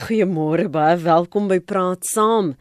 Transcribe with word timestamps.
Goeiemôre, 0.00 0.70
baie 0.72 0.96
welkom 0.96 1.44
by 1.50 1.58
Praat 1.60 2.06
Saam. 2.08 2.54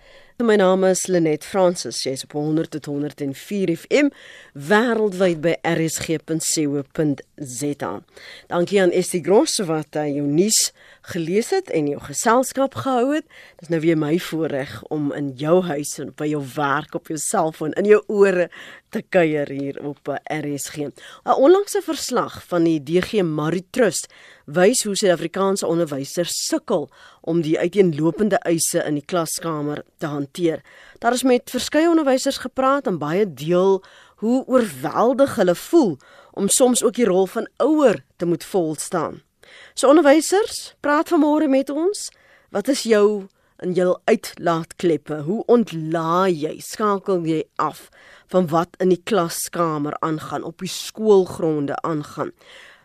My 0.44 0.58
naam 0.60 0.84
is 0.84 1.06
Lenet 1.08 1.46
Fransis. 1.48 2.02
Jy's 2.04 2.24
op 2.24 2.32
100 2.36 2.70
tot 2.72 2.86
104 2.92 3.72
FM 3.76 4.08
wêreldwyd 4.68 5.40
by 5.44 5.54
rsg.co.za. 5.68 6.84
Dankie 8.52 8.82
aan 8.84 8.92
Estie 8.96 9.24
Gross 9.24 9.60
wat 9.68 9.96
uh, 9.96 10.04
jou 10.08 10.28
nuus 10.28 10.72
gelees 11.14 11.50
het 11.56 11.72
en 11.76 11.88
jou 11.92 12.00
geselskap 12.10 12.76
gehou 12.84 13.16
het. 13.16 13.28
Dis 13.64 13.72
nou 13.72 13.80
weer 13.84 14.00
my 14.00 14.20
voorreg 14.30 14.84
om 14.92 15.12
in 15.16 15.32
jou 15.40 15.64
huis 15.68 15.96
en 16.04 16.12
by 16.20 16.28
jou 16.32 16.44
werk 16.58 16.96
op 17.00 17.08
jou 17.12 17.20
selfoon 17.20 17.76
in 17.80 17.88
jou 17.88 18.04
ore 18.08 18.48
te 18.90 19.02
kuier 19.10 19.50
hier 19.50 19.80
op 19.86 20.08
uh, 20.08 20.16
RSG. 20.24 20.78
'n 20.78 21.38
Onlangse 21.38 21.82
verslag 21.82 22.44
van 22.48 22.64
die 22.64 22.80
DG 22.84 23.22
Marie 23.22 23.66
Trust 23.70 24.08
wys 24.46 24.84
hoe 24.84 24.96
Suid-Afrikaanse 24.96 25.68
onderwysers 25.68 26.34
sukkel 26.48 26.90
om 27.22 27.42
die 27.42 27.60
uiteenlopende 27.60 28.40
eise 28.46 28.84
in 28.84 28.98
die 28.98 29.06
klaskamer 29.06 29.84
te 29.98 30.06
hanteer. 30.06 30.62
Daar 31.00 31.14
is 31.14 31.24
met 31.24 31.50
verskeie 31.50 31.90
onderwysers 31.90 32.38
gepraat 32.38 32.88
en 32.88 32.98
baie 32.98 33.34
deel 33.34 33.84
hoe 34.20 34.46
oorweldig 34.46 35.36
hulle 35.36 35.56
voel 35.56 35.98
om 36.32 36.50
soms 36.50 36.84
ook 36.84 36.94
die 36.94 37.06
rol 37.06 37.28
van 37.28 37.48
ouer 37.58 38.04
te 38.18 38.26
moet 38.26 38.44
volstaan. 38.44 39.22
So 39.74 39.90
onderwysers, 39.90 40.74
praat 40.80 41.10
vanmôre 41.10 41.50
met 41.50 41.70
ons. 41.70 42.10
Wat 42.50 42.68
is 42.68 42.84
jou 42.84 43.28
in 43.64 43.74
jou 43.74 43.98
uitlaatkleppe? 44.06 45.22
Hoe 45.28 45.44
ontlaai 45.46 46.34
jy? 46.34 46.54
Skakel 46.64 47.26
jy 47.28 47.44
af 47.56 47.90
van 48.30 48.48
wat 48.54 48.78
in 48.78 48.94
die 48.94 49.02
klaskamer 49.04 49.98
aangaan, 50.06 50.44
op 50.44 50.62
die 50.62 50.72
skoolgronde 50.72 51.76
aangaan? 51.82 52.32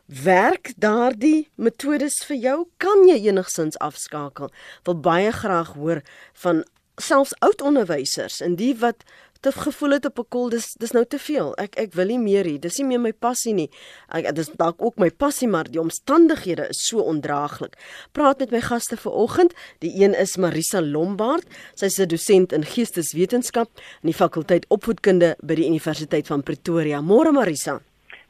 Werk 0.06 0.72
daardie 0.76 1.48
metodes 1.56 2.18
vir 2.28 2.36
jou? 2.36 2.56
Kan 2.76 3.06
jy 3.08 3.22
enigsins 3.28 3.78
afskakel? 3.80 4.50
Wil 4.84 4.98
baie 5.00 5.32
graag 5.32 5.72
hoor 5.78 6.02
van 6.44 6.64
selfs 7.00 7.32
oud 7.40 7.62
onderwysers 7.64 8.40
en 8.44 8.56
die 8.60 8.74
wat 8.78 9.04
te 9.44 9.52
gevoel 9.52 9.96
het 9.96 10.06
op 10.08 10.18
'n 10.18 10.28
kol 10.28 10.48
dis 10.48 10.72
dis 10.80 10.92
nou 10.96 11.04
te 11.04 11.18
veel. 11.18 11.54
Ek 11.56 11.76
ek 11.76 11.92
wil 11.94 12.06
nie 12.06 12.18
meer 12.18 12.44
hier. 12.44 12.60
Dis 12.60 12.78
nie 12.78 12.86
meer 12.86 13.00
my 13.00 13.12
passie 13.12 13.54
nie. 13.54 13.70
Ek 14.08 14.34
dis 14.34 14.50
dalk 14.56 14.82
ook 14.82 14.96
my 14.98 15.10
passie 15.10 15.48
maar 15.48 15.70
die 15.70 15.80
omstandighede 15.80 16.68
is 16.68 16.86
so 16.86 16.98
ondraaglik. 16.98 17.76
Praat 18.12 18.38
met 18.38 18.50
my 18.50 18.60
gaste 18.60 18.96
vanoggend. 18.96 19.52
Die 19.78 20.02
een 20.02 20.14
is 20.14 20.36
Marisa 20.36 20.82
Lombard. 20.82 21.44
Sy's 21.74 21.98
'n 21.98 22.08
dosent 22.08 22.52
in 22.52 22.64
geesteswetenskap 22.64 23.68
aan 23.76 24.10
die 24.10 24.14
fakulteit 24.14 24.64
opvoedkunde 24.68 25.36
by 25.42 25.54
die 25.54 25.66
Universiteit 25.66 26.26
van 26.26 26.42
Pretoria. 26.42 27.00
Môre 27.00 27.32
Marisa. 27.32 27.80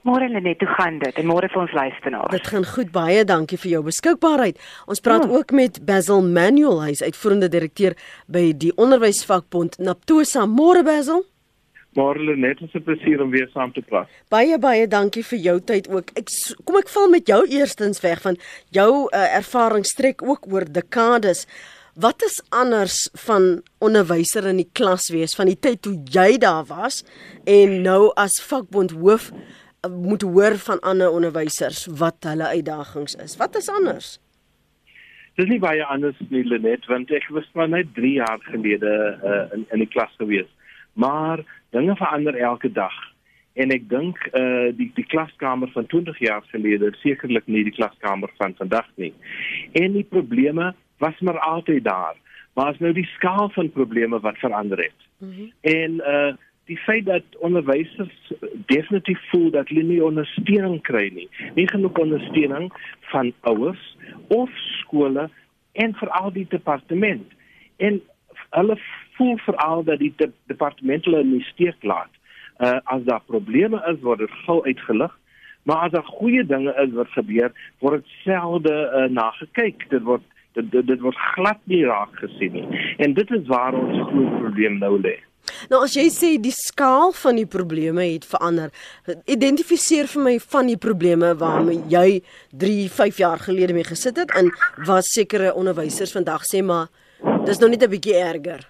Môre 0.05 0.27
Lenet, 0.29 0.61
hoe 0.61 0.69
gaan 0.69 0.99
dit? 1.01 1.17
En 1.17 1.25
môre 1.25 1.49
vir 1.49 1.61
ons 1.63 1.73
luisteraars. 1.73 2.33
Dit 2.35 2.49
gaan 2.53 2.65
goed, 2.69 2.91
baie 2.93 3.23
dankie 3.25 3.57
vir 3.57 3.71
jou 3.71 3.85
beskikbaarheid. 3.87 4.59
Ons 4.85 5.01
praat 5.01 5.25
ja. 5.25 5.31
ook 5.33 5.55
met 5.57 5.79
Basil 5.89 6.21
Manuel, 6.21 6.83
hy's 6.85 7.01
uitvoerende 7.01 7.49
direkteur 7.49 7.97
by 8.29 8.51
die 8.53 8.75
onderwysvakbond 8.77 9.79
Naptosa. 9.81 10.45
Môre 10.45 10.83
Basil. 10.85 11.25
Môre 11.97 12.21
Lenet, 12.21 12.61
dit 12.61 12.69
is 12.69 12.75
'n 12.75 12.85
plesier 12.85 13.23
om 13.23 13.31
weer 13.31 13.49
saam 13.55 13.73
te 13.73 13.81
praat. 13.81 14.11
Baie 14.29 14.59
baie 14.59 14.87
dankie 14.87 15.25
vir 15.25 15.39
jou 15.39 15.61
tyd 15.61 15.89
ook. 15.89 16.13
Ek 16.21 16.29
kom 16.65 16.77
ek 16.77 16.89
val 16.89 17.09
met 17.09 17.27
jou 17.27 17.41
eerstens 17.49 18.01
weg 18.01 18.21
van 18.21 18.37
jou 18.71 19.09
uh, 19.09 19.37
ervaring 19.37 19.87
strek 19.87 20.21
ook 20.23 20.53
oor 20.53 20.69
dekades. 20.69 21.47
Wat 21.95 22.23
is 22.23 22.43
anders 22.51 23.09
van 23.15 23.63
onderwyser 23.79 24.47
in 24.47 24.57
die 24.57 24.69
klas 24.73 25.09
wees 25.09 25.35
van 25.35 25.47
die 25.47 25.59
tyd 25.59 25.81
toe 25.83 25.97
jy 26.11 26.37
daar 26.39 26.65
was 26.67 27.05
en 27.47 27.83
nou 27.83 28.13
as 28.17 28.43
vakbond 28.43 28.91
hoof 28.91 29.31
moet 29.91 30.23
hoor 30.23 30.57
van 30.59 30.81
ander 30.81 31.11
onderwysers 31.11 31.87
wat 31.87 32.17
hulle 32.29 32.47
uitdagings 32.47 33.15
is. 33.15 33.37
Wat 33.37 33.57
is 33.57 33.69
anders? 33.69 34.19
Dis 35.35 35.49
nie 35.51 35.59
baie 35.59 35.85
anders 35.85 36.19
nie 36.31 36.45
Lenet, 36.47 36.87
want 36.87 37.11
ek 37.11 37.27
was 37.35 37.47
maar 37.59 37.69
net 37.69 37.91
3 37.97 38.13
jaar 38.21 38.39
gelede 38.51 38.93
uh, 39.19 39.57
in 39.57 39.67
in 39.75 39.83
die 39.83 39.91
klas 39.91 40.13
gewees. 40.21 40.51
Maar 40.95 41.43
dinge 41.75 41.97
verander 41.97 42.39
elke 42.39 42.71
dag. 42.73 42.95
En 43.55 43.71
ek 43.75 43.89
dink 43.91 44.19
uh 44.35 44.71
die 44.79 44.91
die 44.95 45.07
klaskamer 45.11 45.71
van 45.75 45.87
20 45.91 46.19
jaar 46.23 46.43
gelede 46.53 46.93
sekerlik 47.03 47.47
nie 47.47 47.65
die 47.67 47.75
klaskamer 47.75 48.31
van 48.39 48.55
vandag 48.59 48.87
nie. 48.95 49.13
En 49.73 49.93
die 49.99 50.07
probleme 50.07 50.73
was 51.03 51.19
maar 51.21 51.39
altyd 51.39 51.85
daar. 51.85 52.15
Maar 52.55 52.73
is 52.73 52.83
nou 52.83 52.93
die 52.95 53.09
skaal 53.17 53.49
van 53.55 53.71
probleme 53.75 54.21
wat 54.21 54.39
verander 54.39 54.79
het. 54.79 55.01
Mm 55.19 55.33
-hmm. 55.35 55.53
En 55.61 56.03
uh 56.15 56.33
die 56.65 56.79
feit 56.79 57.05
dat 57.07 57.23
onderwysers 57.39 58.33
definitief 58.67 59.21
voel 59.31 59.51
dat 59.51 59.69
hulle 59.69 59.83
nie 59.83 60.05
ondersteuning 60.05 60.81
kry 60.83 61.11
nie. 61.15 61.29
Nie 61.55 61.69
genoeg 61.69 61.99
ondersteuning 62.01 62.71
van 63.13 63.33
ouers 63.41 63.97
of 64.29 64.51
skole 64.81 65.29
en 65.73 65.95
veral 65.95 66.33
die 66.33 66.47
departement. 66.49 67.33
En 67.77 68.01
hulle 68.51 68.79
voel 69.17 69.37
veral 69.39 69.85
dat 69.85 69.99
die 69.99 70.13
de 70.17 70.31
departement 70.47 71.05
hulle 71.05 71.21
in 71.21 71.37
die 71.39 71.49
steek 71.53 71.83
laat. 71.83 72.11
Uh 72.59 72.79
as 72.85 73.03
daar 73.05 73.23
probleme 73.27 73.83
is, 73.91 74.01
word 74.01 74.19
dit 74.19 74.41
gou 74.47 74.63
uitgelig. 74.65 75.19
Maar 75.65 75.77
as 75.77 75.91
daar 75.91 76.05
goeie 76.05 76.47
dinge 76.47 76.75
is 76.83 76.93
wat 76.93 77.09
gebeur, 77.09 77.53
word 77.79 78.03
dit 78.03 78.17
selde 78.25 78.75
uh, 78.75 79.05
nagekyk. 79.11 79.89
Dit 79.91 80.03
word 80.03 80.23
dit, 80.53 80.71
dit, 80.71 80.87
dit 80.87 81.01
word 81.01 81.17
glad 81.35 81.61
nie 81.65 81.85
raak 81.85 82.17
gesien 82.21 82.53
nie. 82.53 82.83
En 82.97 83.15
dit 83.15 83.31
is 83.31 83.47
waar 83.47 83.75
ons 83.75 84.03
groot 84.11 84.37
probleem 84.39 84.79
nou 84.79 84.99
lê. 85.01 85.17
Nou 85.71 85.83
as 85.85 85.95
jy 85.97 86.07
sê 86.13 86.31
die 86.41 86.55
skaal 86.55 87.13
van 87.17 87.39
die 87.41 87.47
probleme 87.47 88.05
het 88.07 88.27
verander, 88.29 88.71
identifiseer 89.31 90.09
vir 90.15 90.23
my 90.23 90.35
van 90.55 90.71
die 90.71 90.79
probleme 90.81 91.35
waarmee 91.41 91.85
jy 91.93 92.23
3, 92.65 92.89
5 92.91 93.23
jaar 93.23 93.39
gelede 93.47 93.77
mee 93.77 93.87
gesit 93.89 94.21
het 94.21 94.35
en 94.39 94.51
wat 94.87 95.09
sekere 95.09 95.55
onderwysers 95.55 96.15
vandag 96.17 96.47
sê 96.49 96.63
maar 96.63 96.89
dis 97.47 97.61
nou 97.61 97.71
net 97.71 97.83
'n 97.83 97.91
bietjie 97.91 98.17
erger. 98.17 98.69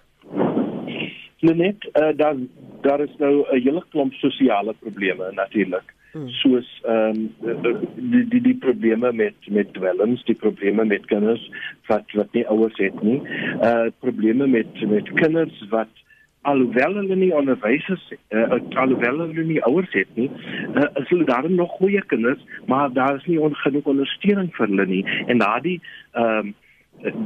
Net 1.41 1.77
uh, 1.93 2.11
daar 2.17 2.35
daar 2.81 3.01
is 3.01 3.15
nou 3.17 3.45
'n 3.51 3.61
hele 3.61 3.83
klomp 3.91 4.13
sosiale 4.13 4.73
probleme 4.79 5.31
natuurlik. 5.31 5.95
Hmm. 6.15 6.29
soos 6.31 6.67
ehm 6.87 7.27
um, 7.43 7.63
die 8.11 8.21
die 8.31 8.41
die 8.41 8.55
probleme 8.55 9.11
met 9.11 9.35
met 9.51 9.73
dwelms, 9.73 10.21
die 10.23 10.35
probleme 10.35 10.85
met 10.85 11.05
kinders 11.11 11.43
wat 11.89 12.13
wat 12.15 12.31
nie 12.31 12.45
ouers 12.47 12.77
het 12.79 13.01
nie. 13.03 13.17
Uh 13.59 13.91
probleme 13.99 14.47
met 14.47 14.79
met 14.87 15.11
kinders 15.19 15.65
wat 15.69 15.91
alhoewel 16.51 16.99
hulle 16.99 17.15
nie 17.15 17.31
onderwysers 17.35 18.03
uh, 18.29 18.59
alhoewel 18.81 19.23
hulle 19.25 19.45
nie 19.47 19.61
ouers 19.67 19.93
het 19.97 20.11
nie, 20.19 20.29
uh, 20.75 20.89
is 21.01 21.09
hulle 21.09 21.25
daar 21.29 21.49
nog 21.51 21.77
goeie 21.79 22.03
kinders, 22.11 22.43
maar 22.65 22.93
daar 22.93 23.15
is 23.15 23.25
nie 23.25 23.39
genoeg 23.65 23.89
ondersteuning 23.95 24.51
vir 24.57 24.67
hulle 24.67 24.85
nie. 24.91 25.03
En 25.27 25.43
daardie 25.43 25.81
ehm 26.13 26.53
um, 26.53 26.53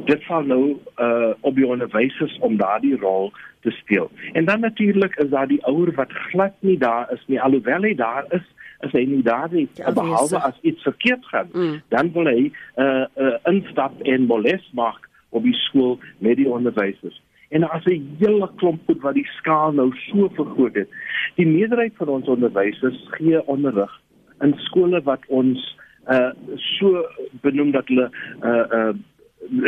dit 0.10 0.24
val 0.26 0.48
nou 0.50 0.64
uh, 0.98 1.30
op 1.46 1.56
die 1.56 1.68
onderwysers 1.68 2.34
om 2.42 2.56
daardie 2.58 2.96
rol 2.98 3.30
te 3.62 3.72
speel. 3.72 4.10
En 4.34 4.46
dan 4.46 4.60
natuurlik 4.66 5.16
is 5.16 5.30
daar 5.30 5.48
die 5.48 5.60
ouer 5.70 5.92
wat 5.96 6.16
glad 6.32 6.56
nie 6.60 6.78
daar 6.78 7.12
is 7.14 7.22
nie. 7.28 7.38
Alhoewel 7.42 7.86
hy 7.86 7.94
daar 7.96 8.26
is 8.34 8.48
as 8.80 8.92
hy 8.96 9.04
nie 9.08 9.24
daar 9.24 9.54
is 9.54 9.70
ja, 9.76 9.92
behalwe 9.92 10.40
as 10.40 10.60
iets 10.62 10.82
verkeerd 10.88 11.26
gaan 11.32 11.50
mm. 11.52 11.82
dan 11.94 12.12
wil 12.16 12.30
hy 12.32 12.52
uh, 12.76 13.06
uh, 13.16 13.36
instap 13.52 14.02
en 14.08 14.28
molest 14.32 14.72
maak 14.74 15.10
op 15.30 15.44
die 15.44 15.56
skool 15.68 16.00
met 16.24 16.40
die 16.40 16.48
onderwysers 16.50 17.20
en 17.50 17.64
as 17.70 17.86
'n 17.86 18.16
hele 18.20 18.50
klomp 18.56 18.82
goed 18.86 19.02
wat 19.02 19.14
die 19.14 19.30
skaal 19.38 19.72
nou 19.72 19.92
so 19.96 20.30
vergroot 20.34 20.76
het. 20.76 20.90
Die 21.36 21.48
meerderheid 21.48 21.94
van 21.96 22.08
ons 22.08 22.28
onderwysers 22.28 23.08
gee 23.18 23.46
onderrig 23.46 24.02
in 24.42 24.54
skole 24.58 25.02
wat 25.02 25.24
ons 25.28 25.78
uh 26.10 26.32
so 26.56 27.06
benoem 27.42 27.72
dat 27.72 27.88
hulle 27.88 28.10
uh 28.44 28.66
uh 28.80 28.94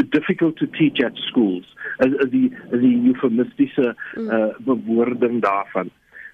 difficult 0.10 0.56
to 0.58 0.68
teach 0.78 1.04
at 1.06 1.16
schools 1.16 1.76
as, 1.98 2.14
as 2.24 2.30
die 2.30 2.52
as 2.72 2.80
die 2.80 2.98
eufemistiese 3.08 3.96
uh 4.18 4.54
bewoording 4.60 5.42
daarvan. 5.42 5.90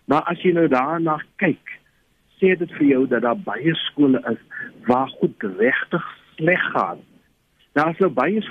Maar 0.05 0.23
as 0.31 0.41
jy 0.41 0.53
nou 0.55 0.67
daarna 0.67 1.17
kyk, 1.35 1.73
sê 2.39 2.55
dit 2.55 2.71
vir 2.79 2.87
jou 2.87 3.07
dat 3.07 3.21
daar 3.25 3.39
baie 3.39 3.75
skole 3.87 4.21
is 4.31 4.39
waar 4.87 5.09
goed 5.19 5.43
regtig 5.57 6.05
sleg 6.35 6.63
gaan. 6.75 7.01
Daar 7.73 7.89
is 7.89 7.99
nou 7.99 8.09
baie 8.09 8.41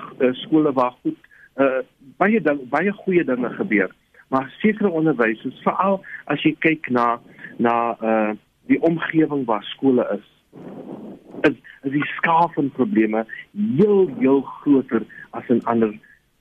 skole 0.43 0.73
waar 0.73 0.95
goed 1.03 1.26
uh 1.57 1.83
baie 2.21 2.41
ding, 2.41 2.61
baie 2.71 2.93
goeie 2.93 3.25
dinge 3.25 3.51
gebeur. 3.57 3.91
Maar 4.29 4.55
sekere 4.59 4.91
onderwysers, 4.91 5.61
veral 5.63 6.01
as 6.25 6.43
jy 6.43 6.57
kyk 6.65 6.91
na 6.91 7.17
na 7.63 7.75
uh 8.01 8.33
die 8.67 8.81
omgewing 8.83 9.45
waar 9.47 9.63
skole 9.63 10.03
is, 10.11 10.25
is, 11.47 11.55
is 11.87 11.93
die 11.95 12.07
skaal 12.17 12.51
van 12.55 12.71
probleme 12.75 13.23
heel 13.53 14.11
heel 14.19 14.43
groter 14.43 15.05
as 15.31 15.49
in 15.49 15.63
ander 15.65 15.93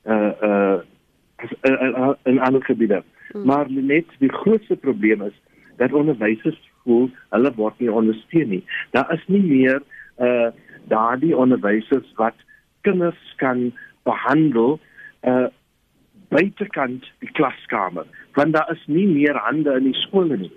uh 0.05 0.33
uh 0.41 0.79
as 1.35 1.51
uh, 1.69 1.71
uh, 1.71 2.13
in 2.23 2.39
ander 2.39 2.63
gebiede. 2.63 3.03
Hmm. 3.31 3.45
Maar 3.45 3.71
net 3.71 4.05
die 4.19 4.31
grootste 4.31 4.75
probleem 4.75 5.21
is 5.21 5.35
dat 5.77 5.93
onderwysers 5.93 6.59
voel 6.83 7.09
hulle 7.29 7.51
word 7.55 7.79
nie 7.79 7.91
ondersteun 7.91 8.49
nie. 8.49 8.63
Daar 8.91 9.11
is 9.13 9.23
nie 9.27 9.43
meer 9.43 9.81
uh 10.17 10.49
daardie 10.87 11.33
onderwysers 11.37 12.11
wat 12.15 12.35
kinders 12.81 13.33
kan 13.41 13.71
behandel 14.03 14.79
uh 15.25 15.47
buitekant 16.33 17.05
die 17.21 17.31
klaskamer 17.37 18.07
want 18.35 18.53
daar 18.53 18.71
is 18.73 18.81
nie 18.87 19.05
meer 19.07 19.37
hande 19.39 19.75
in 19.77 19.85
die 19.91 19.99
skole 20.01 20.37
nie. 20.37 20.51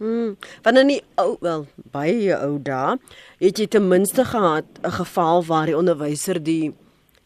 Hmm, 0.00 0.36
wanneer 0.62 0.86
nie 0.88 1.00
ou 1.20 1.34
wel 1.44 1.66
baie 1.92 2.36
ou 2.36 2.54
daar, 2.62 2.96
het 3.42 3.58
jy 3.60 3.66
ten 3.68 3.88
minste 3.88 4.24
gehad 4.24 4.64
'n 4.82 4.92
geval 4.96 5.44
waar 5.44 5.66
die 5.66 5.76
onderwyser 5.76 6.42
die 6.42 6.72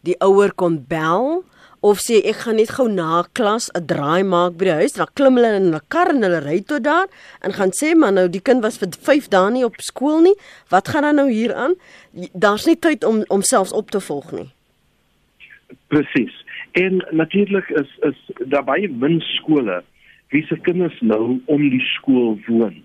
die 0.03 0.17
ouer 0.19 0.53
kon 0.55 0.85
bel 0.89 1.45
of 1.81 2.01
sê 2.01 2.19
ek 2.25 2.37
gaan 2.45 2.57
net 2.57 2.71
gou 2.75 2.89
na 2.89 3.25
klas 3.33 3.71
'n 3.75 3.87
draai 3.87 4.25
maak 4.25 4.57
by 4.59 4.65
die 4.65 4.79
huis, 4.81 4.93
dan 4.93 5.07
klim 5.15 5.37
hulle 5.37 5.55
in 5.57 5.75
'n 5.75 5.81
kar 5.89 6.09
en 6.09 6.23
hulle 6.23 6.41
ry 6.41 6.61
tot 6.61 6.83
daar 6.83 7.07
en 7.43 7.53
gaan 7.53 7.71
sê 7.71 7.95
maar 7.95 8.13
nou 8.13 8.29
die 8.29 8.41
kind 8.41 8.63
was 8.63 8.79
vir 8.79 8.89
5 9.01 9.29
dae 9.29 9.51
nie 9.51 9.65
op 9.65 9.77
skool 9.81 10.21
nie. 10.21 10.37
Wat 10.69 10.89
gaan 10.89 11.03
dan 11.03 11.15
nou 11.15 11.31
hier 11.31 11.55
aan? 11.55 11.75
Daar's 12.33 12.67
nie 12.67 12.77
tyd 12.77 13.05
om 13.05 13.25
om 13.29 13.43
selfs 13.43 13.73
op 13.73 13.91
te 13.91 14.01
volg 14.01 14.33
nie. 14.33 14.51
Presies. 15.89 16.44
En 16.75 17.07
natuurlik 17.11 17.69
is 17.69 17.99
is 18.01 18.31
daar 18.51 18.65
baie 18.65 18.89
min 18.89 19.21
skole 19.21 19.83
wie 20.29 20.43
se 20.47 20.57
kinders 20.59 21.01
nou 21.01 21.41
om 21.45 21.69
die 21.71 21.81
skool 21.81 22.39
woon. 22.47 22.81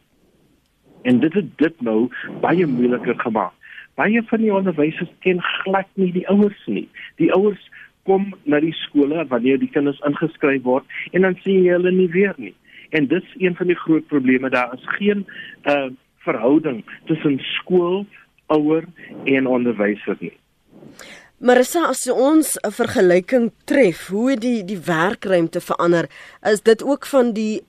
En 1.01 1.19
dit 1.19 1.33
het 1.33 1.47
dit 1.57 1.81
nou 1.81 2.09
baie 2.41 2.67
moeiliker 2.67 3.19
gemaak. 3.19 3.53
Baie 3.97 4.21
van 4.23 4.43
die 4.43 4.53
onderwysers 4.53 5.09
ken 5.25 5.41
glad 5.41 5.87
nie 5.93 6.11
die 6.13 6.27
ouers 6.29 6.65
nie. 6.65 6.85
Die 7.17 7.31
ouers 7.33 7.63
kom 8.05 8.29
na 8.43 8.59
die 8.61 8.75
skole 8.77 9.25
wanneer 9.31 9.57
die 9.57 9.71
kinders 9.73 10.01
ingeskryf 10.05 10.61
word 10.67 10.85
en 11.11 11.25
dan 11.25 11.39
sien 11.41 11.63
jy 11.63 11.73
hulle 11.79 11.95
nie 11.95 12.11
weer 12.13 12.37
nie. 12.37 12.53
En 12.93 13.09
dit 13.09 13.25
is 13.25 13.41
een 13.41 13.57
van 13.57 13.73
die 13.73 13.79
groot 13.79 14.05
probleme 14.13 14.53
daar 14.53 14.73
is 14.77 14.85
geen 14.99 15.25
uh 15.65 15.89
verhouding 16.19 16.83
tussen 17.07 17.39
skool, 17.39 18.05
ouer 18.51 18.83
en 19.23 19.47
onderwyser 19.47 20.17
nie. 20.19 20.33
Marissa, 21.39 21.87
as 21.87 22.03
ons 22.11 22.57
'n 22.57 22.71
vergelyking 22.71 23.51
tref, 23.65 24.07
hoe 24.07 24.35
die 24.35 24.63
die 24.63 24.77
werkruimte 24.77 25.61
verander, 25.61 26.09
is 26.43 26.61
dit 26.61 26.83
ook 26.83 27.05
van 27.05 27.31
die 27.33 27.63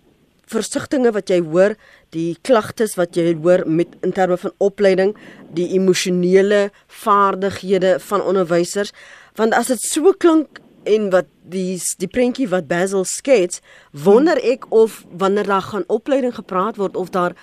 versigtinge 0.46 1.12
wat 1.12 1.31
jy 1.31 1.40
hoor, 1.40 1.76
die 2.11 2.37
klagtes 2.43 2.96
wat 2.96 3.14
jy 3.14 3.37
hoor 3.38 3.62
met 3.67 3.94
in 4.02 4.12
terme 4.12 4.37
van 4.37 4.52
opleiding, 4.58 5.14
die 5.55 5.69
emosionele 5.78 6.70
vaardighede 6.88 8.00
van 8.00 8.20
onderwysers 8.22 8.93
want 9.38 9.55
as 9.55 9.70
dit 9.70 9.81
so 9.81 10.12
klink 10.12 10.61
en 10.88 11.11
wat 11.12 11.28
die 11.52 11.78
die 12.00 12.08
prentjie 12.08 12.49
wat 12.49 12.69
Basil 12.69 13.05
skets, 13.05 13.61
wonder 13.93 14.40
ek 14.43 14.67
of 14.75 15.05
wanneer 15.12 15.46
daar 15.46 15.62
gaan 15.62 15.84
opleiding 15.88 16.34
gepraat 16.34 16.76
word 16.81 16.96
of 16.96 17.11
daar 17.11 17.37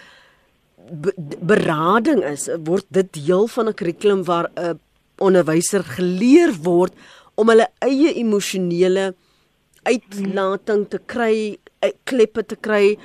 be, 0.91 1.13
berading 1.41 2.24
is, 2.24 2.50
word 2.65 2.85
dit 2.89 3.13
deel 3.13 3.47
van 3.47 3.69
'n 3.69 3.74
kurrikulum 3.74 4.24
waar 4.24 4.50
'n 4.56 4.79
onderwyser 5.23 5.83
geleer 5.97 6.53
word 6.63 6.93
om 7.37 7.49
hulle 7.51 7.67
eie 7.85 8.13
emosionele 8.17 9.13
uitlating 9.87 10.87
te 10.91 10.99
kry, 10.99 11.57
kleppe 12.09 12.43
te 12.43 12.57
kry, 12.59 12.97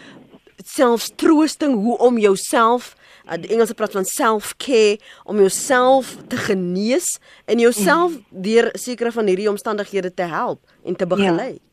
selfs 0.65 1.11
troosting 1.19 1.75
hoe 1.75 1.97
om 1.99 2.19
jouself 2.19 2.95
uh, 3.27 3.37
die 3.41 3.51
Engelse 3.55 3.75
praat 3.75 3.93
van 3.97 4.05
self-care 4.05 4.99
om 5.25 5.37
jouself 5.43 6.17
te 6.29 6.37
genees 6.37 7.19
en 7.47 7.59
jouself 7.59 8.17
deur 8.31 8.71
sekere 8.73 9.13
van 9.13 9.27
hierdie 9.27 9.51
omstandighede 9.51 10.15
te 10.15 10.23
help 10.23 10.61
en 10.85 10.97
te 10.97 11.07
begelei. 11.07 11.53
Ja. 11.53 11.69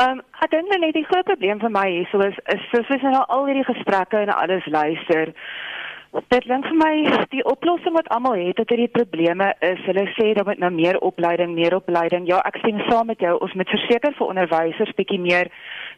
Ehm 0.00 0.18
um, 0.18 0.20
ek 0.40 0.50
dink 0.50 0.70
net 0.72 0.94
die 0.96 1.04
groot 1.04 1.26
probleem 1.28 1.60
vir 1.60 1.70
my 1.70 1.84
hier 1.90 2.06
so 2.10 2.22
is 2.24 2.38
is 2.54 2.62
soos 2.70 2.88
ons 2.96 3.04
nou 3.04 3.24
al 3.34 3.44
hierdie 3.46 3.68
gesprekke 3.68 4.22
en 4.24 4.32
alles 4.34 4.64
luister. 4.66 5.34
Dit 6.12 6.44
klink 6.44 6.66
vir 6.68 6.76
my 6.76 6.94
die 7.32 7.42
oplossing 7.48 7.94
wat 7.96 8.08
almal 8.12 8.34
het 8.36 8.58
tot 8.58 8.68
hierdie 8.68 8.90
probleme 8.92 9.46
is 9.64 9.80
hulle 9.86 10.04
sê 10.12 10.34
dat 10.36 10.44
met 10.44 10.58
nou 10.60 10.68
meer 10.74 10.98
opleiding, 11.00 11.54
meer 11.56 11.72
opleiding. 11.78 12.26
Ja, 12.28 12.42
ek 12.44 12.58
stem 12.60 12.82
saam 12.90 13.08
met 13.08 13.24
jou. 13.24 13.32
Ons 13.40 13.54
moet 13.56 13.72
verseker 13.72 14.12
vir 14.18 14.32
onderwysers 14.34 14.92
bietjie 14.98 15.20
meer 15.20 15.48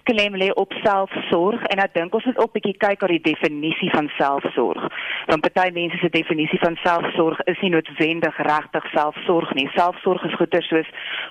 klem 0.04 0.36
lê 0.36 0.50
op 0.60 0.72
selfsorg 0.82 1.62
en 1.72 1.80
ek 1.82 1.94
dink 1.96 2.14
ons 2.16 2.26
moet 2.28 2.40
ook 2.42 2.52
bietjie 2.56 2.74
kyk 2.80 3.02
oor 3.04 3.12
die 3.14 3.22
definisie 3.24 3.90
van 3.94 4.10
selfsorg. 4.18 4.84
Want 5.30 5.44
party 5.46 5.70
mense 5.76 5.98
se 6.00 6.10
definisie 6.12 6.60
van 6.62 6.76
selfsorg 6.82 7.40
is 7.50 7.60
nie 7.64 7.72
noodwendig 7.72 8.36
regtig 8.48 8.88
selfsorg 8.92 9.54
nie. 9.56 9.66
Selfsorg 9.76 10.24
is 10.28 10.36
goeie 10.38 10.62
soos 10.68 10.90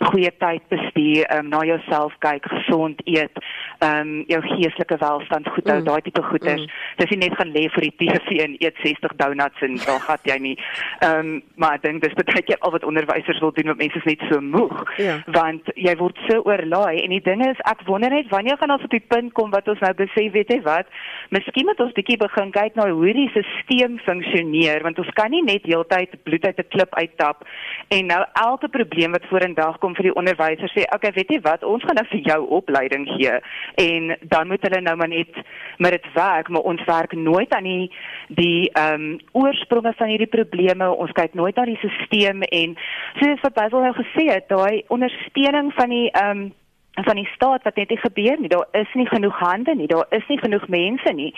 goeie 0.09 0.31
tyd 0.41 0.65
bestuur, 0.73 1.27
um, 1.35 1.51
na 1.53 1.61
jouself 1.67 2.15
kyk, 2.25 2.49
gesond 2.55 3.01
eet, 3.05 3.43
ehm 3.83 4.01
um, 4.01 4.11
jou 4.31 4.39
geestelike 4.47 4.97
welstand 5.01 5.49
goed 5.53 5.69
hou, 5.69 5.77
mm. 5.79 5.87
daai 5.87 6.01
tipe 6.07 6.23
goeders. 6.31 6.65
Mm. 6.65 6.81
Dis 7.01 7.13
nie 7.13 7.21
net 7.25 7.37
gaan 7.37 7.53
lê 7.53 7.67
vir 7.75 7.87
die 7.87 7.93
TV 8.01 8.39
en 8.45 8.57
eet 8.59 8.81
60 8.85 9.17
donuts 9.21 9.65
en 9.67 9.77
dan 9.85 10.01
gat 10.07 10.29
jy 10.31 10.39
nie. 10.49 10.55
Ehm 11.01 11.19
um, 11.19 11.31
maar 11.61 11.77
ek 11.77 11.85
dink 11.85 12.01
dis 12.03 12.17
baie 12.17 12.45
keer 12.47 12.59
al 12.65 12.73
wat 12.73 12.87
onderwysers 12.87 13.39
wil 13.43 13.53
doen 13.53 13.71
met 13.73 13.83
mense 13.85 14.01
is 14.01 14.09
net 14.09 14.25
so 14.31 14.41
moeg. 14.41 14.81
Ja. 14.97 15.19
Want 15.35 15.69
jy 15.77 15.93
word 16.01 16.17
so 16.27 16.41
oorlaai 16.47 17.03
en 17.03 17.13
die 17.13 17.23
ding 17.23 17.43
is 17.45 17.61
ek 17.69 17.85
wonder 17.87 18.09
net 18.13 18.31
wanneer 18.33 18.57
gaan 18.63 18.77
ons 18.77 18.83
op 18.87 18.93
die 18.95 19.03
punt 19.11 19.33
kom 19.35 19.51
wat 19.51 19.67
ons 19.67 19.81
nou 19.83 19.91
besef, 19.99 20.31
weet 20.31 20.51
jy 20.53 20.59
wat? 20.63 20.87
Miskien 21.35 21.67
moet 21.67 21.81
ons 21.83 21.95
bietjie 21.97 22.15
begin 22.21 22.51
kyk 22.55 22.77
na 22.79 22.87
hoe 22.87 23.13
die 23.15 23.27
stelsel 23.33 23.97
funksioneer, 24.05 24.85
want 24.87 24.99
ons 25.03 25.11
kan 25.17 25.33
nie 25.33 25.43
net 25.43 25.67
heeltyd 25.67 26.15
bloed 26.23 26.45
uit 26.47 26.59
'n 26.59 26.71
klip 26.71 26.95
uittap 26.95 27.43
en 27.89 28.07
nou 28.07 28.21
elke 28.45 28.69
probleem 28.69 29.11
wat 29.11 29.27
vorendag 29.27 29.79
kom 29.79 29.95
vir 29.95 30.07
die 30.09 30.15
onderwysers 30.15 30.71
sê, 30.71 30.83
"Oké, 30.83 30.95
okay, 30.95 31.11
weet 31.11 31.31
jy 31.31 31.39
wat? 31.41 31.63
Ons 31.63 31.83
gaan 31.83 31.95
nou 31.95 32.07
vir 32.07 32.19
jou 32.19 32.47
opleiding 32.49 33.07
gee." 33.07 33.35
En 33.75 34.17
dan 34.21 34.47
moet 34.47 34.61
hulle 34.61 34.81
nou 34.81 34.95
maar 34.95 35.07
net 35.07 35.33
met 35.77 35.91
dit 35.91 36.13
werk, 36.13 36.49
maar 36.49 36.61
ons 36.61 36.83
werk 36.85 37.11
nooit 37.11 37.51
aan 37.53 37.63
die 37.63 37.91
die 38.27 38.69
ehm 38.71 38.93
um, 38.93 39.19
oorspronge 39.31 39.93
van 39.97 40.07
hierdie 40.07 40.27
probleme. 40.37 40.95
Ons 40.95 41.11
kyk 41.11 41.33
nooit 41.33 41.55
na 41.55 41.65
die 41.65 41.77
stelsel 41.77 42.41
en 42.41 42.77
soos 43.19 43.41
wat 43.41 43.53
Basil 43.53 43.79
nou 43.79 43.93
gesê 43.93 44.31
het, 44.31 44.47
daai 44.47 44.83
ondersteuning 44.87 45.73
van 45.73 45.89
die 45.89 46.11
ehm 46.11 46.37
um, 46.37 46.53
van 46.93 47.15
die 47.15 47.29
staat 47.33 47.63
wat 47.63 47.75
net 47.75 47.89
nie 47.89 47.97
gebeur 47.97 48.39
nie. 48.39 48.49
Daar 48.49 48.67
is 48.71 48.93
nie 48.93 49.07
genoeg 49.07 49.37
hande 49.39 49.75
nie. 49.75 49.87
Daar 49.87 50.05
is 50.09 50.27
nie 50.27 50.37
genoeg 50.37 50.67
mense 50.67 51.13
nie. 51.13 51.33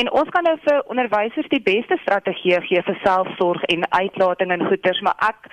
En 0.00 0.12
ons 0.12 0.28
kan 0.28 0.44
nou 0.44 0.56
vir 0.64 0.82
onderwysers 0.86 1.48
die 1.48 1.62
beste 1.62 1.96
strategie 2.02 2.60
gee 2.68 2.82
vir 2.82 2.98
selfsorg 3.04 3.62
en 3.62 3.90
uitlating 3.90 4.52
en 4.52 4.66
goeters, 4.68 5.00
maar 5.00 5.16
ek 5.28 5.48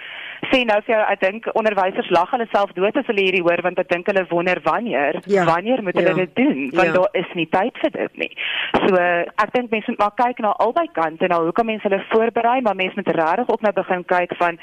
sê 0.51 0.61
nou 0.67 0.77
vir 0.85 0.95
jou, 0.95 1.01
ek 1.11 1.21
dink 1.21 1.47
onderwysers 1.55 2.09
lag 2.13 2.31
hulle 2.35 2.47
self 2.51 2.73
dood 2.75 2.97
as 2.99 3.07
hulle 3.09 3.23
hierdie 3.23 3.43
hoor 3.45 3.61
want 3.65 3.79
ek 3.79 3.89
dink 3.89 4.09
hulle 4.11 4.25
wonder 4.29 4.59
wanneer, 4.65 5.19
ja, 5.31 5.45
wanneer 5.47 5.83
moet 5.83 5.97
hulle 5.99 6.11
ja, 6.11 6.25
dit 6.25 6.35
doen? 6.35 6.59
Want 6.75 6.91
ja. 6.91 6.95
daar 6.97 7.19
is 7.21 7.31
nie 7.39 7.47
tyd 7.53 7.79
vir 7.81 7.93
dit 7.95 8.19
nie. 8.25 8.31
So 8.75 8.99
ek 8.99 9.53
dink 9.55 9.71
mense 9.71 9.93
moet 9.93 10.03
maar 10.03 10.15
kyk 10.19 10.43
na 10.43 10.51
albei 10.65 10.87
kante 10.97 11.29
nou 11.31 11.41
hoe 11.47 11.55
kan 11.55 11.69
mense 11.69 11.87
hulle 11.87 12.01
voorberei, 12.11 12.59
maar 12.65 12.75
mense 12.75 12.99
moet 12.99 13.13
regtig 13.15 13.49
ook 13.55 13.63
nou 13.65 13.73
begin 13.79 14.05
kyk 14.11 14.35
van 14.41 14.59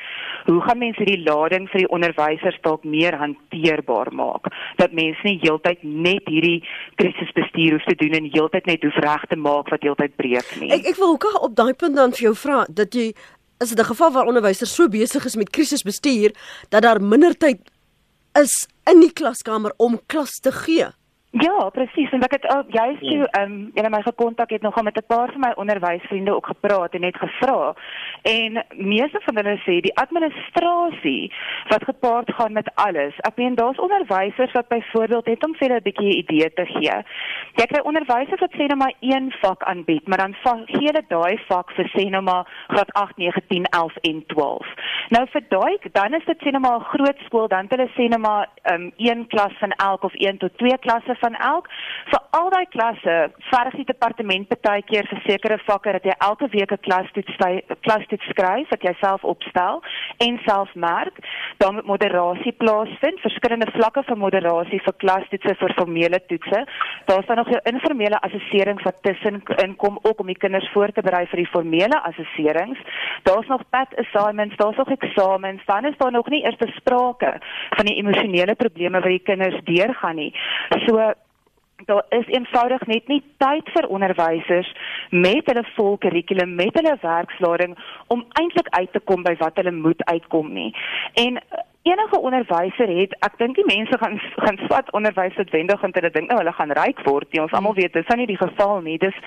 hoe 0.51 0.61
gaan 0.69 0.83
mense 0.85 1.01
hierdie 1.01 1.25
lading 1.25 1.69
vir 1.73 1.85
die 1.85 1.91
onderwysers 1.97 2.61
dalk 2.67 2.85
meer 2.85 3.17
hanteerbaar 3.19 4.13
maak? 4.13 4.53
Dat 4.83 4.95
mense 4.97 5.27
nie 5.27 5.39
heeltyd 5.43 5.83
net 5.83 6.27
hierdie 6.31 6.59
krisisbestuur 7.01 7.77
hoef 7.77 7.87
te 7.87 7.99
doen 8.01 8.17
en 8.19 8.31
heeltyd 8.33 8.67
net 8.71 8.83
hoef 8.87 8.99
reg 9.05 9.29
te 9.31 9.39
maak 9.39 9.71
wat 9.71 9.87
heeltyd 9.87 10.17
breek 10.19 10.49
nie. 10.61 10.73
Ek 10.75 10.91
ek 10.95 10.99
wil 11.01 11.15
ook 11.15 11.29
op 11.39 11.55
daai 11.59 11.75
punt 11.79 11.97
dan 11.99 12.15
vir 12.17 12.31
jou 12.31 12.35
vra 12.45 12.65
dat 12.69 12.99
jy 12.99 13.13
is 13.63 13.71
dit 13.71 13.79
'n 13.79 13.91
geval 13.95 14.11
waar 14.13 14.27
onderwysers 14.27 14.75
so 14.75 14.89
besig 14.89 15.25
is 15.25 15.37
met 15.37 15.51
krisisbestuur 15.51 16.35
dat 16.69 16.83
daar 16.83 17.01
minder 17.01 17.35
tyd 17.39 17.61
is 18.35 18.67
in 18.91 19.01
die 19.01 19.13
klaskamer 19.13 19.73
om 19.77 20.01
klas 20.07 20.41
te 20.41 20.53
gee. 20.53 20.91
Ja, 21.33 21.69
presies. 21.73 22.11
En 22.13 22.21
ek 22.21 22.35
het 22.37 22.57
ook 22.57 22.69
juist 22.69 23.01
toe 23.01 23.25
ja. 23.25 23.25
ehm 23.25 23.53
um, 23.53 23.71
in 23.75 23.91
my 23.91 24.03
gekontak 24.03 24.51
het 24.51 24.63
nogal 24.63 24.83
met 24.83 24.97
'n 24.97 25.07
paar 25.07 25.31
van 25.33 25.41
my 25.41 25.53
onderwysvriende 25.55 26.35
ook 26.35 26.47
gepraat 26.47 26.93
en 26.95 27.01
net 27.01 27.17
gevra. 27.17 27.75
En 28.23 28.65
meeste 28.77 29.21
van 29.25 29.37
hulle 29.37 29.57
sê 29.57 29.81
die 29.81 29.97
administrasie 29.97 31.33
wat 31.69 31.85
gepaard 31.85 32.33
gaan 32.35 32.53
met 32.53 32.71
alles. 32.75 33.15
Ek 33.17 33.37
meen 33.37 33.55
daar's 33.55 33.79
onderwysers 33.79 34.53
wat 34.53 34.69
byvoorbeeld 34.69 35.27
het 35.27 35.45
om 35.45 35.55
vir 35.55 35.69
hulle 35.69 35.81
'n 35.81 35.83
bietjie 35.83 36.13
'n 36.13 36.19
idee 36.19 36.53
te 36.53 36.67
gee. 36.67 36.97
Jy 37.55 37.67
kry 37.67 37.81
onderwysers 37.85 38.41
wat 38.41 38.53
sê 38.53 38.67
nou 38.67 38.77
maar 38.77 38.95
een 39.01 39.35
vak 39.41 39.63
aanbied, 39.63 40.09
maar 40.09 40.19
dan 40.19 40.35
gee 40.67 40.87
hulle 40.87 41.05
daai 41.09 41.39
vak 41.49 41.71
vir 41.71 41.91
sê 41.97 42.09
nou 42.11 42.23
maar 42.23 42.47
graad 42.69 42.93
8, 42.93 43.17
9, 43.17 43.43
10, 43.49 43.65
11 43.65 43.97
en 43.97 44.27
12. 44.27 44.67
Nou 45.09 45.27
vir 45.33 45.43
daai 45.49 45.79
dan 45.93 46.15
is 46.15 46.25
dit 46.25 46.39
sê 46.39 46.51
nou 46.51 46.61
maar 46.61 46.79
'n 46.79 46.93
groot 46.95 47.19
skool, 47.25 47.49
dan 47.49 47.67
hulle 47.69 47.89
sê 47.89 48.09
nou 48.09 48.21
maar 48.21 48.49
ehm 48.63 48.83
um, 48.83 48.93
een 48.97 49.27
klas 49.27 49.53
van 49.59 49.71
elk 49.71 50.03
of 50.03 50.13
een 50.15 50.39
tot 50.39 50.59
twee 50.59 50.79
klasse 50.79 51.21
van 51.23 51.39
elk. 51.39 51.71
Vir 52.11 52.21
al 52.39 52.51
daai 52.51 52.67
klasse 52.75 53.17
verg 53.51 53.79
die 53.81 53.89
departement 53.89 54.53
baie 54.63 54.83
keer 54.83 55.09
vir 55.11 55.23
sekere 55.27 55.59
vakke 55.67 55.97
dat 55.99 56.05
jy 56.05 56.15
elke 56.19 56.49
week 56.53 56.73
'n 56.73 56.85
klastoets 56.87 57.37
klastoets 57.81 58.29
skryf 58.33 58.69
wat 58.71 58.83
jy 58.83 58.95
self 59.01 59.25
opstel 59.25 59.83
en 60.19 60.39
self 60.47 60.75
merk. 60.75 61.17
Dan 61.59 61.75
moet 61.75 62.03
moderasie 62.03 62.53
plaasvind, 62.53 63.21
verskillende 63.21 63.71
vlakke 63.73 64.03
van 64.07 64.19
moderasie 64.19 64.81
vir 64.83 64.95
klastoetse 65.05 65.55
vir 65.61 65.75
formele 65.79 66.21
toetse. 66.27 66.65
Daar's 67.07 67.27
dan 67.27 67.37
nog 67.37 67.49
jou 67.49 67.61
informele 67.71 68.21
assesserings 68.21 68.83
wat 68.83 69.03
tussen 69.03 69.43
inkom 69.65 69.99
ook 70.03 70.21
om 70.21 70.27
die 70.27 70.39
kinders 70.39 70.69
voor 70.73 70.93
te 70.93 71.03
berei 71.03 71.27
vir 71.27 71.43
die 71.43 71.51
formele 71.53 72.03
assesserings. 72.03 72.79
Daar's 73.23 73.49
nog 73.49 73.63
pad 73.71 73.95
assignments, 73.99 74.57
daar's 74.57 74.77
nog 74.77 74.91
eksamens, 74.91 75.63
dan 75.67 75.85
is 75.85 75.99
daar 75.99 76.13
nog 76.13 76.29
nie 76.29 76.45
eers 76.45 76.59
sprake 76.77 77.39
van 77.77 77.87
die 77.87 77.97
emosionele 77.97 78.55
probleme 78.55 79.01
wat 79.01 79.11
die 79.11 79.23
kinders 79.25 79.61
deurgaan 79.65 80.17
nie. 80.17 80.33
So 80.87 81.12
daar 81.87 82.05
is 82.09 82.27
eenvoudig 82.27 82.87
net 82.87 83.09
nie 83.09 83.23
tyd 83.43 83.69
vir 83.75 83.89
onderwysers 83.89 84.71
met 85.11 85.47
hulle 85.51 85.65
vol 85.77 85.99
kurrikulum 85.99 86.55
met 86.55 86.75
hulle 86.79 86.97
werkslading 87.03 87.77
om 88.07 88.25
eintlik 88.41 88.69
uit 88.71 88.93
te 88.93 89.01
kom 89.01 89.23
by 89.23 89.35
wat 89.39 89.57
hulle 89.61 89.75
moet 89.75 90.05
uitkom 90.05 90.53
nie. 90.53 90.71
En 91.15 91.41
enige 91.83 92.21
onderwyser 92.21 92.91
het, 92.99 93.15
ek 93.27 93.39
dink 93.41 93.57
die 93.59 93.67
mense 93.67 93.99
gaan 93.99 94.19
gaan 94.45 94.59
swat 94.67 94.91
onderwys 94.97 95.37
noodwendig 95.37 95.83
en 95.83 95.95
hulle 95.97 96.11
dink 96.15 96.31
nou 96.31 96.39
hulle 96.39 96.55
gaan 96.55 96.75
ryk 96.79 97.03
word. 97.07 97.29
Die 97.33 97.43
ons 97.43 97.55
almal 97.59 97.75
weet 97.75 97.97
dis 97.97 98.15
nie 98.17 98.29
die 98.31 98.39
geval 98.39 98.81
nie. 98.87 98.99
Dis 99.03 99.19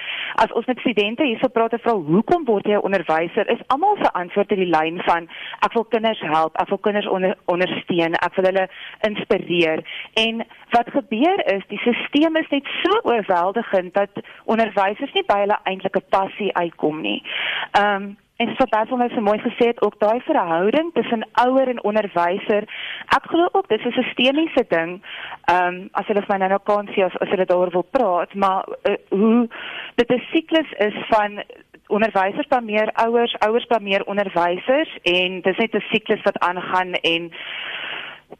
as 0.43 0.53
ons 0.55 0.67
met 0.71 0.79
studente 0.79 1.27
hierso 1.27 1.49
praat 1.51 1.75
en 1.75 1.83
vra 1.83 1.95
hoekom 2.09 2.45
word 2.47 2.67
jy 2.67 2.77
'n 2.79 2.87
onderwyser? 2.87 3.49
Is 3.51 3.65
almal 3.67 3.97
se 4.01 4.11
antwoord 4.11 4.51
in 4.51 4.63
die 4.63 4.71
lyn 4.77 5.01
van 5.03 5.27
ek 5.65 5.73
wil 5.73 5.83
kinders 5.83 6.21
help, 6.21 6.55
ek 6.61 6.69
wil 6.69 6.77
kinders 6.77 7.07
onder, 7.07 7.35
ondersteun, 7.45 8.15
ek 8.15 8.35
wil 8.35 8.45
hulle 8.45 8.67
inspireer. 9.07 9.83
En 10.13 10.45
wat 10.71 10.89
gebeur 10.89 11.39
is 11.55 11.63
die 11.67 11.79
stelsel 11.79 12.35
is 12.35 12.49
net 12.49 12.67
so 12.83 12.99
oorweldigend 13.03 13.93
dat 13.93 14.09
onderwysers 14.45 15.13
nie 15.13 15.25
by 15.27 15.39
hulle 15.43 15.59
eintlike 15.63 16.01
passie 16.09 16.53
uitkom 16.55 17.01
nie. 17.01 17.23
Ehm 17.71 18.03
um, 18.03 18.15
En 18.37 18.49
so 18.57 18.65
baie 18.67 18.97
my 18.99 19.07
so 19.13 19.21
mooi 19.23 19.37
gesê 19.39 19.69
het 19.71 19.81
ook 19.81 19.95
daai 19.99 20.19
verhouding 20.27 20.89
tussen 20.93 21.23
ouer 21.45 21.69
en 21.71 21.83
onderwyser. 21.83 22.67
Ek 23.15 23.29
glo 23.31 23.47
ook 23.51 23.67
dis 23.67 23.85
'n 23.85 23.95
sistemiese 23.95 24.65
ding. 24.67 25.01
Ehm 25.45 25.67
um, 25.67 25.89
as 25.91 26.07
hulle 26.07 26.23
my 26.27 26.37
nou 26.37 26.49
nou 26.49 26.59
kan 26.63 26.87
sien 26.87 27.05
as 27.05 27.17
as 27.19 27.29
hulle 27.29 27.45
daaroor 27.45 27.71
wil 27.71 27.87
praat, 27.91 28.33
maar 28.33 28.65
uh, 28.83 28.95
hoe 29.09 29.47
dit 29.95 30.11
'n 30.11 30.23
siklus 30.33 30.71
is 30.77 30.97
van 31.07 31.43
onderwysers 31.87 32.47
dan 32.47 32.65
meer 32.65 32.91
ouers, 32.93 33.39
ouers 33.39 33.67
dan 33.67 33.83
meer 33.83 34.03
onderwysers 34.05 34.97
en 35.01 35.41
dis 35.41 35.57
net 35.57 35.75
'n 35.75 35.89
siklus 35.91 36.21
wat 36.21 36.39
aangaan 36.39 36.93
en 36.93 37.31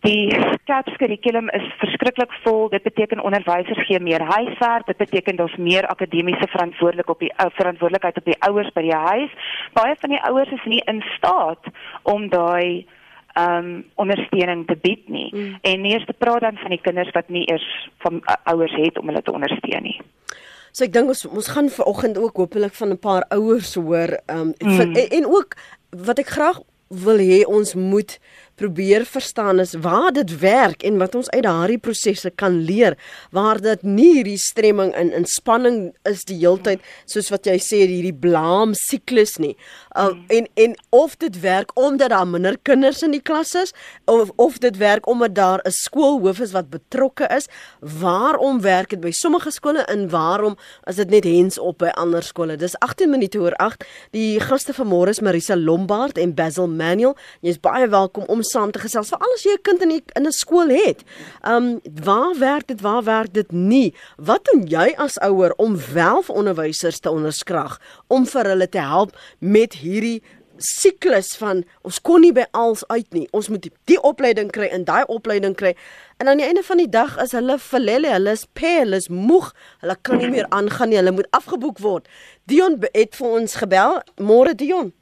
Die 0.03 0.27
CAPS 0.65 0.97
kurrikulum 0.97 1.49
is 1.49 1.65
verskriklik 1.79 2.33
vol. 2.43 2.69
Dit 2.69 2.83
beteken 2.83 3.23
onderwysers 3.23 3.85
gee 3.87 3.99
meer 3.99 4.21
huiswerk, 4.21 4.85
dit 4.85 4.97
beteken 4.97 5.35
daar's 5.35 5.55
meer 5.55 5.87
akademiese 5.87 6.47
verantwoordelik 6.47 7.09
op 7.09 7.19
die 7.19 7.31
uh, 7.31 7.45
verantwoordelikheid 7.59 8.17
op 8.17 8.25
die 8.25 8.39
ouers 8.39 8.71
by 8.75 8.81
die 8.81 8.99
huis. 9.07 9.31
Baie 9.73 9.95
van 9.99 10.09
die 10.09 10.21
ouers 10.29 10.51
is 10.51 10.65
nie 10.65 10.81
in 10.91 11.01
staat 11.15 11.71
om 12.03 12.29
daai 12.29 12.85
ehm 13.35 13.65
um, 13.65 13.71
ondersteuning 13.99 14.63
te 14.67 14.77
bied 14.79 15.09
nie. 15.11 15.27
Mm. 15.33 15.57
En 15.61 15.81
nie 15.81 15.91
eers 15.91 16.05
te 16.05 16.13
praat 16.13 16.41
dan 16.41 16.55
van 16.61 16.71
die 16.71 16.81
kinders 16.81 17.11
wat 17.11 17.27
nie 17.29 17.43
eers 17.51 17.65
van 18.03 18.21
uh, 18.21 18.35
ouers 18.43 18.75
het 18.79 18.99
om 18.99 19.11
hulle 19.11 19.21
te 19.21 19.33
ondersteun 19.33 19.83
nie. 19.83 19.97
So 20.71 20.83
ek 20.83 20.93
dink 20.95 21.11
ons 21.11 21.25
ons 21.27 21.49
gaan 21.51 21.67
vanoggend 21.71 22.17
ook 22.17 22.39
hopelik 22.43 22.73
van 22.79 22.95
'n 22.95 22.99
paar 22.99 23.25
ouers 23.35 23.75
hoor 23.75 24.15
um, 24.31 24.53
mm. 24.59 24.79
en, 24.79 24.95
en 25.19 25.25
ook 25.25 25.55
wat 26.05 26.19
ek 26.19 26.31
graag 26.37 26.63
wil 26.87 27.19
hê 27.19 27.43
ons 27.47 27.75
moet 27.75 28.19
probeer 28.59 29.05
verstaan 29.05 29.59
is 29.59 29.73
waar 29.83 30.11
dit 30.15 30.31
werk 30.39 30.83
en 30.83 30.97
wat 31.01 31.15
ons 31.15 31.29
uit 31.29 31.43
daardie 31.43 31.79
prosesse 31.81 32.31
kan 32.39 32.61
leer 32.67 32.97
waar 33.35 33.61
dit 33.61 33.83
nie 33.83 34.11
hierdie 34.17 34.39
stremming 34.39 34.93
in 34.95 35.11
inspanning 35.15 35.79
is 36.09 36.23
die 36.29 36.39
heeltyd 36.41 36.83
soos 37.05 37.31
wat 37.33 37.49
jy 37.49 37.57
sê 37.61 37.83
hierdie 37.83 38.15
blaam 38.15 38.75
siklus 38.79 39.37
nie 39.43 39.55
uh, 39.97 40.13
en 40.27 40.47
en 40.53 40.77
of 40.89 41.15
dit 41.15 41.39
werk 41.39 41.71
omdat 41.73 42.09
daar 42.09 42.27
minder 42.27 42.57
kinders 42.61 43.01
in 43.01 43.11
die 43.11 43.21
klas 43.21 43.53
is 43.53 43.73
of 44.05 44.31
of 44.35 44.57
dit 44.57 44.77
werk 44.77 45.07
omdat 45.07 45.35
daar 45.35 45.59
'n 45.63 45.71
skoolhoof 45.71 46.39
is 46.39 46.51
wat 46.51 46.69
betrokke 46.69 47.27
is 47.35 47.47
waarom 47.79 48.61
werk 48.61 48.89
dit 48.89 48.99
by 48.99 49.11
sommige 49.11 49.51
skole 49.51 49.81
en 49.85 50.09
waarom 50.09 50.57
is 50.83 50.95
dit 50.95 51.09
net 51.09 51.23
hens 51.23 51.57
op 51.57 51.77
by 51.77 51.89
ander 51.93 52.23
skole 52.23 52.55
dis 52.55 52.79
18 52.79 53.09
minute 53.09 53.39
oor 53.39 53.53
8 53.53 53.85
die 54.11 54.39
gaste 54.39 54.73
van 54.73 54.87
môre 54.87 55.09
is 55.09 55.19
Marisa 55.19 55.55
Lombard 55.55 56.17
en 56.17 56.33
Basil 56.33 56.67
Manuel 56.67 57.15
jy's 57.41 57.59
baie 57.59 57.87
welkom 57.87 58.23
om 58.27 58.43
saam 58.43 58.71
te 58.71 58.79
gesels 58.79 59.09
vir 59.09 59.19
alles 59.19 59.43
jy 59.43 59.55
'n 59.55 59.61
kind 59.61 59.81
in 59.81 59.89
die, 59.89 60.03
in 60.15 60.27
'n 60.27 60.31
skool 60.31 60.69
het. 60.69 61.03
Um 61.43 61.79
waar 62.03 62.33
werk 62.39 62.67
dit? 62.67 62.81
Waar 62.81 63.03
werk 63.03 63.33
dit 63.33 63.51
nie? 63.51 63.93
Wat 64.17 64.45
doen 64.51 64.65
jy 64.67 64.93
as 64.97 65.19
ouer 65.19 65.53
om 65.57 65.77
wel 65.93 66.21
vir 66.21 66.35
onderwysers 66.35 66.99
te 66.99 67.09
onderskrag 67.09 67.79
om 68.07 68.25
vir 68.25 68.45
hulle 68.45 68.69
te 68.69 68.79
help 68.79 69.17
met 69.39 69.73
hierdie 69.85 70.19
siklus 70.61 71.33
van 71.39 71.63
ons 71.85 71.99
kon 72.05 72.23
nie 72.23 72.33
by 72.35 72.45
als 72.55 72.83
uit 72.87 73.07
nie. 73.13 73.25
Ons 73.35 73.49
moet 73.51 73.63
die, 73.65 73.71
die 73.91 73.99
opleiding 74.07 74.51
kry 74.55 74.69
en 74.71 74.85
daai 74.87 75.03
opleiding 75.11 75.55
kry. 75.57 75.73
En 76.21 76.31
aan 76.31 76.39
die 76.39 76.47
einde 76.47 76.63
van 76.63 76.79
die 76.79 76.89
dag 76.89 77.17
is 77.21 77.35
hulle 77.35 77.57
verlelle, 77.59 78.13
hulle 78.15 78.35
is 78.37 78.45
pe, 78.55 78.77
hulle 78.81 78.99
is 79.01 79.09
moeg. 79.11 79.51
Hulle 79.83 79.97
kan 80.01 80.21
nie 80.21 80.31
meer 80.31 80.47
aangaan 80.55 80.91
nie. 80.91 80.99
Hulle 81.01 81.15
moet 81.15 81.31
afgeboek 81.35 81.81
word. 81.83 82.07
Dion 82.51 82.79
het 82.93 83.17
vir 83.19 83.39
ons 83.41 83.57
gebel. 83.63 83.99
Môre 84.21 84.55
Dion. 84.55 84.93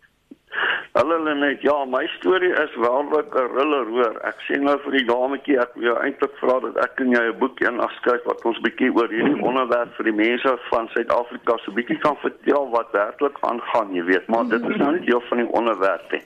Hallo 0.93 1.17
Lenet, 1.24 1.62
ja, 1.65 1.86
my 1.89 2.03
storie 2.07 2.51
is 2.63 2.74
waarlik 2.75 3.33
'n 3.36 3.50
riller 3.57 3.88
hoor. 3.95 4.15
Ek 4.29 4.38
sê 4.48 4.60
nou 4.62 4.77
vir 4.83 4.91
die 4.91 5.05
dametjie 5.05 5.57
ek 5.62 5.72
wil 5.74 5.83
jou 5.88 5.95
eintlik 6.05 6.36
vra 6.41 6.60
dat 6.60 6.77
ek 6.83 7.01
en 7.01 7.12
jy 7.15 7.24
'n 7.29 7.39
boekie 7.39 7.67
in 7.67 7.79
afskryf 7.79 8.24
wat 8.29 8.45
ons 8.45 8.62
bietjie 8.62 8.91
oor 8.93 9.10
hierdie 9.10 9.41
onderwerp 9.50 9.95
vir 9.98 10.05
die 10.12 10.15
mense 10.19 10.53
van 10.69 10.88
Suid-Afrika 10.93 11.57
so 11.63 11.72
bietjie 11.72 11.98
kan 12.05 12.15
vertel 12.22 12.69
wat 12.69 12.93
werklik 12.93 13.38
aangaan, 13.41 13.95
jy 13.98 14.03
weet, 14.12 14.27
maar 14.27 14.45
dit 14.45 14.69
is 14.69 14.77
nou 14.77 14.91
nie 14.91 15.05
deel 15.10 15.24
van 15.29 15.38
die 15.38 15.50
onderwerp 15.50 16.12
nie. 16.12 16.24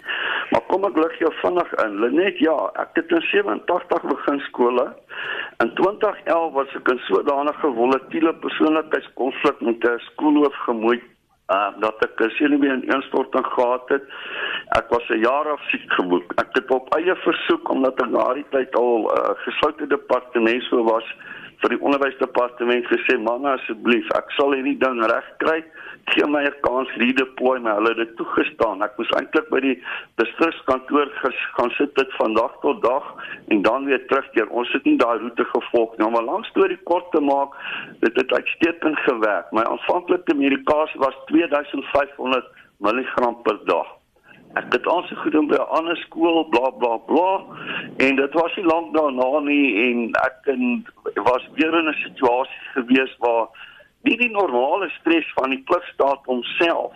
Maar 0.51 0.63
kom 0.67 0.83
ek 0.83 0.97
lig 0.97 1.19
jou 1.19 1.33
vinnig 1.41 1.73
in. 1.85 1.99
Lenet, 2.03 2.39
ja, 2.39 2.57
ek 2.75 2.99
het 2.99 3.11
in 3.11 3.21
87 3.31 4.01
begin 4.03 4.39
skole. 4.51 4.87
In 5.63 5.71
2011 5.75 6.53
was 6.53 6.75
ek 6.75 6.89
in 6.91 6.99
sodanige 7.07 7.71
volatiele 7.79 8.33
persoonlikheidskonflik 8.33 9.61
met 9.61 9.79
'n 9.85 9.99
skoolhoof 10.11 10.65
gemoei 10.67 10.99
uh 11.55 11.71
dat 11.79 12.03
ek 12.03 12.19
'n 12.19 12.29
senuwee 12.29 12.73
ineenstorting 12.73 13.45
gehad 13.45 13.89
het. 13.89 14.03
Ek 14.79 14.89
was 14.89 15.09
'n 15.09 15.19
jaar 15.19 15.47
af 15.51 15.61
siek 15.69 15.91
geboek. 15.99 16.33
Ek 16.35 16.49
het 16.51 16.71
op 16.71 16.95
eie 16.95 17.15
versoek 17.15 17.69
omdat 17.69 18.01
ek 18.01 18.09
na 18.09 18.33
die 18.33 18.45
tyd 18.49 18.75
al 18.75 18.97
'n 18.97 19.05
uh, 19.05 19.35
gesloute 19.45 19.87
departement 19.87 20.63
so 20.63 20.83
was 20.83 21.07
vir 21.61 21.69
die 21.69 21.81
onderwysdepartement 21.81 22.85
gesê, 22.85 23.19
"Man, 23.19 23.45
asseblief, 23.45 24.05
ek 24.15 24.31
sal 24.37 24.53
hierdie 24.53 24.77
ding 24.77 25.01
regkry." 25.01 25.63
gee 26.13 26.25
my 26.25 26.43
'n 26.43 26.55
kans 26.61 26.89
redeploy 27.03 27.59
my. 27.59 27.71
Hulle 27.77 27.89
het 27.89 27.97
dit 27.97 28.15
toegestaan. 28.17 28.83
Ek 28.83 28.97
moes 28.97 29.11
eintlik 29.19 29.49
by 29.49 29.59
die 29.59 29.75
distrikskantoor 30.21 31.09
gaan 31.57 31.71
sit 31.79 31.95
dit 31.95 32.13
van 32.19 32.33
dag 32.33 32.53
tot 32.61 32.81
dag 32.81 33.05
en 33.47 33.61
dan 33.61 33.85
weer 33.85 34.05
terugkeer. 34.07 34.47
Ons 34.49 34.71
het 34.71 34.83
nie 34.83 34.97
daai 34.97 35.17
roete 35.19 35.45
gevolg 35.55 35.97
nie. 35.97 36.07
Om 36.07 36.15
'n 36.15 36.29
lang 36.31 36.45
storie 36.45 36.79
kort 36.83 37.11
te 37.11 37.21
maak, 37.21 37.51
dit 37.99 38.15
het 38.15 38.33
uitstekend 38.33 38.99
gewerk. 38.99 39.51
My 39.51 39.63
aanvanklike 39.63 40.33
medikasie 40.35 40.99
was 40.99 41.15
2500 41.25 42.45
mg 42.79 43.41
per 43.43 43.59
dag. 43.65 43.87
Ek 44.53 44.73
het 44.73 44.87
ons 44.87 45.11
gedoen 45.11 45.47
by 45.47 45.55
'n 45.55 45.69
ander 45.77 45.97
skool, 45.97 46.45
bla 46.45 46.69
bla 46.69 46.97
bla, 46.97 47.43
en 47.97 48.15
dit 48.15 48.33
was 48.33 48.55
nie 48.55 48.65
lank 48.65 48.93
daarna 48.95 49.39
nie 49.39 49.67
en 49.87 50.09
ek 50.25 50.37
en 50.45 50.85
was 51.21 51.47
weer 51.53 51.73
in 51.79 51.87
'n 51.89 51.93
situasie 51.93 52.63
gewees 52.73 53.15
waar 53.17 53.47
nie 54.01 54.17
die 54.17 54.29
normale 54.29 54.89
stres 54.89 55.31
van 55.33 55.49
die 55.49 55.63
klipstaat 55.63 56.25
homself 56.25 56.93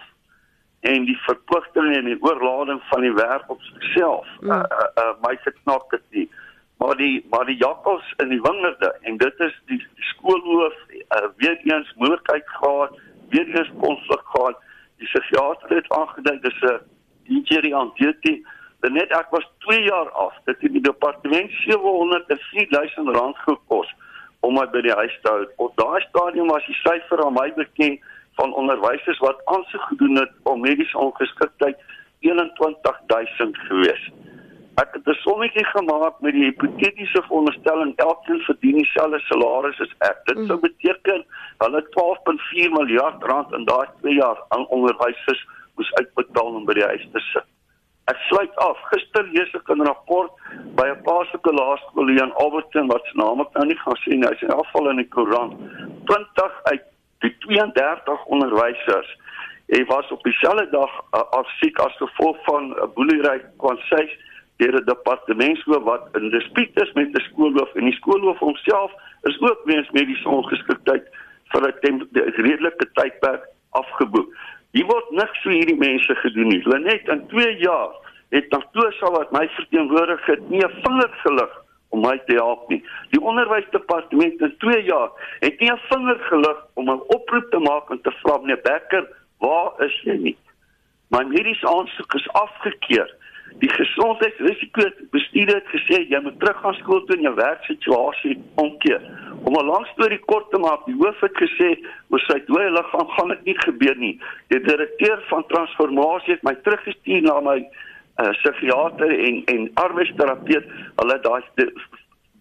en 0.79 1.05
die 1.05 1.17
verpligtinge 1.17 1.95
en 1.97 2.05
die 2.05 2.21
oorlading 2.21 2.81
van 2.89 3.01
die 3.01 3.13
werk 3.13 3.49
op 3.49 3.61
sigself 3.61 4.27
mm. 4.39 4.51
uh, 4.51 4.57
uh, 4.57 4.87
uh, 5.03 5.13
my 5.21 5.37
geknak 5.41 5.89
dit 5.89 6.05
nie. 6.09 6.29
Maar 6.77 6.95
die 6.97 7.25
maar 7.29 7.45
die 7.45 7.57
jakkals 7.57 8.13
in 8.17 8.29
die 8.29 8.41
wingerde 8.41 8.95
en 9.01 9.17
dit 9.17 9.39
is 9.39 9.61
die, 9.65 9.77
die 9.77 10.07
skoolhoof 10.13 10.77
uh, 10.89 11.27
weer 11.35 11.59
eens 11.63 11.93
moontlikheid 11.95 12.49
gehad 12.49 12.97
weer 13.29 13.47
eens 13.57 13.71
konflik 13.79 14.23
gehad. 14.23 14.57
Die 14.97 15.07
psigiater 15.07 15.75
het 15.75 15.89
aangedui 15.89 16.39
dis 16.39 16.61
'n 16.61 16.79
injury 17.23 17.73
on 17.73 17.91
duty 17.95 18.41
dan 18.81 18.93
net 18.93 19.11
ek 19.13 19.29
was 19.29 19.45
2 19.65 19.83
jaar 19.83 20.09
af 20.09 20.37
dit 20.45 20.61
het 20.61 20.71
die 20.73 20.81
departement 20.81 21.51
704000 21.51 23.15
rand 23.15 23.37
gekos 23.45 23.95
om 24.41 24.57
my 24.57 24.65
by 24.74 24.81
die 24.86 24.98
huis 25.01 25.17
te 25.24 25.31
hou. 25.31 25.45
Op 25.65 25.75
daai 25.79 26.01
stadium 26.07 26.50
was 26.53 26.65
die 26.69 26.77
syfer 26.81 27.25
aan 27.25 27.38
my 27.38 27.48
bekend 27.57 28.01
van 28.39 28.53
onderwysers 28.53 29.19
wat 29.19 29.41
aansoek 29.53 29.88
gedoen 29.93 30.17
het 30.21 30.31
om 30.50 30.62
mediese 30.62 30.98
ongeskiktheid 30.98 31.77
21000 32.25 33.57
gewees. 33.67 34.03
Ek 34.81 34.93
het 34.95 35.07
'n 35.07 35.21
sommetjie 35.24 35.65
gemaak 35.65 36.21
met 36.21 36.33
die 36.33 36.43
hipotetiese 36.43 37.21
veronderstelling 37.27 37.95
elkeen 37.95 38.41
verdien 38.50 38.77
dieselfde 38.77 39.19
salaris 39.19 39.81
as 39.81 39.93
ek. 40.10 40.17
Dit 40.25 40.38
sou 40.48 40.57
mm. 40.57 40.65
beteken 40.67 41.25
hulle 41.57 41.81
12.4 41.98 42.71
miljard 42.79 43.24
rand 43.24 43.53
in 43.53 43.65
daai 43.65 43.88
2 44.01 44.13
jaar 44.13 44.39
aan 44.48 44.67
onderwysers 44.67 45.48
moes 45.75 45.93
uitbetaal 45.93 46.55
om 46.55 46.65
by 46.65 46.74
die 46.74 46.89
huis 46.93 47.07
te 47.12 47.19
sit. 47.19 47.48
Ek 48.11 48.19
sluit 48.27 48.55
af. 48.67 48.77
Gister 48.91 49.23
lees 49.33 49.53
ek 49.55 49.69
'n 49.69 49.87
rapport 49.87 50.31
by 50.77 50.87
'n 50.91 51.03
plaaslike 51.07 51.51
laerskool 51.59 52.07
hier 52.11 52.23
in 52.23 52.37
Alberton 52.43 52.87
wat 52.87 53.03
se 53.05 53.17
naam 53.17 53.41
ek 53.41 53.53
nou 53.53 53.65
nie 53.65 53.81
gaan 53.83 53.99
sien 54.03 54.19
nie. 54.19 54.29
Hy's 54.29 54.41
in 54.41 54.57
afval 54.61 54.89
in 54.89 55.03
die 55.03 55.11
koerant. 55.15 55.53
20 56.05 56.51
uit 56.71 56.83
die 57.21 57.35
32 57.45 58.25
onderwysers 58.25 59.11
hy 59.71 59.83
was 59.87 60.11
op 60.11 60.23
dieselfde 60.23 60.67
dag 60.71 60.91
uh, 61.15 61.21
afsiek 61.39 61.79
as 61.79 61.95
gevolg 61.99 62.37
van 62.47 62.63
'n 62.69 62.75
uh, 62.83 62.87
boelery 62.95 63.39
kwansies 63.63 64.11
deur 64.59 64.75
'n 64.79 64.85
departementshoof 64.85 65.83
wat 65.83 66.03
in 66.19 66.29
dispuut 66.29 66.81
is 66.83 66.91
met 66.93 67.15
'n 67.15 67.23
skoolhoof 67.29 67.75
en 67.75 67.85
die 67.89 67.99
skoolhoof 67.99 68.39
homself 68.39 68.91
is 69.29 69.39
ook 69.41 69.61
weens 69.65 69.91
mediese 69.91 70.29
ongeskiktheid 70.29 71.05
vir 71.51 71.61
'n 71.67 72.07
redelike 72.47 72.85
tydperk 72.93 73.47
afgeboek. 73.69 74.35
Hier 74.71 74.87
word 74.87 75.09
niks 75.11 75.41
vir 75.43 75.57
hierdie 75.57 75.79
mense 75.79 76.15
gedoen 76.21 76.47
nie. 76.47 76.61
Hulle 76.63 76.79
net 76.85 77.09
in 77.11 77.25
2 77.33 77.57
jaar 77.59 77.91
het 78.31 78.47
Natosa 78.53 79.09
wat 79.11 79.33
my 79.35 79.43
verteenwoordig 79.57 80.25
het 80.25 80.49
nie 80.49 80.63
'n 80.63 80.77
vinger 80.85 81.11
gelig 81.23 81.57
om 81.91 82.01
my 82.01 82.17
te 82.27 82.35
help 82.35 82.69
nie. 82.69 82.83
Die 83.11 83.21
onderwysdepartement 83.21 84.41
in 84.41 84.53
2 84.57 84.83
jaar 84.83 85.11
het 85.39 85.59
nie 85.59 85.71
'n 85.71 85.81
vinger 85.89 86.19
gelig 86.29 86.57
om 86.73 86.89
'n 86.89 87.03
oproep 87.17 87.51
te 87.51 87.59
maak 87.59 87.89
en 87.89 88.01
te 88.01 88.11
vra 88.21 88.37
meneer 88.37 88.61
Becker, 88.63 89.07
waar 89.39 89.71
is 89.79 90.01
jy 90.03 90.17
nie? 90.17 90.37
My 91.09 91.23
mediese 91.23 91.67
aansoek 91.67 92.13
is 92.13 92.29
afgekeur. 92.29 93.09
Die 93.60 93.70
gesondheidsrisiko 93.70 94.88
bestuurder 95.12 95.60
het 95.60 95.70
gesê 95.74 96.01
jy 96.10 96.20
moet 96.24 96.39
teruggaan 96.39 96.77
skool 96.79 97.03
toe 97.05 97.17
en 97.17 97.25
jou 97.27 97.34
werksituasie 97.36 98.38
omkeer. 98.63 99.01
Om 99.43 99.53
'n 99.60 99.65
lang 99.65 99.86
storie 99.93 100.20
kort 100.31 100.50
te 100.51 100.58
maak, 100.58 100.86
die 100.86 100.96
hoof 100.96 101.20
het 101.22 101.36
gesê 101.36 101.70
oor 102.10 102.20
sy 102.20 102.39
dooie 102.48 102.72
liggaam 102.72 103.08
gaan 103.08 103.27
dit 103.27 103.43
nie 103.43 103.58
gebeur 103.60 103.98
nie. 103.98 104.20
Die 104.48 104.62
direkteur 104.62 105.24
van 105.29 105.46
transformasie 105.48 106.34
het 106.34 106.43
my 106.43 106.55
teruggestuur 106.55 107.22
na 107.22 107.39
my 107.39 107.58
uh, 108.22 108.29
psigiater 108.29 109.12
en 109.27 109.43
en 109.46 109.72
arbeidsterapeut. 109.74 110.65
Hulle 110.96 111.20
daai 111.22 111.41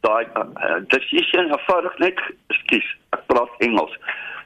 daai 0.00 0.24
uh, 0.36 0.80
decision 0.88 1.50
eenvoudig 1.50 1.98
net 1.98 2.20
skies. 2.48 2.96
Ek 3.10 3.26
praat 3.26 3.50
Engels. 3.58 3.96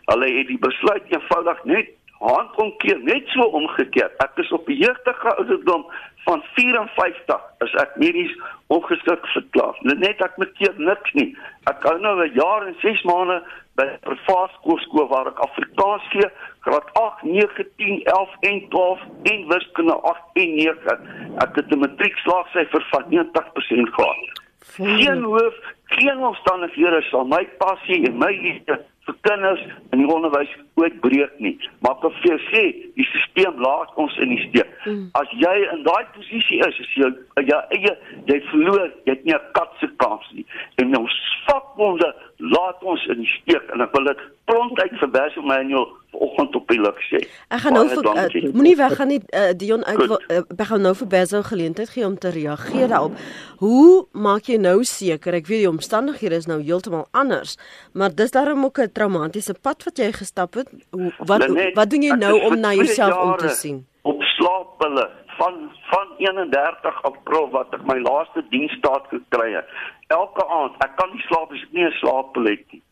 Hulle 0.04 0.32
het 0.38 0.48
die 0.48 0.58
besluit 0.58 1.04
eenvoudig 1.08 1.64
net 1.64 1.88
handkomkeer 2.24 2.98
net 3.04 3.28
so 3.34 3.46
omgekeer. 3.58 4.10
Ek 4.24 4.38
is 4.42 4.52
op 4.52 4.66
die 4.66 4.76
jeugdige 4.80 5.34
ouderdom 5.36 5.84
van 6.24 6.42
54 6.56 7.42
is 7.66 7.74
ek 7.82 7.96
medies 8.00 8.32
ongeskik 8.72 9.26
verklaar. 9.34 9.76
Net 9.82 10.22
ek 10.24 10.38
met 10.40 10.54
keer 10.58 10.72
niks 10.80 11.12
nie. 11.18 11.34
Ek 11.70 11.84
hou 11.84 11.98
nou 12.00 12.14
'n 12.24 12.32
jaar 12.34 12.66
en 12.66 12.76
6 12.80 13.02
maande 13.04 13.42
by 13.76 13.84
'n 13.84 13.98
privaat 14.06 14.50
skool 14.56 15.08
waar 15.08 15.26
ek 15.26 15.44
Afrikaans 15.48 16.06
gee, 16.10 16.28
graad 16.60 16.88
8, 16.92 17.22
9, 17.22 17.66
10, 17.76 18.02
11 18.04 18.34
en 18.40 18.68
12 18.68 19.00
en 19.22 19.48
wiskunde 19.48 19.96
8 20.12 20.20
en 20.32 20.54
9. 20.54 20.98
Ek 21.44 21.56
het 21.56 21.70
'n 21.70 21.78
matriekslaagsyfer 21.78 22.86
van 22.90 23.04
90% 23.08 23.88
gehad. 23.94 24.42
Geen 24.76 25.22
hoof, 25.22 25.54
geen 25.84 26.18
omstandighede 26.18 27.02
sal 27.02 27.24
my 27.24 27.48
passie 27.58 28.06
en 28.06 28.18
my 28.18 28.32
liefde 28.32 28.84
vir 29.06 29.16
kinders 29.26 29.62
in 29.92 30.00
die 30.00 30.08
onderwys 30.08 30.52
ooit 30.80 31.00
breek 31.00 31.34
nie. 31.38 31.54
Maar 31.84 31.96
ek 31.96 32.04
wil 32.24 32.38
sê, 32.48 32.62
die 32.96 33.06
stelsel 33.12 33.60
laat 33.60 33.92
ons 34.00 34.16
in 34.22 34.32
die 34.34 34.40
steek. 34.48 34.70
Mm. 34.84 35.08
As 35.18 35.30
jy 35.40 35.54
in 35.72 35.82
daai 35.86 36.04
posisie 36.16 36.60
is, 36.66 36.80
as 36.84 36.94
jy 36.98 37.10
ja, 37.50 37.60
jy, 37.72 37.92
jy 38.30 38.38
verloor, 38.50 38.88
jy 39.04 39.16
het 39.16 39.24
nie 39.24 39.34
'n 39.34 39.50
kat 39.58 39.72
se 39.80 39.88
kans 39.96 40.26
nie. 40.32 40.46
En 40.80 40.96
ons 40.96 41.18
vakbonde 41.46 42.14
laat 42.38 42.82
ons 42.82 43.06
in 43.06 43.20
die 43.20 43.32
steek 43.40 43.70
en 43.72 43.80
ek 43.80 43.92
wil 43.92 44.04
dit 44.04 44.20
prompt 44.44 44.80
uit 44.80 44.98
vir 45.00 45.10
Basil 45.10 45.42
Manuel 45.42 45.86
vanoggend 46.10 46.54
op 46.56 46.68
die 46.68 46.80
lug 46.80 46.98
sê. 47.08 47.20
Ek 47.48 47.62
gaan 47.64 47.76
nou 47.76 47.84
vir 47.88 48.06
uh, 48.06 48.52
moenie 48.54 48.76
weggaan 48.78 49.10
nie 49.10 49.20
uh, 49.22 49.50
Dion 49.56 49.84
uit 49.84 50.02
uh, 50.04 50.42
ek 50.42 50.66
gaan 50.70 50.84
nou 50.84 50.94
vir 51.00 51.08
Basil 51.14 51.42
geleentheid 51.46 51.90
gee 51.94 52.06
om 52.06 52.18
te 52.18 52.30
reageer 52.34 52.88
daarop. 52.92 53.16
Hoe 53.62 54.06
maak 54.12 54.50
jy 54.50 54.58
nou 54.60 54.76
seker 54.88 55.38
ek 55.40 55.48
weet 55.50 55.64
die 55.64 55.70
omstandighede 55.70 56.38
is 56.42 56.48
nou 56.50 56.60
heeltemal 56.62 57.06
anders, 57.12 57.56
maar 57.92 58.14
dis 58.14 58.34
daarom 58.36 58.64
ook 58.64 58.78
'n 58.78 58.92
traumatiese 58.92 59.54
pad 59.54 59.84
wat 59.84 59.98
jy 59.98 60.12
gestap 60.12 60.54
het. 60.54 60.68
Hoe, 60.90 61.12
wat 61.18 61.48
Lenet, 61.48 61.74
wat 61.74 61.90
doen 61.90 62.02
jy 62.02 62.14
nou 62.14 62.40
om 62.40 62.60
na 62.60 62.74
jouself 62.74 63.16
om 63.24 63.36
te 63.36 63.48
sien? 63.48 63.86
Op 64.02 64.22
slaappille 64.22 65.10
van 65.38 65.70
van 65.90 66.06
31 66.18 67.02
April 67.02 67.50
wat 67.50 67.74
ek 67.74 67.84
my 67.86 67.98
laaste 67.98 68.44
diensstaat 68.50 69.06
gekry 69.08 69.54
het. 69.54 69.68
Elke 70.06 70.46
aand, 70.46 70.74
ek 70.84 70.96
kan 70.96 71.10
nie 71.12 71.22
slaap 71.28 71.52
as 71.52 71.62
ek 71.62 71.72
nie 71.72 71.86
'n 71.86 71.98
slaappil 72.00 72.44
het 72.44 72.64
nie. 72.72 72.82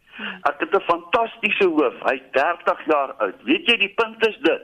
Ek 0.49 0.61
het 0.61 0.75
'n 0.77 0.81
fantastiese 0.81 1.67
hoof. 1.69 1.95
Hy's 2.09 2.23
30 2.31 2.85
jaar 2.87 3.13
oud. 3.13 3.43
Weet 3.43 3.67
jy 3.67 3.77
die 3.77 3.95
punt 3.95 4.27
is 4.27 4.39
dit? 4.43 4.63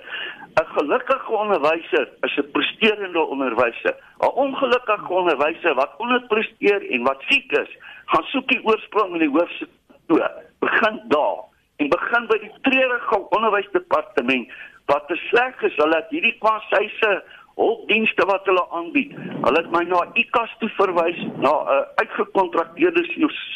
'n 0.61 0.67
Gelukkige 0.77 1.33
onderwyser 1.33 2.09
is 2.21 2.37
'n 2.37 2.51
presterende 2.51 3.21
onderwyser. 3.21 3.95
'n 4.21 4.27
Ongelukkige 4.45 5.13
onderwyser 5.13 5.75
wat 5.75 5.97
onderpresteer 5.97 6.91
en 6.91 7.03
wat 7.03 7.23
siek 7.29 7.53
is, 7.53 7.71
gaan 8.07 8.25
soek 8.25 8.49
die 8.49 8.65
oorsprong 8.65 9.13
in 9.13 9.19
die 9.19 9.39
hoof 9.39 9.51
se 9.51 9.69
toe. 10.07 10.31
Begin 10.59 11.03
daar 11.09 11.39
en 11.77 11.89
begin 11.89 12.27
by 12.27 12.39
die 12.39 12.53
treurige 12.63 13.29
onderwysdepartement 13.29 14.53
wat 14.87 15.09
te 15.09 15.17
sleg 15.29 15.63
is 15.63 15.77
hulle 15.77 15.97
het 15.97 16.11
hierdie 16.11 16.37
kwassyse 16.39 17.23
hulpdienste 17.59 18.27
wat 18.31 18.47
hulle 18.47 18.65
aanbied. 18.79 19.13
Hulle 19.45 19.61
het 19.63 19.71
my 19.75 19.83
na 19.91 20.01
ICAS 20.23 20.55
toe 20.61 20.71
verwys 20.79 21.21
na 21.45 21.53
'n 21.53 21.71
uh, 21.75 21.79
uitgekontrakteerde 22.03 23.03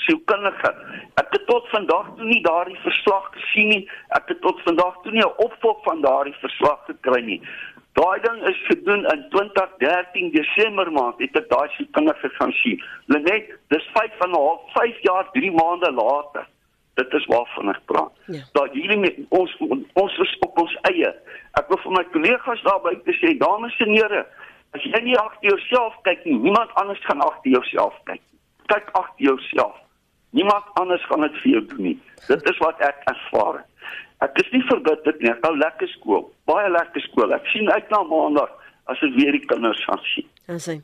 sielkundige. 0.05 0.71
Ek 1.23 1.31
het 1.37 1.47
tot 1.47 1.69
vandag 1.75 2.07
toe 2.17 2.27
nie 2.27 2.43
daardie 2.43 2.79
verslag 2.87 3.29
gesien 3.37 3.69
nie. 3.69 3.83
Ek 4.19 4.29
het 4.29 4.41
tot 4.41 4.61
vandag 4.69 4.95
toe 5.03 5.13
nie 5.13 5.25
'n 5.27 5.37
opvolg 5.47 5.83
van 5.85 6.01
daardie 6.01 6.39
verslag 6.41 6.79
gekry 6.87 7.23
nie. 7.25 7.41
Daai 7.93 8.21
ding 8.21 8.39
is 8.49 8.61
gedoen 8.67 9.05
in 9.13 9.27
2013 9.31 10.31
Desember 10.33 10.93
maand 10.93 11.19
het 11.19 11.37
ek 11.37 11.49
daai 11.51 11.69
sielkundige 11.77 12.29
gaan 12.39 12.53
sien. 12.63 12.83
Lenet, 13.07 13.53
dis 13.69 13.91
5 13.93 14.13
van 14.19 14.31
'n 14.31 14.41
half 14.47 14.61
5 14.73 14.99
jaar 15.03 15.31
3 15.33 15.53
maande 15.53 15.93
later. 15.93 16.47
Dit 16.95 17.13
is 17.17 17.27
waarvan 17.27 17.73
ek 17.73 17.81
praat. 17.89 18.13
Ja. 18.27 18.43
Dat 18.53 18.75
hierdie 18.77 18.99
met 19.01 19.17
ons 19.29 19.53
ons 19.93 20.19
is 20.25 20.33
op 20.45 20.59
ons 20.61 20.75
eie. 20.91 21.13
Ek 21.61 21.69
wil 21.69 21.81
vir 21.85 21.95
my 21.97 22.03
kollegas 22.13 22.65
daar 22.67 22.83
buite 22.85 23.15
sê, 23.17 23.33
dames 23.41 23.79
en 23.85 23.95
here, 23.95 24.27
as 24.77 24.85
jy 24.85 25.01
nie 25.05 25.17
agter 25.21 25.53
jouself 25.53 25.97
kyk 26.09 26.25
nie, 26.29 26.37
niemand 26.45 26.73
anders 26.81 27.01
gaan 27.09 27.25
agter 27.25 27.57
jouself 27.57 27.97
kyk. 28.11 28.21
Kyk 28.73 28.93
agter 28.93 29.25
jouself. 29.31 29.77
Niemand 30.37 30.69
anders 30.81 31.05
gaan 31.09 31.25
dit 31.27 31.37
vir 31.43 31.53
jou 31.57 31.63
doen 31.73 31.87
nie. 31.91 31.99
Dit 32.29 32.49
is 32.49 32.61
wat 32.65 32.81
ek 32.85 33.01
ervaar. 33.13 33.63
Ek 34.25 34.39
is 34.41 34.53
nie 34.53 34.63
verbitter 34.69 35.17
nie. 35.21 35.33
Ek 35.33 35.45
hou 35.45 35.57
lekker 35.57 35.91
skool. 35.97 36.29
Baie 36.49 36.71
lekker 36.73 37.05
skool. 37.09 37.35
Ek 37.37 37.49
sien 37.53 37.69
uit 37.73 37.89
na 37.93 38.01
maandag 38.09 38.53
as 38.91 39.03
ek 39.03 39.15
weer 39.15 39.33
die 39.33 39.47
kinders 39.47 39.85
gaan 39.87 40.01
sien. 40.15 40.29
Dankie. 40.43 40.81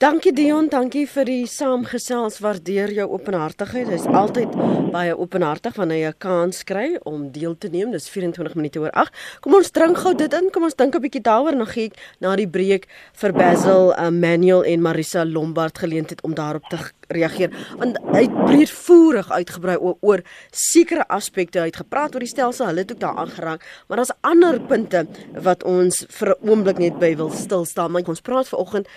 Dankie 0.00 0.32
Dion, 0.34 0.66
dankie 0.72 1.04
vir 1.06 1.28
die 1.28 1.42
saamgesels. 1.46 2.40
Waardeer 2.42 2.90
jou 2.96 3.04
openhartigheid. 3.12 3.90
Dit 3.90 4.00
is 4.00 4.06
altyd 4.08 4.54
baie 4.90 5.12
openhartig 5.14 5.76
wanneer 5.76 5.98
jy 5.98 6.08
'n 6.08 6.18
kans 6.18 6.64
kry 6.64 6.98
om 7.04 7.30
deel 7.30 7.54
te 7.58 7.68
neem. 7.68 7.92
Dis 7.92 8.08
24 8.08 8.54
minute 8.54 8.80
oor 8.80 8.90
8. 8.90 9.12
Kom 9.40 9.54
ons 9.54 9.70
drink 9.70 9.98
gou 9.98 10.14
dit 10.14 10.32
in. 10.32 10.50
Kom 10.50 10.64
ons 10.64 10.74
dink 10.74 10.94
'n 10.94 11.00
bietjie 11.00 11.22
daaroor 11.22 11.66
gee 11.66 11.84
ek 11.84 11.96
na 12.20 12.34
die 12.36 12.48
breek 12.48 12.88
vir 13.12 13.32
Basil, 13.32 13.92
uh, 13.92 14.10
Manuel 14.10 14.64
en 14.64 14.80
Marisa 14.80 15.24
Lombard 15.24 15.78
geleentheid 15.78 16.22
om 16.22 16.34
daarop 16.34 16.64
te 16.70 16.78
reageer. 17.12 17.54
Want 17.78 17.98
hy 18.12 18.24
het 18.26 18.36
breedvoerig 18.44 19.30
uitgebrei 19.30 19.76
oor, 19.76 19.96
oor 20.00 20.22
sekere 20.50 21.06
aspekte. 21.08 21.62
Hy 21.62 21.70
het 21.70 21.82
gepraat 21.84 22.14
oor 22.14 22.24
die 22.24 22.30
stelsel. 22.30 22.66
Hulle 22.70 22.84
het 22.84 22.92
ook 22.92 23.00
daar 23.00 23.24
aangeraak, 23.24 23.66
maar 23.88 24.02
daar's 24.02 24.14
ander 24.20 24.60
punte 24.60 25.06
wat 25.42 25.64
ons 25.64 26.04
vir 26.08 26.28
'n 26.28 26.48
oomblik 26.48 26.78
net 26.78 26.98
by 26.98 27.16
wil 27.16 27.30
stil 27.30 27.64
staan. 27.64 27.90
Maar 27.90 28.08
ons 28.08 28.20
praat 28.20 28.48
vanoggend 28.48 28.88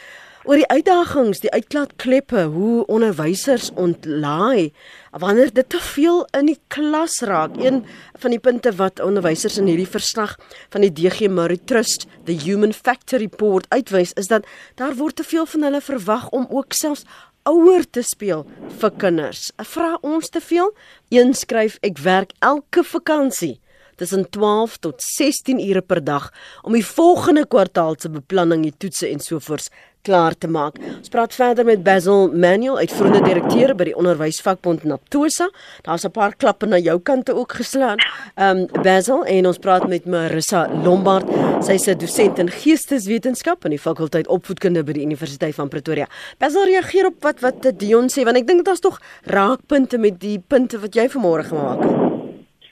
oor 0.45 0.59
die 0.61 0.67
uitdagings, 0.69 1.41
die 1.41 1.51
uitklaatkleppe, 1.55 2.43
hoe 2.53 2.85
onderwysers 2.91 3.71
ontlaai 3.81 4.69
wanneer 5.15 5.49
dit 5.55 5.69
te 5.73 5.79
veel 5.81 6.21
in 6.37 6.51
die 6.51 6.59
klas 6.73 7.17
raak. 7.25 7.55
Een 7.57 7.81
van 8.21 8.33
die 8.35 8.39
punte 8.39 8.73
wat 8.77 9.01
onderwysers 9.01 9.57
in 9.57 9.69
hierdie 9.71 9.89
verslag 9.89 10.35
van 10.73 10.85
die 10.85 10.91
DG 10.93 11.31
Murray 11.33 11.57
Trust, 11.65 12.05
the 12.29 12.35
Human 12.45 12.73
Factor 12.73 13.19
Report 13.23 13.65
uitwys, 13.73 14.13
is 14.19 14.29
dat 14.29 14.45
daar 14.75 14.93
word 14.99 15.17
te 15.17 15.25
veel 15.25 15.47
van 15.49 15.65
hulle 15.65 15.81
verwag 15.81 16.29
om 16.29 16.45
ook 16.49 16.77
selfs 16.77 17.07
ouer 17.45 17.85
te 17.85 18.01
speel 18.05 18.43
vir 18.81 18.93
kinders. 19.01 19.49
Vra 19.73 19.95
ons 20.01 20.29
te 20.29 20.41
veel? 20.41 20.71
Een 21.13 21.33
skryf 21.37 21.77
ek 21.85 22.01
werk 22.05 22.33
elke 22.45 22.83
vakansie 22.83 23.59
tussen 23.99 24.25
12 24.29 24.77
tot 24.83 25.03
16 25.03 25.61
ure 25.63 25.81
per 25.81 26.01
dag 26.03 26.31
om 26.63 26.75
die 26.75 26.85
volgende 26.85 27.45
kwartaal 27.47 27.95
se 27.99 28.11
beplanning, 28.11 28.65
die 28.67 28.75
toetse 28.75 29.07
en 29.07 29.23
sovoorts 29.23 29.69
klaar 30.05 30.35
te 30.37 30.47
maak. 30.51 30.77
Ons 30.97 31.11
praat 31.13 31.33
verder 31.35 31.65
met 31.65 31.83
Basil 31.83 32.29
Manuel, 32.33 32.77
uitvoerende 32.83 33.23
direkteur 33.25 33.73
by 33.77 33.87
die 33.89 33.95
Onderwysvakbond 33.97 34.85
Naptosa. 34.85 35.49
Daar's 35.87 36.05
'n 36.05 36.11
paar 36.11 36.35
klappe 36.35 36.65
na 36.65 36.77
jou 36.77 36.99
kante 36.99 37.33
ook 37.33 37.51
geslaan. 37.51 37.97
Ehm 38.35 38.57
um, 38.57 38.83
Basil 38.83 39.25
en 39.25 39.47
ons 39.47 39.57
praat 39.57 39.87
met 39.87 40.05
Marissa 40.05 40.69
Lombard. 40.83 41.27
Sy's 41.63 41.87
'n 41.87 41.97
dosent 41.97 42.39
in 42.39 42.49
geesteswetenskap 42.49 43.65
aan 43.65 43.71
die 43.71 43.79
fakulteit 43.79 44.27
opvoedkunde 44.27 44.83
by 44.83 44.91
die 44.91 45.05
Universiteit 45.05 45.55
van 45.55 45.69
Pretoria. 45.69 46.07
Basil 46.37 46.65
reageer 46.65 47.05
op 47.05 47.21
wat 47.21 47.39
wat 47.39 47.79
Dion 47.79 48.09
sê 48.09 48.23
want 48.23 48.37
ek 48.37 48.47
dink 48.47 48.67
is 48.67 48.79
tog 48.79 49.01
raakpunte 49.23 49.97
met 49.97 50.19
die 50.19 50.39
punte 50.47 50.79
wat 50.79 50.95
jy 50.95 51.07
vanmôre 51.09 51.43
gemaak 51.43 51.83
het. 51.83 51.93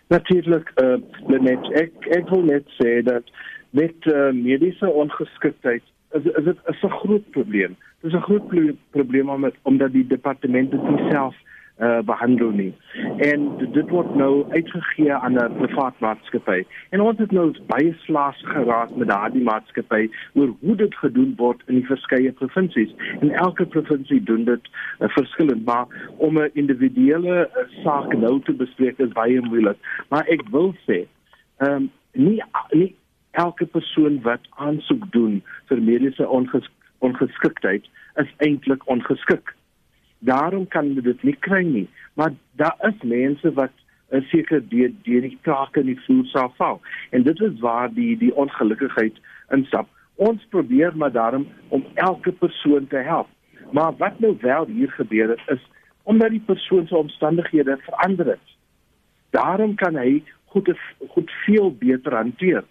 Natuurlik 0.08 0.72
eh 0.76 0.86
uh, 0.86 1.40
net 1.42 1.72
ek 1.72 1.92
ek 2.18 2.30
wil 2.30 2.42
net 2.42 2.64
sê 2.80 3.02
dat 3.04 3.24
met 3.70 3.96
uh, 4.06 4.32
mediese 4.32 4.90
ongeskiktheid 4.90 5.84
is 6.14 6.24
is 6.24 6.44
dit 6.44 6.58
is 6.66 6.84
'n 6.84 6.98
groot 7.02 7.30
probleem. 7.30 7.76
Dit 8.02 8.12
is 8.12 8.18
'n 8.18 8.28
groot 8.30 8.48
probleem 8.90 9.30
omdat 9.30 9.54
omdat 9.62 9.92
die 9.92 10.08
departement 10.08 10.72
dit 10.72 10.82
self 11.10 11.36
uh 11.80 12.00
behandel 12.06 12.50
nie. 12.50 12.74
En 13.18 13.58
dit 13.58 13.90
word 13.90 14.16
nou 14.16 14.46
uitgegee 14.50 15.14
aan 15.14 15.34
'n 15.34 15.56
privaat 15.58 16.00
maatskappy. 16.00 16.64
En 16.90 17.02
ons 17.02 17.18
het 17.18 17.32
nou 17.32 17.56
baie 17.68 17.96
slaas 18.00 18.42
geraak 18.46 18.96
met 18.96 19.08
daardie 19.08 19.44
maatskappy 19.44 20.10
oor 20.34 20.54
hoe 20.60 20.76
dit 20.76 20.96
gedoen 20.96 21.34
word 21.38 21.62
in 21.66 21.76
die 21.76 21.86
verskeie 21.86 22.32
provinsies. 22.32 22.94
En 23.20 23.30
elke 23.32 23.66
provinsie 23.66 24.24
doen 24.24 24.44
dit 24.44 24.70
uh, 25.00 25.10
verskillend, 25.10 25.66
maar 25.66 25.86
om 26.18 26.38
'n 26.38 26.50
individuele 26.54 27.50
uh, 27.50 27.84
saak 27.84 28.18
nou 28.18 28.42
te 28.42 28.54
bespreek 28.54 28.98
is 28.98 29.12
baie 29.12 29.42
moeilik. 29.42 29.78
Maar 30.10 30.26
ek 30.28 30.42
wil 30.50 30.76
sê, 30.88 31.06
ehm 31.58 31.72
um, 31.72 31.92
nie 32.12 32.44
nie 32.70 32.96
elke 33.34 33.66
persoon 33.66 34.22
wat 34.22 34.48
aansoek 34.62 35.12
doen 35.12 35.42
vir 35.70 35.82
mediese 35.82 36.28
onges 36.30 36.70
ongeskiktheid 37.04 37.88
is 38.22 38.30
eintlik 38.46 38.88
ongeskik. 38.88 39.56
Daarom 40.20 40.68
kan 40.68 40.86
hulle 40.92 41.02
dit 41.02 41.24
nie 41.24 41.36
kry 41.36 41.64
nie. 41.68 41.88
Maar 42.14 42.32
daar 42.62 42.78
is 42.88 43.02
mense 43.02 43.54
wat 43.58 43.74
uh, 44.12 44.22
seker 44.30 44.62
deur 44.70 44.94
deur 45.04 45.26
die 45.26 45.38
krake 45.42 45.82
in 45.84 45.92
die 45.92 46.00
vloer 46.06 46.30
sal 46.32 46.54
val. 46.60 46.80
En 47.12 47.26
dit 47.28 47.42
is 47.42 47.60
waar 47.60 47.92
die 47.94 48.14
die 48.22 48.32
ongelukkigheid 48.36 49.20
instap. 49.52 49.90
Ons 50.16 50.46
probeer 50.50 50.96
maar 50.96 51.12
daarom 51.12 51.48
om 51.68 51.86
elke 51.94 52.32
persoon 52.32 52.88
te 52.88 53.02
help. 53.04 53.28
Maar 53.72 53.98
wat 53.98 54.20
nou 54.20 54.36
wel 54.42 54.66
hier 54.66 54.92
gebeur 54.92 55.36
het 55.36 55.58
is 55.58 55.64
omdat 56.04 56.30
die 56.30 56.44
persoon 56.46 56.88
se 56.88 56.98
omstandighede 56.98 57.78
verander 57.82 58.26
het. 58.36 58.48
Daarom 59.30 59.76
kan 59.76 59.96
hy 59.96 60.24
goed 60.46 60.70
goed 61.10 61.32
veel 61.46 61.72
beter 61.80 62.16
hanteer. 62.16 62.64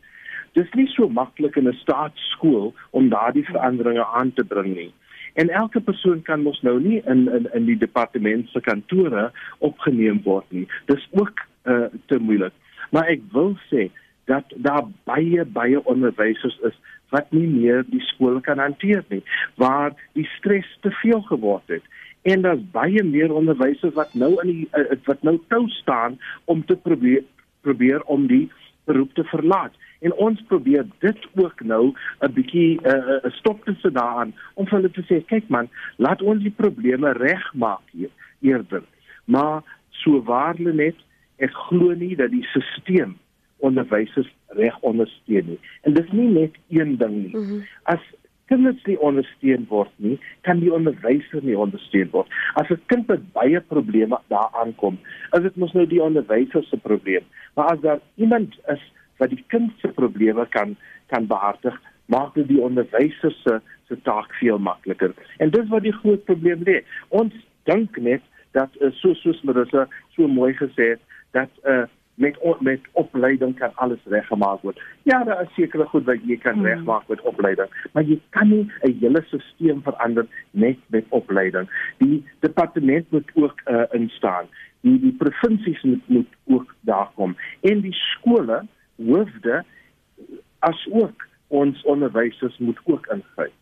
Dis 0.58 0.72
nie 0.76 0.86
so 0.92 1.08
maklik 1.08 1.56
in 1.56 1.68
'n 1.68 1.78
staatsskool 1.80 2.74
om 2.90 3.08
daardie 3.08 3.44
veranderinge 3.44 4.06
aan 4.06 4.32
te 4.32 4.44
bring 4.44 4.74
nie. 4.74 4.92
En 5.34 5.48
elke 5.48 5.80
persoon 5.80 6.22
kan 6.22 6.42
mos 6.42 6.60
nou 6.62 6.80
nie 6.80 7.02
in 7.06 7.28
in 7.28 7.48
in 7.52 7.64
die 7.64 7.78
departement 7.78 8.48
se 8.48 8.60
kantore 8.60 9.32
opgeneem 9.58 10.20
word 10.24 10.44
nie. 10.48 10.66
Dis 10.86 11.08
ook 11.10 11.40
uh, 11.64 11.84
te 12.06 12.18
moeilik. 12.18 12.52
Maar 12.90 13.08
ek 13.08 13.20
wil 13.32 13.56
sê 13.70 13.90
dat 14.24 14.44
daar 14.56 14.84
baie 15.04 15.44
baie 15.44 15.84
onderwysers 15.84 16.58
is 16.62 16.76
wat 17.08 17.32
nie 17.32 17.46
meer 17.46 17.84
die 17.86 18.00
skool 18.00 18.40
kan 18.40 18.58
hanteer 18.58 19.04
nie, 19.08 19.22
waar 19.54 19.92
die 20.12 20.28
stres 20.38 20.78
te 20.80 20.90
veel 20.90 21.20
geword 21.20 21.68
het 21.68 21.82
en 22.22 22.42
daar's 22.42 22.62
baie 22.70 23.02
meer 23.02 23.32
onderwysers 23.34 23.94
wat 23.94 24.14
nou 24.14 24.34
in 24.42 24.50
die 24.50 24.66
uh, 24.78 24.96
wat 25.08 25.22
nou 25.26 25.38
tou 25.50 25.64
staan 25.80 26.18
om 26.44 26.64
te 26.66 26.76
probeer 26.76 27.24
probeer 27.66 28.02
om 28.10 28.26
die 28.30 28.44
beroep 28.86 29.14
te 29.14 29.24
verlaat 29.30 29.74
en 30.02 30.14
ons 30.26 30.42
probeer 30.50 30.86
dit 31.04 31.26
ook 31.34 31.64
nou 31.64 31.92
'n 32.20 32.32
bietjie 32.32 32.80
'n 32.80 32.86
uh, 32.86 33.30
stop 33.38 33.64
te 33.64 33.74
sit 33.82 33.94
daaraan 33.94 34.34
om 34.54 34.66
vir 34.66 34.78
hulle 34.78 34.90
te 34.90 35.04
sê 35.08 35.24
kyk 35.26 35.48
man 35.48 35.68
laat 35.96 36.22
ons 36.22 36.42
die 36.42 36.56
probleme 36.62 37.12
regmaak 37.12 37.86
hier 37.92 38.10
eerder 38.40 38.82
maar 39.24 39.62
so 39.90 40.22
waarlik 40.22 40.74
net 40.74 40.96
ek 41.38 41.52
glo 41.68 41.94
nie 41.94 42.16
dat 42.16 42.30
die 42.30 42.46
stelsel 42.50 43.14
onderwysers 43.58 44.30
reg 44.46 44.78
ondersteun 44.80 45.46
nie 45.46 45.60
en 45.82 45.94
dis 45.94 46.10
nie 46.10 46.28
net 46.28 46.54
een 46.68 46.96
ding 46.96 47.16
nie 47.22 47.36
mm 47.36 47.46
-hmm. 47.48 47.62
as 47.82 48.02
kinders 48.52 48.80
nie 48.88 48.98
ondersteun 49.00 49.66
word 49.70 49.92
nie, 50.04 50.18
kan 50.46 50.60
die 50.62 50.72
onderwyser 50.74 51.44
nie 51.46 51.56
ondersteun 51.58 52.10
word. 52.12 52.28
As 52.60 52.70
'n 52.70 52.80
kind 52.92 53.08
met 53.08 53.32
baie 53.32 53.60
probleme 53.60 54.18
daar 54.28 54.50
aankom, 54.62 54.98
is 55.36 55.42
dit 55.42 55.56
mos 55.56 55.72
nou 55.72 55.86
die 55.86 56.02
onderwyser 56.02 56.64
se 56.64 56.76
probleem. 56.76 57.24
Maar 57.54 57.72
as 57.72 57.80
daar 57.80 58.00
iemand 58.16 58.58
is 58.68 58.82
wat 59.22 59.30
die 59.30 59.44
kind 59.54 59.70
se 59.80 59.88
probleme 60.00 60.46
kan 60.56 60.76
kan 61.12 61.26
behartig, 61.30 61.78
maak 62.10 62.34
dit 62.34 62.48
die 62.50 62.60
onderwyser 62.60 63.34
se 63.44 63.60
se 63.88 63.98
taak 64.08 64.34
veel 64.40 64.58
makliker. 64.58 65.14
En 65.38 65.50
dis 65.54 65.68
wat 65.70 65.86
die 65.86 65.96
groot 66.02 66.24
probleem 66.24 66.62
lê. 66.68 66.80
Ons 67.08 67.34
dink 67.68 67.98
net 68.00 68.22
dat 68.56 68.70
uh, 68.80 68.90
so 69.00 69.14
soos 69.20 69.42
Marissa 69.46 69.86
so 70.16 70.28
mooi 70.28 70.52
gesê 70.58 70.94
het 70.94 71.02
dat 71.36 71.50
'n 71.62 71.68
uh, 71.68 71.82
eh, 71.82 71.88
met 72.14 72.36
met 72.60 72.80
opleiding 72.92 73.58
kan 73.58 73.70
alles 73.74 73.98
reggemaak 74.04 74.62
word. 74.62 74.80
Ja, 75.02 75.24
daar 75.24 75.42
is 75.42 75.54
sekere 75.54 75.84
goed 75.84 76.04
wat 76.04 76.18
jy 76.26 76.36
kan 76.36 76.54
hmm. 76.54 76.66
regmaak 76.66 77.08
met 77.08 77.20
opleiding, 77.20 77.68
maar 77.92 78.04
jy 78.04 78.20
kan 78.30 78.48
nie 78.48 78.70
'n 78.82 78.98
hele 79.00 79.22
stelsel 79.26 79.80
verander 79.82 80.26
net 80.50 80.78
met 80.86 81.04
opleiding. 81.08 81.68
Die 81.98 82.24
departement 82.40 83.10
moet 83.10 83.30
ook 83.34 83.60
uh, 83.64 83.82
instaan. 83.90 84.46
Die 84.80 85.00
die 85.00 85.12
provinsies 85.12 85.82
moet, 85.82 86.08
moet 86.08 86.28
ook 86.44 86.74
daar 86.80 87.10
kom 87.14 87.36
en 87.60 87.80
die 87.80 87.94
skole, 87.94 88.66
hoofde 89.06 89.62
as 90.58 90.86
ook 90.90 91.26
ons 91.52 91.82
onderwysers 91.84 92.58
moet 92.58 92.78
ook 92.84 93.06
ingryp. 93.12 93.52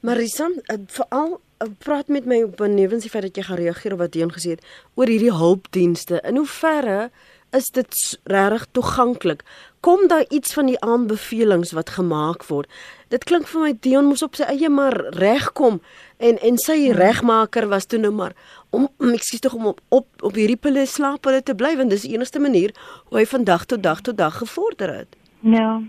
Marisa, 0.00 0.46
uh, 0.46 0.76
veral 0.86 1.40
uh, 1.58 1.68
praat 1.82 2.08
met 2.08 2.26
my 2.28 2.42
op 2.46 2.58
benewens 2.60 3.02
die 3.02 3.10
feit 3.10 3.26
dat 3.26 3.40
jy 3.40 3.46
gereageer 3.48 3.96
op 3.96 4.04
wat 4.04 4.12
Deon 4.14 4.30
gesê 4.34 4.54
het 4.54 4.66
oor 4.94 5.10
hierdie 5.10 5.34
hulpdienste. 5.34 6.20
In 6.22 6.38
hoe 6.38 6.46
verre 6.46 7.08
is 7.56 7.70
dit 7.74 7.96
regtig 8.28 8.66
toeganklik? 8.76 9.42
Kom 9.80 10.06
daar 10.08 10.24
iets 10.28 10.52
van 10.54 10.68
die 10.68 10.78
aanbevelings 10.84 11.72
wat 11.72 11.90
gemaak 11.96 12.44
word? 12.46 12.70
Dit 13.08 13.24
klink 13.24 13.48
vir 13.48 13.64
my 13.64 13.72
Dion 13.80 14.06
moes 14.10 14.22
op 14.22 14.36
sy 14.36 14.46
eie 14.52 14.68
maar 14.70 14.94
regkom 15.16 15.80
en 16.18 16.38
en 16.44 16.58
sy 16.60 16.92
regmaker 16.94 17.68
was 17.72 17.88
toe 17.88 18.00
nou 18.02 18.12
maar 18.14 18.36
om 18.70 18.88
ek 19.12 19.24
sê 19.24 19.38
tog 19.40 19.54
om 19.54 19.66
op 19.72 19.80
op, 19.88 20.08
op 20.22 20.34
hierdie 20.34 20.58
pille 20.60 20.86
slaap 20.86 21.24
hulle 21.24 21.42
te 21.42 21.54
bly 21.54 21.74
want 21.76 21.90
dis 21.90 22.04
die 22.06 22.14
enigste 22.16 22.40
manier 22.42 22.74
hoe 23.08 23.20
hy 23.20 23.26
van 23.26 23.44
dag 23.44 23.64
tot 23.66 23.82
dag 23.82 24.02
tot 24.04 24.18
dag 24.18 24.38
gevorder 24.42 24.94
het. 24.94 25.16
Ja. 25.40 25.80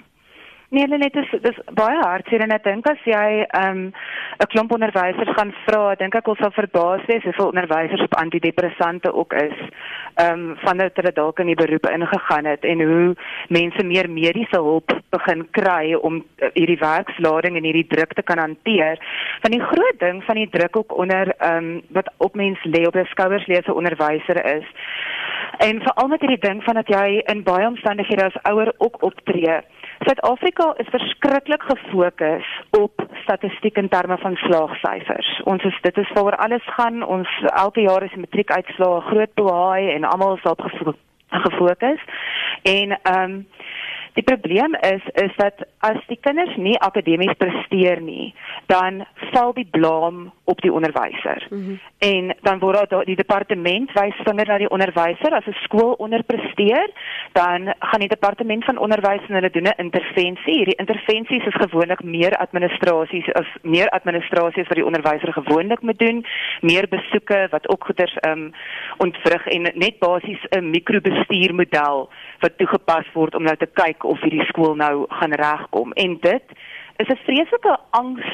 Nee, 0.70 0.86
net 0.86 1.16
dis 1.18 1.30
dis 1.42 1.56
baie 1.74 1.98
hartseer 1.98 2.44
en 2.46 2.52
ek 2.54 2.62
dink 2.68 2.86
as 2.92 3.00
jy 3.10 3.42
ehm, 3.42 3.80
'n 3.90 4.44
um, 4.44 4.50
klomp 4.54 4.74
onderwysers 4.76 5.32
gaan 5.34 5.54
vra, 5.66 5.96
dink 5.98 6.14
ek 6.16 6.28
ons 6.30 6.38
sal 6.38 6.52
verbaas 6.54 7.02
wees 7.10 7.26
hoeveel 7.26 7.50
onderwysers 7.50 8.04
op 8.06 8.14
antidepressante 8.22 9.10
ook 9.14 9.34
is. 9.34 9.58
Ehm 10.22 10.34
um, 10.34 10.58
vandat 10.62 10.94
hulle 11.02 11.12
dalk 11.12 11.40
in 11.40 11.50
die 11.50 11.58
beroep 11.58 11.90
ingegaan 11.90 12.46
het 12.46 12.64
en 12.64 12.82
hoe 12.86 13.16
mense 13.50 13.84
meer 13.84 14.10
mediese 14.10 14.62
hulp 14.62 14.94
begin 15.10 15.42
kry 15.58 15.96
om 15.96 16.22
uh, 16.22 16.52
hierdie 16.54 16.78
werkslading 16.78 17.58
en 17.58 17.66
hierdie 17.66 17.90
druk 17.96 18.14
te 18.14 18.22
kan 18.22 18.38
hanteer. 18.38 19.02
Van 19.42 19.52
die 19.52 19.66
groot 19.72 20.00
ding 20.00 20.22
van 20.24 20.36
die 20.36 20.50
druk 20.50 20.78
ook 20.78 20.94
onder 20.94 21.34
ehm 21.40 21.58
um, 21.58 21.82
wat 21.98 22.14
op 22.18 22.36
mense 22.36 22.70
lê 22.70 22.86
op 22.86 22.94
hulle 22.94 23.10
skouers 23.10 23.50
lê 23.50 23.58
as 23.58 23.74
onderwyser 23.74 24.46
is. 24.46 24.70
En 25.66 25.82
veral 25.82 26.14
met 26.14 26.22
hierdie 26.22 26.46
ding 26.48 26.64
van 26.64 26.78
dat 26.78 26.88
jy 26.88 27.24
in 27.26 27.44
baie 27.44 27.68
omstandighede 27.68 28.30
as 28.30 28.42
ouer 28.44 28.74
ook 28.78 29.02
optree. 29.02 29.62
Suid-Afrika 30.00 30.74
is 30.78 30.88
verskriklik 30.90 31.64
gefokus 31.64 32.48
op 32.72 33.08
statistiek 33.24 33.78
in 33.78 33.90
terme 33.90 34.18
van 34.18 34.36
slaagsyfers. 34.36 35.42
Ons 35.44 35.64
is 35.64 35.80
dit 35.82 35.98
is 35.98 36.12
waaroor 36.14 36.36
alles 36.36 36.66
gaan. 36.78 37.04
Ons 37.04 37.30
elke 37.44 37.82
jaar 37.82 38.04
is 38.04 38.16
matriekuitslae 38.16 39.02
groot 39.02 39.34
boei 39.34 39.90
en 39.92 40.04
almal 40.04 40.36
is 40.36 40.46
daarop 40.48 40.96
gefokus. 41.30 42.02
En 42.64 43.00
ehm 43.02 43.24
um, 43.24 43.48
Die 44.20 44.36
probleem 44.36 44.76
is 44.76 45.04
is 45.14 45.32
dat 45.38 45.62
as 45.80 46.00
die 46.08 46.18
kinders 46.20 46.56
nie 46.60 46.76
akademies 46.84 47.38
presteer 47.40 48.02
nie, 48.04 48.34
dan 48.68 49.06
val 49.32 49.54
die 49.56 49.68
blame 49.72 50.28
op 50.44 50.60
die 50.62 50.74
onderwyser. 50.74 51.46
Mm 51.50 51.64
-hmm. 51.66 51.80
En 51.98 52.36
dan 52.42 52.60
word 52.60 52.90
daar 52.90 53.06
die 53.06 53.16
departement 53.16 53.92
wys 53.92 54.18
vinger 54.28 54.48
na 54.48 54.58
die 54.58 54.70
onderwyser 54.70 55.32
as 55.34 55.48
'n 55.48 55.56
skool 55.64 55.92
onderpresteer, 55.92 56.90
dan 57.32 57.74
gaan 57.80 58.00
die 58.00 58.16
departement 58.18 58.66
van 58.66 58.78
onderwys 58.78 59.28
en 59.28 59.34
hulle 59.34 59.50
doen 59.50 59.68
'n 59.68 59.82
intervensie. 59.86 60.58
Hierdie 60.58 60.82
intervensies 60.84 61.46
is 61.46 61.62
gewoonlik 61.64 62.04
meer 62.04 62.38
administrasies 62.38 63.34
as 63.34 63.48
meer 63.62 63.90
administrasies 63.90 64.68
wat 64.68 64.80
die 64.80 64.86
onderwyser 64.86 65.34
gewoonlik 65.34 65.82
moet 65.82 66.00
doen, 66.00 66.26
meer 66.62 66.88
besoeke 66.88 67.48
wat 67.50 67.70
ook 67.70 67.84
goeders 67.84 68.16
ehm 68.16 68.32
um, 68.32 68.54
ontvrug 68.98 69.48
en 69.48 69.62
net 69.62 70.00
basies 70.00 70.42
'n 70.50 70.70
mikrobestuurmodel 70.70 72.10
wat 72.40 72.58
toegepas 72.58 73.06
word 73.14 73.36
om 73.36 73.44
nou 73.44 73.56
te 73.56 73.70
kyk 73.74 74.04
of 74.10 74.22
hierdie 74.26 74.48
skool 74.50 74.76
nou 74.76 75.06
gaan 75.19 75.34
regkom. 75.34 75.93
En 75.93 76.17
dit 76.22 76.58
is 76.98 77.08
'n 77.08 77.24
vreeslike 77.26 77.78
angs 77.89 78.28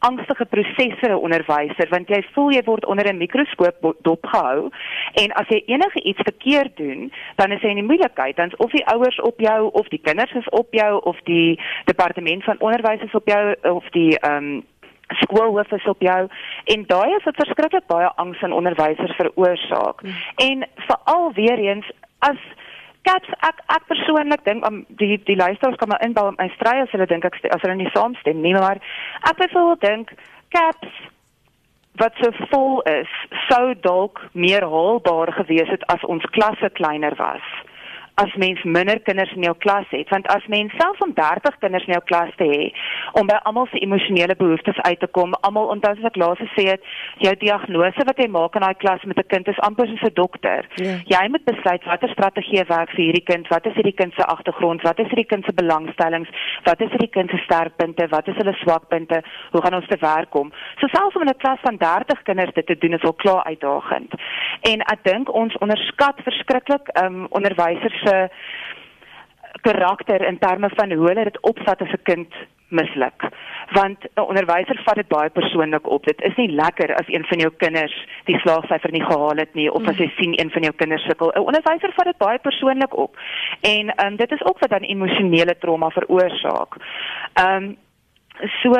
angstige 0.00 0.44
proses 0.44 0.94
vir 1.00 1.10
'n 1.10 1.22
onderwyser 1.26 1.88
want 1.90 2.08
jy 2.08 2.22
voel 2.34 2.50
jy 2.52 2.62
word 2.64 2.84
onder 2.86 3.06
'n 3.08 3.16
mikroskoop 3.16 3.96
dopgehou 4.02 4.70
en 5.22 5.32
as 5.32 5.48
jy 5.48 5.62
enige 5.66 6.02
iets 6.02 6.22
verkeerd 6.22 6.76
doen, 6.76 7.12
dan 7.36 7.52
is 7.52 7.60
jy 7.60 7.68
in 7.68 7.82
die 7.82 7.90
moeilikheid. 7.90 8.36
Dan's 8.36 8.56
of 8.56 8.70
die 8.70 8.86
ouers 8.86 9.20
op 9.20 9.40
jou 9.40 9.70
of 9.72 9.88
die 9.88 10.00
kinders 10.02 10.32
is 10.32 10.48
op 10.48 10.68
jou 10.70 11.00
of 11.02 11.16
die 11.24 11.60
departement 11.84 12.44
van 12.44 12.60
onderwys 12.60 13.02
is 13.02 13.14
op 13.14 13.28
jou 13.28 13.54
of 13.62 13.84
die 13.90 14.18
ehm 14.18 14.36
um, 14.36 14.64
skoolhoof 15.10 15.72
is 15.72 15.86
op 15.86 16.00
jou 16.00 16.28
en 16.64 16.84
daai 16.86 17.14
is 17.16 17.24
wat 17.24 17.36
verskriklik 17.36 17.86
baie 17.86 18.06
angs 18.06 18.42
in 18.42 18.52
onderwysers 18.52 19.16
veroorsaak. 19.16 20.00
Hmm. 20.00 20.14
En 20.36 20.68
veral 20.74 21.32
weer 21.32 21.58
eens 21.58 21.90
as 22.18 22.38
Caps 23.08 23.30
ek 23.46 23.62
ek 23.76 23.86
persoonlik 23.88 24.44
dink 24.44 24.66
om 24.68 24.82
die 25.00 25.16
die 25.24 25.36
luisteraars 25.36 25.78
kan 25.80 25.88
maar 25.88 26.04
inbou 26.04 26.26
my 26.36 26.48
stry 26.56 26.80
as 26.82 26.92
hulle 26.92 27.08
dink 27.08 27.24
ek 27.24 27.38
as 27.48 27.62
hulle 27.64 27.78
nie 27.78 27.92
saamstem 27.94 28.42
nie 28.44 28.52
maar 28.56 28.82
ek 29.30 29.40
wil 29.54 29.74
dink 29.80 30.12
Caps 30.52 31.00
wat 32.00 32.16
so 32.20 32.30
vol 32.52 32.80
is 32.88 33.10
sou 33.48 33.74
dalk 33.86 34.20
meer 34.32 34.64
haalbaar 34.74 35.32
gewees 35.40 35.72
het 35.72 35.84
as 35.94 36.04
ons 36.04 36.24
klasse 36.36 36.70
kleiner 36.76 37.16
was 37.18 37.44
as 38.22 38.34
mens 38.42 38.62
minder 38.64 39.00
kinders 39.08 39.32
in 39.36 39.46
jou 39.48 39.54
klas 39.64 39.88
het 39.94 40.08
want 40.14 40.28
as 40.34 40.46
mens 40.54 40.74
self 40.80 41.00
om 41.06 41.12
30 41.16 41.58
kinders 41.62 41.86
in 41.88 41.94
jou 41.96 42.02
klas 42.10 42.32
te 42.40 42.48
hê 42.52 42.68
om 43.20 43.28
by 43.30 43.38
almal 43.48 43.68
se 43.72 43.82
emosionele 43.86 44.36
behoeftes 44.42 44.80
uit 44.88 45.00
te 45.00 45.10
kom 45.18 45.36
almal 45.48 45.70
onthou 45.74 45.92
as 45.96 46.08
ek 46.10 46.18
laas 46.22 46.42
gesê 46.44 46.66
het 46.70 46.90
jou 47.26 47.34
diagnose 47.44 48.06
wat 48.10 48.22
jy 48.22 48.28
maak 48.36 48.58
in 48.58 48.66
daai 48.66 48.80
klas 48.84 49.06
met 49.10 49.22
'n 49.22 49.30
kind 49.34 49.48
is 49.48 49.62
amper 49.68 49.88
soos 49.88 50.04
'n 50.10 50.14
dokter. 50.14 50.68
Ja. 50.76 50.96
jy 51.16 51.24
moet 51.28 51.44
besluit 51.44 51.84
watter 51.84 52.10
strategie 52.16 52.64
werk 52.74 52.90
vir 52.96 53.04
hierdie 53.06 53.26
kind 53.30 53.48
wat 53.48 53.66
is 53.66 53.74
hierdie 53.74 53.98
kind 54.00 54.14
se 54.14 54.24
agtergrond 54.24 54.82
wat 54.82 54.98
is 54.98 55.10
hierdie 55.12 55.30
kind 55.32 55.44
se 55.44 55.52
belangstellings 55.62 56.28
wat 56.64 56.80
is 56.80 56.90
hierdie 56.90 57.14
kind 57.16 57.30
se 57.30 57.38
sterkpunte 57.46 58.08
wat 58.08 58.28
is 58.28 58.36
hulle 58.36 58.54
swakpunte 58.62 59.22
hoe 59.52 59.62
gaan 59.62 59.74
ons 59.74 59.86
te 59.86 59.96
werk 60.00 60.30
kom 60.30 60.52
so 60.80 60.86
selfs 60.88 61.16
om 61.16 61.22
in 61.22 61.28
'n 61.28 61.42
klas 61.42 61.60
van 61.62 61.76
30 61.76 62.22
kinders 62.22 62.52
dit 62.54 62.66
te 62.66 62.78
doen 62.78 62.92
is 62.92 63.02
al 63.02 63.12
klaar 63.12 63.44
uitdagend. 63.44 64.12
En 64.72 64.78
ek 64.94 65.00
dink 65.02 65.32
ons 65.32 65.56
onderskat 65.64 66.16
verskriklik 66.28 66.84
um, 67.02 67.26
onderwysers 67.38 67.98
se 68.04 68.09
karakter 69.60 70.26
in 70.26 70.38
terme 70.38 70.70
van 70.74 70.92
hoe 70.92 71.06
hulle 71.06 71.24
dit 71.24 71.40
opvat 71.40 71.82
as 71.82 71.92
'n 71.92 72.02
kind 72.02 72.34
misluk. 72.70 73.28
Want 73.70 73.98
'n 74.14 74.20
onderwyser 74.20 74.80
vat 74.84 74.94
dit 74.94 75.08
baie 75.08 75.30
persoonlik 75.30 75.88
op. 75.88 76.04
Dit 76.04 76.20
is 76.22 76.36
nie 76.36 76.50
lekker 76.50 76.94
as 76.94 77.08
een 77.08 77.24
van 77.24 77.38
jou 77.38 77.52
kinders 77.56 78.06
die 78.24 78.38
slaagsyfer 78.38 78.90
nie 78.90 79.04
gehaal 79.04 79.36
het 79.36 79.54
nie 79.54 79.72
of 79.72 79.88
as 79.88 79.96
jy 79.96 80.12
sien 80.16 80.40
een 80.40 80.50
van 80.50 80.62
jou 80.62 80.74
kinders 80.74 81.02
sukkel. 81.02 81.32
'n 81.34 81.38
Onderwyser 81.38 81.92
vat 81.92 82.04
dit 82.04 82.18
baie 82.18 82.38
persoonlik 82.38 82.96
op. 82.96 83.16
En 83.60 83.94
ehm 83.94 84.06
um, 84.06 84.16
dit 84.16 84.32
is 84.32 84.44
ook 84.44 84.58
wat 84.58 84.70
dan 84.70 84.82
emosionele 84.82 85.58
trauma 85.58 85.90
veroorsaak. 85.90 86.74
Ehm 87.32 87.62
um, 87.62 87.76
so 88.62 88.74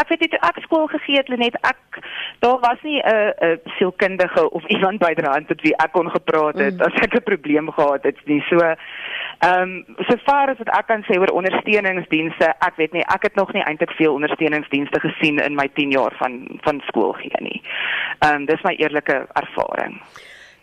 ek 0.00 0.08
weet 0.08 0.24
nie 0.24 0.40
ek 0.40 0.60
skool 0.64 0.86
gegee 0.90 1.20
het 1.20 1.28
net 1.28 1.56
ek 1.62 2.00
daar 2.44 2.58
was 2.60 2.80
nie 2.82 3.00
'n 3.00 3.32
'n 3.48 3.60
sielkundige 3.78 4.50
of 4.50 4.64
iemand 4.66 4.98
byderhand 4.98 5.48
met 5.48 5.60
wie 5.60 5.76
ek 5.76 5.92
kon 5.92 6.10
gepraat 6.10 6.58
het 6.58 6.76
mm. 6.76 6.82
as 6.82 7.02
ek 7.02 7.14
'n 7.14 7.22
probleem 7.22 7.70
gehad 7.70 8.02
het 8.02 8.18
nie. 8.26 8.42
So 8.48 8.58
ehm 8.58 9.62
um, 9.62 9.84
sover 10.08 10.50
as 10.50 10.58
wat 10.58 10.76
ek 10.78 10.86
kan 10.86 11.02
sê 11.02 11.18
oor 11.18 11.32
ondersteuningsdienste 11.32 12.54
ek 12.58 12.76
weet 12.76 12.92
nie 12.92 13.04
ek 13.06 13.22
het 13.22 13.34
nog 13.34 13.52
nie 13.52 13.62
eintlik 13.62 13.90
veel 13.90 14.12
ondersteuningsdienste 14.12 15.00
gesien 15.00 15.38
in 15.38 15.54
my 15.54 15.68
10 15.74 15.90
jaar 15.90 16.14
van 16.18 16.46
van 16.62 16.82
skool 16.86 17.12
gee 17.12 17.40
nie. 17.40 17.62
Ehm 18.18 18.34
um, 18.34 18.46
dis 18.46 18.62
my 18.62 18.74
eerlike 18.78 19.26
ervaring. 19.32 20.00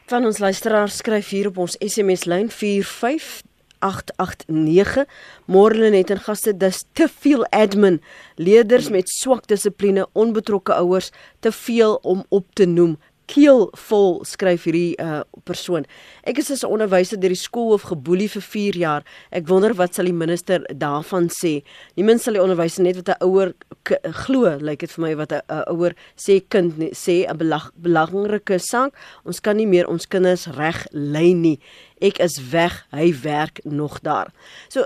Van 0.06 0.26
ons 0.26 0.40
luisteraars 0.40 0.98
skryf 0.98 1.30
hier 1.30 1.48
op 1.48 1.58
ons 1.58 1.76
SMS 1.78 2.26
lyn 2.26 2.50
45 2.50 3.49
889 3.80 5.06
Morlin 5.46 5.94
het 5.94 6.10
en 6.10 6.20
gaste 6.20 6.58
dis 6.58 6.84
te 6.94 7.08
veel 7.20 7.46
admin. 7.46 8.02
Leerders 8.36 8.90
met 8.90 9.10
swak 9.10 9.48
dissipline 9.48 10.08
onbetrokke 10.14 10.74
ouers 10.74 11.12
te 11.40 11.52
veel 11.52 11.96
om 11.96 12.26
op 12.30 12.46
te 12.54 12.66
noem 12.66 12.98
keel 13.30 13.68
vol 13.88 14.20
skryf 14.26 14.66
hierdie 14.66 14.96
uh, 15.02 15.22
persoon. 15.46 15.86
Ek 16.28 16.40
is 16.42 16.50
as 16.52 16.64
'n 16.64 16.74
onderwyser 16.74 17.20
deur 17.22 17.34
die 17.34 17.38
skool 17.38 17.74
of 17.78 17.86
geboelie 17.90 18.30
vir 18.30 18.42
4 18.42 18.76
jaar. 18.78 19.04
Ek 19.32 19.48
wonder 19.48 19.74
wat 19.78 19.94
sal 19.94 20.10
die 20.10 20.14
minister 20.14 20.66
daarvan 20.74 21.30
sê. 21.30 21.62
Nie 21.96 22.04
min 22.04 22.20
sal 22.20 22.34
die 22.34 22.42
onderwyser 22.42 22.84
net 22.84 22.96
wat 22.96 23.10
'n 23.10 23.24
ouer 23.24 23.54
glo, 24.26 24.50
lyk 24.58 24.62
like 24.62 24.80
dit 24.80 24.92
vir 24.92 25.02
my 25.06 25.16
wat 25.16 25.32
'n 25.32 25.42
ouer 25.70 25.94
sê 26.18 26.42
kind 26.50 26.78
nie, 26.78 26.92
sê 26.92 27.26
'n 27.30 27.38
belag, 27.38 27.72
belangrike 27.76 28.60
saak. 28.60 28.94
Ons 29.26 29.40
kan 29.40 29.58
nie 29.58 29.68
meer 29.68 29.88
ons 29.88 30.08
kinders 30.08 30.48
reg 30.48 30.88
lei 30.92 31.34
nie. 31.34 31.60
Ek 32.02 32.20
is 32.20 32.40
weg, 32.52 32.86
hy 32.92 33.14
werk 33.22 33.60
nog 33.66 34.02
daar. 34.02 34.34
So 34.70 34.86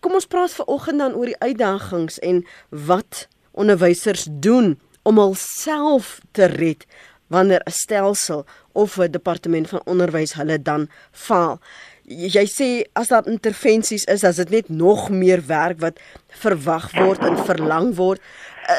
kom 0.00 0.12
ons 0.12 0.26
praat 0.26 0.52
vanoggend 0.52 0.98
dan 0.98 1.14
oor 1.14 1.26
die 1.26 1.40
uitdagings 1.40 2.18
en 2.18 2.44
wat 2.70 3.28
onderwysers 3.52 4.26
doen 4.30 4.78
om 5.02 5.18
hulself 5.18 6.20
te 6.32 6.44
red 6.44 6.86
wanneer 7.26 7.62
'n 7.64 7.70
stelsel 7.70 8.46
of 8.72 8.98
'n 8.98 9.10
departement 9.10 9.68
van 9.68 9.80
onderwys 9.84 10.34
hulle 10.34 10.62
dan 10.62 10.88
faal. 11.10 11.60
Jy 12.04 12.46
sê 12.46 12.88
as 12.92 13.08
daar 13.08 13.26
intervensies 13.26 14.04
is, 14.04 14.24
as 14.24 14.36
dit 14.36 14.50
net 14.50 14.68
nog 14.68 15.10
meer 15.10 15.46
werk 15.46 15.80
wat 15.80 15.98
verwag 16.28 16.92
word 16.92 17.18
en 17.18 17.44
verlang 17.44 17.94
word, 17.94 18.20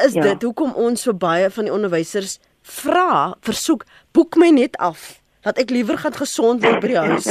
is 0.04 0.12
ja. 0.12 0.22
dit 0.22 0.42
hoekom 0.42 0.72
ons 0.72 1.02
so 1.02 1.14
baie 1.14 1.50
van 1.50 1.64
die 1.64 1.72
onderwysers 1.72 2.38
vra, 2.62 3.36
versoek, 3.40 3.84
boek 4.12 4.36
my 4.36 4.50
net 4.50 4.76
af 4.76 5.20
dat 5.46 5.58
ek 5.58 5.70
liewer 5.70 5.98
gaan 5.98 6.14
gesond 6.14 6.64
word 6.64 6.80
by 6.82 6.90
die 6.90 6.98
huis. 6.98 7.30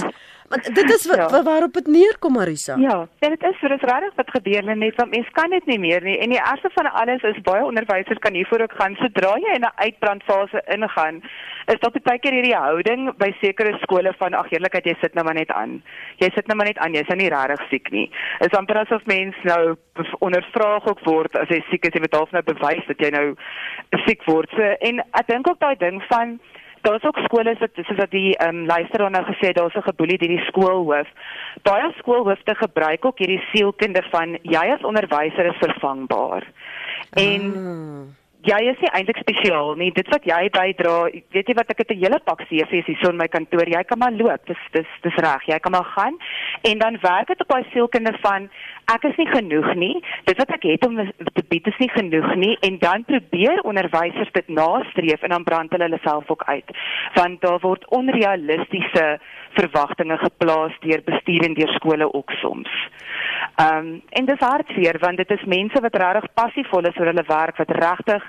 Want 0.50 0.76
dit 0.76 0.90
is 0.94 1.06
wat 1.08 1.32
ja. 1.32 1.44
waarop 1.44 1.74
dit 1.74 1.88
neerkom 1.88 2.34
Marisa. 2.34 2.76
Ja, 2.78 3.08
dit 3.20 3.44
is 3.44 3.58
vir 3.62 3.72
ons 3.74 3.86
regtig 3.90 4.16
wat 4.20 4.30
gebeur 4.36 4.68
net 4.68 5.00
want 5.00 5.10
mens 5.16 5.30
kan 5.34 5.50
dit 5.50 5.66
nie 5.66 5.80
meer 5.80 6.04
nie. 6.06 6.18
En 6.22 6.30
die 6.30 6.42
ergste 6.42 6.70
van 6.74 6.92
alles 6.92 7.24
is 7.26 7.42
baie 7.48 7.64
onderwysers 7.66 8.22
kan 8.22 8.38
hiervoor 8.38 8.62
ook 8.66 8.76
gaan 8.78 8.98
sodra 9.02 9.34
jy 9.42 9.56
in 9.56 9.66
'n 9.66 9.74
uitbrandfase 9.76 10.62
ingaan. 10.76 11.22
Is 11.66 11.80
daar 11.80 11.92
baie 12.04 12.20
keer 12.20 12.38
hierdie 12.38 12.56
houding 12.56 13.18
by 13.18 13.32
sekere 13.42 13.78
skole 13.82 14.14
van 14.18 14.34
ag 14.34 14.52
eerlikheid 14.52 14.86
jy 14.86 14.96
sit 15.02 15.14
nou 15.14 15.26
maar 15.26 15.34
net 15.34 15.52
aan. 15.52 15.82
Jy 16.18 16.30
sit 16.36 16.48
nou 16.48 16.58
maar 16.58 16.68
net 16.68 16.78
aan, 16.78 16.94
jy's 16.94 17.08
nou 17.08 17.18
nie 17.18 17.30
regtig 17.30 17.70
siek 17.70 17.92
nie. 17.92 18.12
Is 18.40 18.58
amper 18.58 18.78
asof 18.78 19.06
mens 19.06 19.36
nou 19.44 19.76
ondervraag 20.20 20.86
ook 20.88 21.00
word 21.06 21.38
as 21.38 21.50
jy 21.50 21.64
siek 21.70 21.86
is, 21.86 21.94
jy 21.94 22.00
moet 22.00 22.14
half 22.14 22.32
nou 22.32 22.44
bewys 22.44 22.86
dat 22.88 23.00
jy 23.00 23.10
nou 23.10 23.36
siek 24.06 24.24
word. 24.26 24.50
So, 24.50 24.62
en 24.62 25.00
ek 25.00 25.28
dink 25.28 25.48
ook 25.48 25.60
daai 25.60 25.76
ding 25.76 26.04
van 26.08 26.40
daar's 26.86 27.04
ook 27.04 27.18
skole 27.28 27.56
wat 27.60 27.80
soos 27.82 27.98
wat 27.98 28.12
die 28.12 28.36
ehm 28.38 28.56
um, 28.56 28.66
luisteraar 28.66 29.12
nou 29.12 29.24
gesê 29.32 29.54
daar's 29.54 29.76
'n 29.76 29.90
geboelie 29.90 30.18
deur 30.18 30.34
die 30.36 30.48
skoolhoof. 30.50 31.08
Baie 31.64 31.92
skoolhoofde 31.98 32.56
gebruik 32.56 33.06
ook 33.06 33.20
hierdie 33.20 33.44
sielkunde 33.52 34.04
van 34.12 34.38
jy 34.42 34.66
as 34.76 34.88
onderwyser 34.90 35.46
is 35.46 35.64
vervangbaar. 35.66 36.44
En 37.14 37.42
ah 37.56 38.26
jy 38.46 38.60
is 38.70 38.82
nie 38.84 38.92
eintlik 38.94 39.20
spesiaal 39.24 39.74
nie. 39.80 39.92
Dit 39.96 40.10
wat 40.14 40.26
jy 40.28 40.46
bydra, 40.54 40.96
weet 41.34 41.50
jy 41.50 41.56
wat 41.58 41.72
ek 41.74 41.82
het 41.84 41.92
'n 41.92 42.02
hele 42.04 42.20
pak 42.26 42.46
CV's 42.48 42.86
hier 42.86 42.98
so 43.02 43.10
in 43.10 43.18
my 43.18 43.28
kantoor. 43.28 43.68
Jy 43.68 43.84
kan 43.84 43.98
maar 43.98 44.12
loop. 44.12 44.46
Dis 44.46 44.62
dis 44.72 44.88
dis 45.02 45.16
reg. 45.16 45.44
Jy 45.46 45.60
kan 45.60 45.72
maar 45.72 45.90
gaan 45.96 46.18
en 46.62 46.78
dan 46.78 46.98
werk 47.02 47.28
dit 47.28 47.42
op 47.42 47.48
daai 47.48 47.66
sielkunde 47.72 48.14
van 48.22 48.50
ek 48.94 49.08
is 49.10 49.18
nie 49.18 49.28
genoeg 49.30 49.72
nie. 49.76 49.96
Dit 50.30 50.38
wat 50.38 50.52
ek 50.58 50.68
het 50.70 50.86
om 50.88 50.98
te 50.98 51.46
bied 51.50 51.68
is 51.68 51.80
nie 51.82 51.90
genoeg 51.94 52.36
nie 52.42 52.54
en 52.68 52.80
dan 52.82 53.06
probeer 53.08 53.62
onderwysers 53.64 54.32
dit 54.38 54.48
nastreef 54.48 55.24
en 55.24 55.36
dan 55.36 55.48
brand 55.48 55.72
hulle 55.72 55.88
hulle 55.90 56.02
self 56.04 56.30
ook 56.30 56.44
uit. 56.46 56.76
Want 57.16 57.42
daar 57.42 57.60
word 57.64 57.88
onrealistiese 57.96 59.06
verwagtinge 59.58 60.18
geplaas 60.18 60.76
deur 60.84 61.02
bestuur 61.06 61.48
en 61.48 61.58
deur 61.58 61.74
skole 61.80 62.14
ook 62.14 62.32
soms. 62.42 62.72
Ehm 63.56 63.78
um, 63.78 64.02
en 64.10 64.26
dis 64.26 64.48
hartseer 64.50 65.00
want 65.00 65.18
dit 65.18 65.32
is 65.32 65.50
mense 65.58 65.82
wat 65.82 65.96
regtig 65.96 66.34
passievol 66.34 66.88
is 66.90 66.98
oor 67.00 67.12
hulle 67.12 67.28
werk 67.28 67.58
wat 67.62 67.72
regtig 67.80 68.24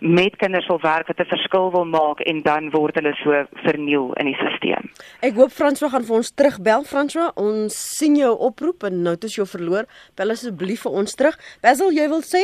met 0.00 0.36
kinders 0.36 0.66
wil 0.66 0.80
werk 0.80 1.06
wat 1.06 1.18
'n 1.20 1.24
verskil 1.24 1.70
wil 1.70 1.84
maak 1.84 2.20
en 2.20 2.42
dan 2.42 2.70
word 2.70 2.94
hulle 2.94 3.14
so 3.14 3.44
verniel 3.52 4.12
in 4.12 4.26
die 4.26 4.34
stelsel. 4.34 4.88
Ek 5.20 5.34
hoop 5.34 5.50
François 5.50 5.90
gaan 5.90 6.04
vir 6.04 6.16
ons 6.16 6.34
terugbel 6.34 6.84
François. 6.84 7.32
Ons 7.36 7.96
sien 7.98 8.16
jou 8.16 8.36
oproep 8.38 8.82
en 8.82 9.02
nou 9.02 9.14
het 9.14 9.22
jy 9.22 9.44
verloor. 9.46 9.84
Bel 10.16 10.30
asseblief 10.30 10.82
vir 10.82 10.92
ons 10.92 11.14
terug. 11.14 11.36
Basil, 11.62 11.92
jy 11.92 12.08
wil 12.08 12.22
sê? 12.22 12.42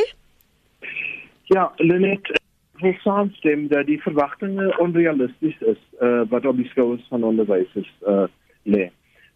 Ja, 1.45 1.71
Lenet 1.77 2.41
wil 2.79 2.93
saamstem 3.01 3.67
dat 3.67 3.85
die 3.85 4.01
verwagtinge 4.01 4.77
onrealisties 4.77 5.61
is 5.61 5.81
uh, 6.01 6.21
wat 6.29 6.45
op 6.45 6.57
die 6.57 6.69
skouers 6.69 7.05
van 7.09 7.23
onderwysers 7.23 7.91
uh, 8.07 8.27
lê. 8.63 8.91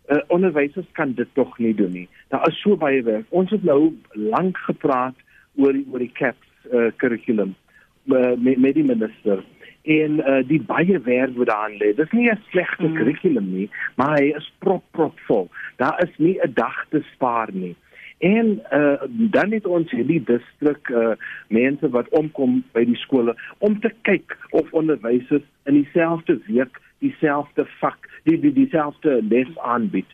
Uh, 0.10 0.20
onderwysers 0.28 0.86
kan 0.92 1.14
dit 1.14 1.28
tog 1.34 1.58
nie 1.58 1.74
doen 1.76 1.92
nie. 1.92 2.10
Daar 2.28 2.48
is 2.48 2.62
so 2.62 2.78
baie 2.78 3.04
werk. 3.04 3.26
Ons 3.30 3.50
het 3.50 3.64
nou 3.64 3.96
lank 4.14 4.58
gepraat 4.58 5.16
oor 5.56 5.74
die, 5.74 5.88
oor 5.92 6.00
die 6.00 6.12
CAPS 6.14 6.48
uh, 6.72 6.92
curriculum 6.98 7.50
uh, 7.50 7.71
met, 8.04 8.58
met 8.58 8.74
die 8.74 8.84
minister 8.84 9.44
en 9.82 10.20
uh, 10.20 10.42
die 10.48 10.62
baie 10.62 11.00
werk 11.00 11.38
wat 11.38 11.48
daarin 11.48 11.78
lê. 11.78 11.94
Dit 11.96 12.06
is 12.06 12.12
nie 12.12 12.30
'n 12.30 12.40
slegte 12.50 12.88
mm. 12.88 12.96
curriculum 12.96 13.54
nie, 13.54 13.70
maar 13.96 14.18
hy 14.20 14.34
is 14.38 14.52
prop 14.60 14.84
prop 14.92 15.20
vol. 15.20 15.50
Daar 15.78 16.04
is 16.04 16.14
nie 16.18 16.38
'n 16.44 16.54
dag 16.54 16.86
te 16.90 17.02
spaar 17.14 17.50
nie. 17.52 17.76
En 18.22 18.62
uh, 18.72 19.02
dan 19.08 19.52
het 19.52 19.66
ons 19.66 19.92
hierdie 19.92 20.24
distrik 20.24 20.90
uh, 20.90 21.12
mense 21.48 21.90
wat 21.90 22.10
omkom 22.10 22.64
by 22.72 22.84
die 22.86 22.96
skole 22.96 23.36
om 23.58 23.80
te 23.80 23.90
kyk 24.02 24.38
of 24.50 24.74
onderwysers 24.74 25.44
in 25.66 25.74
dieselfde 25.74 26.40
week 26.46 26.78
dieselfde 27.00 27.66
vak, 27.80 28.10
die 28.24 28.40
die 28.40 28.54
dieselfde 28.54 29.22
les 29.30 29.58
aanbied. 29.58 30.06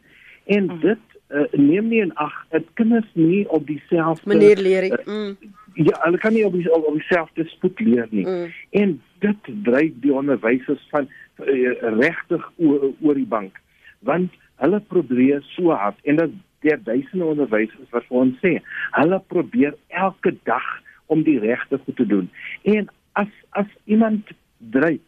En 0.45 0.63
mm. 0.63 0.79
dit 0.79 0.99
uh, 1.29 1.45
neem 1.51 1.87
nie 1.91 2.01
in 2.01 2.15
ag 2.15 2.33
dat 2.49 2.63
kinders 2.73 3.09
nie 3.13 3.43
op 3.49 3.67
dieselfde 3.67 4.29
manier 4.29 4.57
leer 4.57 4.81
nie. 4.81 4.91
Uh, 4.91 5.05
mm. 5.05 5.53
Ja, 5.77 5.99
hulle 6.01 6.17
kan 6.17 6.33
nie 6.33 6.45
op 6.45 6.53
die, 6.57 6.65
op 6.73 6.93
dieselfde 6.93 7.45
spoed 7.45 7.79
leer 7.79 8.07
nie. 8.09 8.25
Mm. 8.27 8.51
En 8.69 9.01
dit 9.19 9.49
dryf 9.63 9.93
die 10.01 10.13
onderwysers 10.13 10.87
van 10.89 11.09
uh, 11.43 11.73
regtig 11.99 12.51
oor, 12.57 12.91
oor 13.01 13.15
die 13.17 13.29
bank 13.29 13.61
want 14.05 14.33
hulle 14.61 14.79
probeer 14.89 15.41
so 15.55 15.73
hard 15.73 15.97
en 16.03 16.19
dit 16.21 16.35
deur 16.65 16.79
duisende 16.83 17.25
onderwysers 17.25 17.89
wat 17.93 18.05
vir 18.09 18.19
ons 18.21 18.37
sê, 18.41 18.53
hulle 18.97 19.19
probeer 19.33 19.75
elke 19.87 20.33
dag 20.49 20.65
om 21.13 21.23
die 21.23 21.37
regte 21.39 21.79
goed 21.85 21.97
te 21.99 22.05
doen. 22.05 22.29
En 22.63 22.89
as 23.17 23.29
as 23.59 23.69
iemand 23.85 24.29
dryf, 24.73 25.01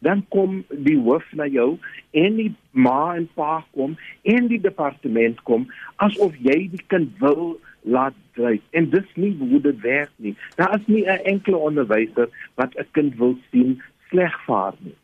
dan 0.00 0.24
kom 0.28 0.64
die 0.68 0.98
hoof 0.98 1.26
na 1.36 1.46
jou 1.46 1.78
en 2.16 2.36
die 2.36 2.52
ma 2.72 3.14
en 3.16 3.28
pa 3.36 3.60
kom 3.76 3.96
en 4.22 4.48
die 4.48 4.60
departement 4.60 5.42
kom 5.48 5.66
asof 5.96 6.36
jy 6.40 6.68
die 6.72 6.84
kind 6.92 7.12
wil 7.20 7.58
laat 7.82 8.16
dryf. 8.36 8.60
En 8.76 8.90
dis 8.92 9.12
nie 9.16 9.32
hoe 9.38 9.60
dit 9.60 9.80
werk 9.80 10.12
nie. 10.16 10.34
Daar 10.56 10.74
is 10.76 10.86
nie 10.86 11.04
'n 11.04 11.24
enkele 11.24 11.56
onderwyser 11.56 12.28
wat 12.54 12.76
'n 12.76 12.86
kind 12.92 13.16
wil 13.16 13.36
sien 13.50 13.82
sleg 14.08 14.44
vaar 14.44 14.74
nie. 14.78 14.96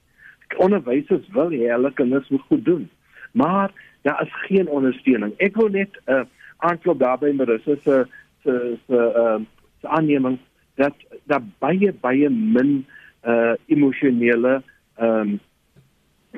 Onderwysers 0.57 1.29
wil 1.33 1.51
hê 1.51 1.69
hulle 1.73 1.93
kinders 1.93 2.29
moet 2.29 2.49
goed 2.49 2.65
doen. 2.65 2.91
Maar 3.33 3.71
daar 4.03 4.23
is 4.23 4.33
geen 4.49 4.69
ondersteuning. 4.69 5.33
Ek 5.37 5.57
wil 5.57 5.69
net 5.69 5.91
'n 6.07 6.13
uh, 6.13 6.25
aanklop 6.57 6.99
daarby 6.99 7.27
met 7.27 7.37
Marissa 7.37 7.75
se 7.83 8.07
se 8.43 8.79
se 8.87 9.13
ehm 9.15 9.43
aanneming 9.81 10.39
dat 10.75 10.95
daar 11.25 11.43
baie 11.59 11.93
baie 11.93 12.31
min 12.31 12.87
uh 13.27 13.53
emosionele 13.67 14.63
um, 15.01 15.39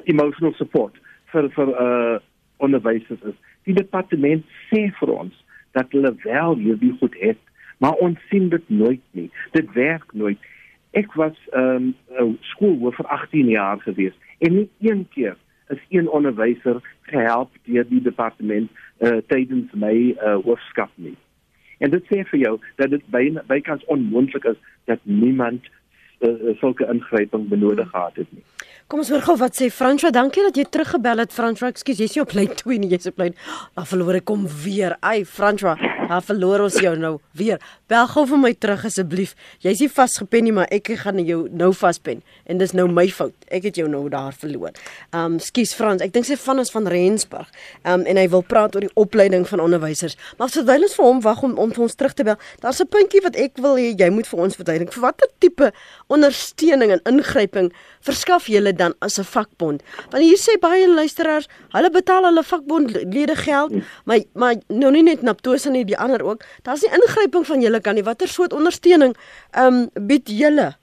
emotional 0.05 0.55
support 0.57 0.97
vir 1.33 1.51
vir 1.57 1.75
uh 1.85 2.19
onderwysers 2.59 3.23
is. 3.23 3.35
Die 3.71 3.75
departement 3.75 4.43
sê 4.67 4.89
vir 4.99 5.13
ons 5.15 5.35
dat 5.77 5.93
hulle 5.95 6.11
wel 6.25 6.57
hierdie 6.59 6.95
goed 6.99 7.15
het, 7.21 7.39
maar 7.79 8.01
ons 8.03 8.19
sien 8.31 8.49
dit 8.51 8.71
nooit 8.71 9.05
nie. 9.15 9.29
Dit 9.55 9.71
werk 9.77 10.11
nooit. 10.13 10.39
Ek 10.99 11.13
was 11.21 11.37
ehm 11.53 11.93
um, 12.19 12.35
skoolhoof 12.55 12.97
vir 12.99 13.11
18 13.19 13.53
jaar 13.55 13.79
gewees 13.85 14.17
en 14.39 14.55
nie 14.57 14.69
een 14.81 15.07
keer 15.15 15.37
is 15.69 15.81
een 15.89 16.09
onderwyser 16.09 16.81
gehelp 17.03 17.51
deur 17.65 17.85
die 17.89 18.03
departement 18.03 18.71
uh, 18.99 19.19
tydens 19.27 19.73
my 19.73 19.95
uh, 20.17 20.39
hoofskap 20.45 20.91
nie. 20.95 21.17
En 21.79 21.93
dit 21.93 22.05
sê 22.11 22.25
vir 22.31 22.41
jou 22.41 22.55
dat 22.81 22.91
dit 22.91 23.05
byna 23.13 23.45
bykans 23.47 23.85
onmoontlik 23.93 24.49
is 24.51 24.57
dat 24.91 24.99
niemand 25.03 25.69
uh, 26.21 26.55
sulke 26.61 26.87
ingryping 26.93 27.49
benodig 27.49 27.91
gehad 27.91 28.17
het 28.17 28.33
nie. 28.33 28.45
Kom 28.89 29.03
ons 29.03 29.11
hoor 29.13 29.21
gou 29.21 29.35
wat 29.37 29.53
sê 29.53 29.67
Franswa. 29.69 30.09
Dankie 30.17 30.41
dat 30.47 30.57
jy 30.57 30.65
teruggebel 30.65 31.21
het 31.21 31.35
Franswa. 31.37 31.69
Ekskuus, 31.69 31.99
jy's 32.01 32.15
nie 32.17 32.23
op 32.23 32.31
lyn 32.33 32.55
2 32.57 32.79
nie, 32.81 32.89
jy's 32.95 33.11
op 33.11 33.19
lyn. 33.21 33.35
Dan 33.77 33.87
verloor 33.91 34.17
ek 34.17 34.25
kom 34.31 34.47
weer. 34.63 34.95
Ai 35.05 35.27
Franswa, 35.29 35.75
dan 36.09 36.25
verloor 36.25 36.65
ons 36.65 36.79
jou 36.81 36.95
nou 36.97 37.19
weer. 37.37 37.61
Bel 37.93 38.09
gou 38.09 38.25
vir 38.31 38.41
my 38.41 38.55
terug 38.57 38.87
asseblief. 38.89 39.35
Jy's 39.61 39.83
nie 39.85 39.91
vasgepen 39.93 40.49
nie, 40.49 40.55
maar 40.57 40.73
ek 40.73 40.89
gaan 41.03 41.21
jou 41.21 41.43
nou 41.53 41.69
vaspen 41.77 42.23
en 42.49 42.63
dis 42.63 42.73
nou 42.73 42.87
my 42.89 43.05
fout. 43.13 43.37
Ek 43.53 43.67
het 43.69 43.77
jou 43.77 43.91
nou 43.93 44.07
daar 44.09 44.33
verloor. 44.33 44.73
Um 45.13 45.37
skus 45.43 45.75
Frans, 45.77 46.01
ek 46.05 46.17
dink 46.17 46.25
sy 46.25 46.39
van 46.41 46.65
ons 46.65 46.73
van 46.73 46.89
Rensburg. 46.89 47.53
Um 47.85 48.09
en 48.09 48.21
hy 48.21 48.25
wil 48.33 48.47
praat 48.49 48.73
oor 48.73 48.89
die 48.89 48.93
opleiding 48.97 49.45
van 49.53 49.61
onderwysers. 49.67 50.17
Maar 50.41 50.53
terwyl 50.55 50.89
ons 50.89 50.97
vir 50.97 51.11
hom 51.11 51.23
wag 51.29 51.45
om 51.45 51.59
om 51.61 51.77
ons 51.77 51.99
terug 52.01 52.17
te 52.17 52.25
bel, 52.25 52.41
daar's 52.65 52.81
'n 52.81 52.89
puntjie 52.89 53.21
wat 53.21 53.37
ek 53.37 53.61
wil 53.61 53.77
hê 53.77 53.93
jy 53.93 54.09
moet 54.09 54.27
vir 54.27 54.41
ons 54.41 54.57
verduidelik. 54.57 54.93
Vir 54.97 55.03
watter 55.03 55.29
tipe 55.39 55.73
ondersteuning 56.09 56.93
en 56.95 57.03
ingryping 57.09 57.71
verskaf 58.07 58.49
julle 58.51 58.73
dan 58.73 58.95
as 59.05 59.19
'n 59.19 59.25
vakbond? 59.25 59.83
Want 60.11 60.23
hier 60.23 60.41
sê 60.41 60.59
baie 60.61 60.89
luisteraars, 60.89 61.49
hulle 61.77 61.91
betaal 61.91 62.25
hulle 62.25 62.43
vakbondlede 62.43 63.37
geld, 63.37 63.73
maar 64.05 64.21
maar 64.35 64.55
nou 64.69 64.93
nie 64.93 65.03
net 65.03 65.23
Naptosa 65.23 65.71
nie, 65.71 65.85
die 65.85 65.99
ander 65.99 66.25
ook. 66.25 66.43
Daar's 66.63 66.83
nie 66.83 66.93
ingryping 66.93 67.47
van 67.47 67.61
julle 67.61 67.81
kan 67.81 67.95
nie. 67.95 68.05
Watter 68.05 68.29
soort 68.29 68.53
ondersteuning 68.53 69.17
ehm 69.51 69.75
um, 69.75 70.07
bied 70.07 70.29
julle? 70.29 70.77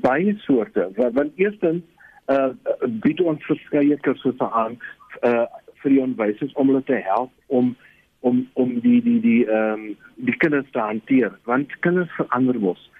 Baie 0.00 0.34
soorte. 0.38 0.90
Want, 0.96 1.14
want 1.14 1.32
eerstens 1.36 1.82
uh 2.28 2.50
bied 2.86 3.20
ons 3.20 3.44
verskeie 3.44 3.96
kursusse 4.04 4.50
aan 4.50 4.78
uh 5.22 5.46
vir 5.82 5.94
die 5.94 6.00
onderwysers 6.02 6.52
om 6.52 6.68
hulle 6.70 6.82
te 6.84 7.00
help 7.04 7.30
om 7.46 7.76
om 8.20 8.42
om 8.52 8.80
die 8.80 9.00
die 9.02 9.20
die 9.20 9.40
ehm 9.46 9.72
um, 9.72 9.96
die 10.28 10.36
kinders 10.36 10.70
te 10.72 10.82
hanteer 10.82 11.32
want 11.44 11.72
kinders 11.86 12.10
verander 12.16 12.58
mos 12.60 12.90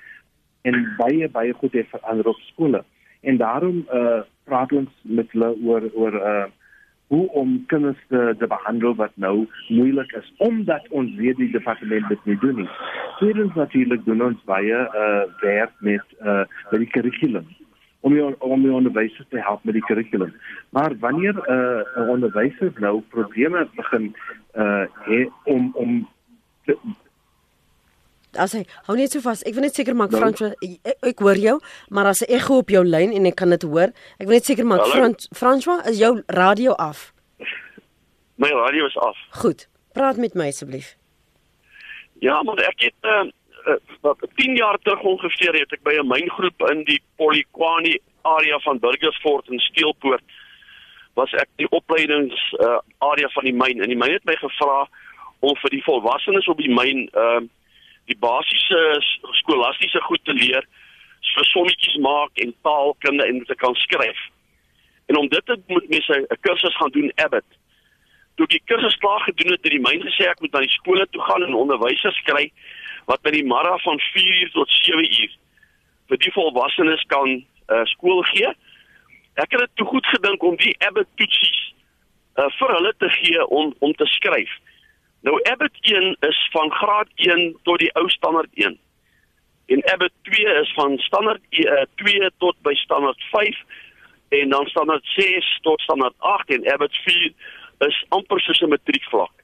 en 0.68 0.78
baie 1.00 1.28
baie 1.28 1.52
goed 1.61 1.76
het 1.78 1.90
verander 1.94 2.28
op 2.33 2.40
skole 2.50 2.85
en 3.20 3.37
daarom 3.37 3.85
uh 4.00 4.20
praat 4.48 4.72
ons 4.72 4.90
met 5.02 5.33
hulle 5.37 5.50
oor 5.64 5.90
oor 5.94 6.14
uh 6.14 6.46
hoe 7.09 7.28
om 7.40 7.52
kinders 7.66 8.00
te, 8.09 8.35
te 8.38 8.46
behandel 8.46 8.94
wat 8.94 9.14
nou 9.14 9.46
moeilik 9.68 10.11
is 10.12 10.33
omdat 10.44 10.88
ons 10.88 11.14
weet 11.16 11.37
die 11.40 11.50
departement 11.50 12.09
dit 12.09 12.26
nie 12.28 12.37
doen 12.42 12.59
nie. 12.62 12.68
Tweedens 13.16 13.54
natuurlik 13.57 14.04
doen 14.04 14.26
ons 14.26 14.42
baie 14.50 14.83
uh 15.04 15.22
werk 15.40 15.72
met 15.81 16.18
uh 16.20 16.44
met 16.70 16.85
die 16.85 16.90
kurrikulum 16.96 17.48
om 18.00 18.14
jou 18.14 18.28
om 18.38 18.62
die 18.62 18.72
onderwysers 18.72 19.26
te 19.28 19.40
help 19.40 19.64
met 19.64 19.74
die 19.74 19.85
kurrikulum. 19.88 20.35
Maar 20.76 20.92
wanneer 21.00 21.35
'n 21.35 22.00
uh, 22.00 22.09
onderwyser 22.09 22.72
nou 22.78 23.02
probleme 23.09 23.68
begin 23.74 24.14
uh 24.54 24.85
he, 25.09 25.28
om 25.44 25.70
om 25.74 26.09
te, 26.64 26.76
as 28.37 28.53
hy 28.53 28.64
hou 28.87 28.97
net 28.97 29.12
so 29.12 29.21
vas. 29.21 29.43
Ek 29.47 29.55
wil 29.55 29.62
net 29.62 29.75
seker 29.75 29.95
maak 29.95 30.11
no. 30.11 30.19
Frans 30.19 30.43
ek, 30.43 30.97
ek 31.03 31.19
hoor 31.25 31.38
jou, 31.38 31.61
maar 31.91 32.07
as 32.07 32.23
'n 32.23 32.33
ego 32.33 32.59
op 32.59 32.69
jou 32.69 32.85
lyn 32.85 33.12
en 33.12 33.27
ek 33.27 33.37
kan 33.37 33.51
dit 33.51 33.62
hoor. 33.62 33.93
Ek 34.19 34.27
wil 34.27 34.37
net 34.37 34.45
seker 34.45 34.67
maak 34.67 34.87
Frans 34.87 35.29
François 35.33 35.87
is 35.87 35.99
jou 35.99 36.23
radio 36.27 36.73
af. 36.73 37.12
My 38.43 38.51
radio 38.51 38.87
is 38.87 38.97
af. 38.97 39.17
Goed. 39.31 39.69
Praat 39.93 40.17
met 40.17 40.35
my 40.35 40.47
asseblief. 40.47 40.97
Ja, 42.21 42.43
maar 42.43 42.59
ek 42.59 42.81
het 42.81 42.95
uh, 43.03 43.25
uh, 43.67 43.79
wat 44.01 44.19
10 44.35 44.57
jaar 44.57 44.79
terug 44.83 45.03
ongeveer 45.03 45.55
het 45.55 45.73
ek 45.73 45.83
by 45.83 45.95
'n 45.99 46.07
myngroep 46.07 46.71
in 46.71 46.85
die 46.85 47.03
Polokwane 47.17 47.99
area 48.23 48.59
van 48.59 48.79
Burgersfort 48.79 49.49
in 49.49 49.59
Steelpoort 49.59 50.23
was 51.14 51.33
ek 51.33 51.49
die 51.57 51.69
opleidings 51.71 52.38
uh, 52.62 52.79
area 52.99 53.29
van 53.29 53.45
die 53.45 53.55
myn 53.55 53.83
en 53.83 53.88
die 53.88 53.99
myn 53.99 54.12
het 54.12 54.25
my 54.25 54.37
gevra 54.38 54.87
om 55.41 55.57
vir 55.62 55.71
die 55.71 55.83
volwassenes 55.87 56.47
op 56.51 56.59
die 56.62 56.75
myn 56.75 57.09
uh, 57.14 57.41
die 58.09 58.16
basiese 58.18 58.81
skolastiese 59.42 60.01
goed 60.09 60.25
te 60.25 60.35
leer, 60.37 60.64
so 61.21 61.44
sommetjies 61.53 61.99
maak 62.05 62.42
en 62.42 62.55
taalkunde 62.66 63.27
en 63.27 63.44
te 63.44 63.57
kan 63.61 63.75
skryf. 63.85 64.18
En 65.09 65.16
om 65.16 65.29
dit 65.29 65.47
te 65.47 65.57
moet 65.66 65.88
mense 65.88 66.14
'n 66.21 66.40
kursus 66.40 66.77
gaan 66.77 66.90
doen 66.90 67.12
Abbott. 67.14 67.51
Toe 68.37 68.47
die 68.47 68.62
kursus 68.64 68.97
klaar 68.97 69.21
gedoen 69.21 69.53
het, 69.53 69.62
het 69.62 69.73
die 69.73 69.87
myn 69.88 70.03
gesê 70.03 70.29
ek 70.29 70.40
moet 70.40 70.53
na 70.53 70.61
die 70.61 70.77
skole 70.79 71.07
toe 71.11 71.23
gaan 71.23 71.42
en 71.42 71.55
onderwysers 71.55 72.21
kry 72.25 72.53
wat 73.07 73.23
by 73.23 73.31
die 73.31 73.44
middag 73.44 73.83
van 73.83 74.01
4uur 74.01 74.51
tot 74.53 74.68
7uur 74.71 75.33
vir 76.09 76.18
die 76.18 76.33
volwassenes 76.33 77.05
kan 77.07 77.29
uh, 77.68 77.85
skool 77.85 78.23
gee. 78.23 78.49
Ek 79.35 79.51
het 79.51 79.61
dit 79.61 79.77
te 79.77 79.85
goed 79.85 80.07
gedink 80.07 80.42
om 80.42 80.57
die 80.57 80.77
Abbott 80.87 81.09
toetsies 81.16 81.75
uh, 82.38 82.49
vir 82.59 82.75
hulle 82.77 82.92
te 82.99 83.09
gee 83.09 83.47
om 83.47 83.75
om 83.79 83.92
te 83.92 84.07
skryf. 84.07 84.53
Nou 85.20 85.42
Abbott 85.42 85.76
1 85.81 86.16
is 86.20 86.48
van 86.52 86.70
graad 86.72 87.09
1 87.14 87.57
tot 87.62 87.78
die 87.78 87.94
ou 87.94 88.09
standaard 88.09 88.50
1. 88.54 88.78
En 89.66 89.85
Abbott 89.92 90.12
2 90.22 90.61
is 90.61 90.72
van 90.72 90.98
standaard 90.98 91.42
uh, 91.50 91.83
2 91.94 92.31
tot 92.38 92.57
by 92.62 92.74
standaard 92.74 93.22
5 93.31 93.57
en 94.28 94.48
dan 94.48 94.66
standaard 94.66 95.04
6 95.04 95.59
tot 95.62 95.81
standaard 95.81 96.14
8 96.18 96.50
en 96.50 96.72
Abbott 96.72 96.94
4 97.04 97.33
is 97.78 98.04
amper 98.09 98.40
soos 98.40 98.61
'n 98.61 98.68
matriekvlak. 98.68 99.35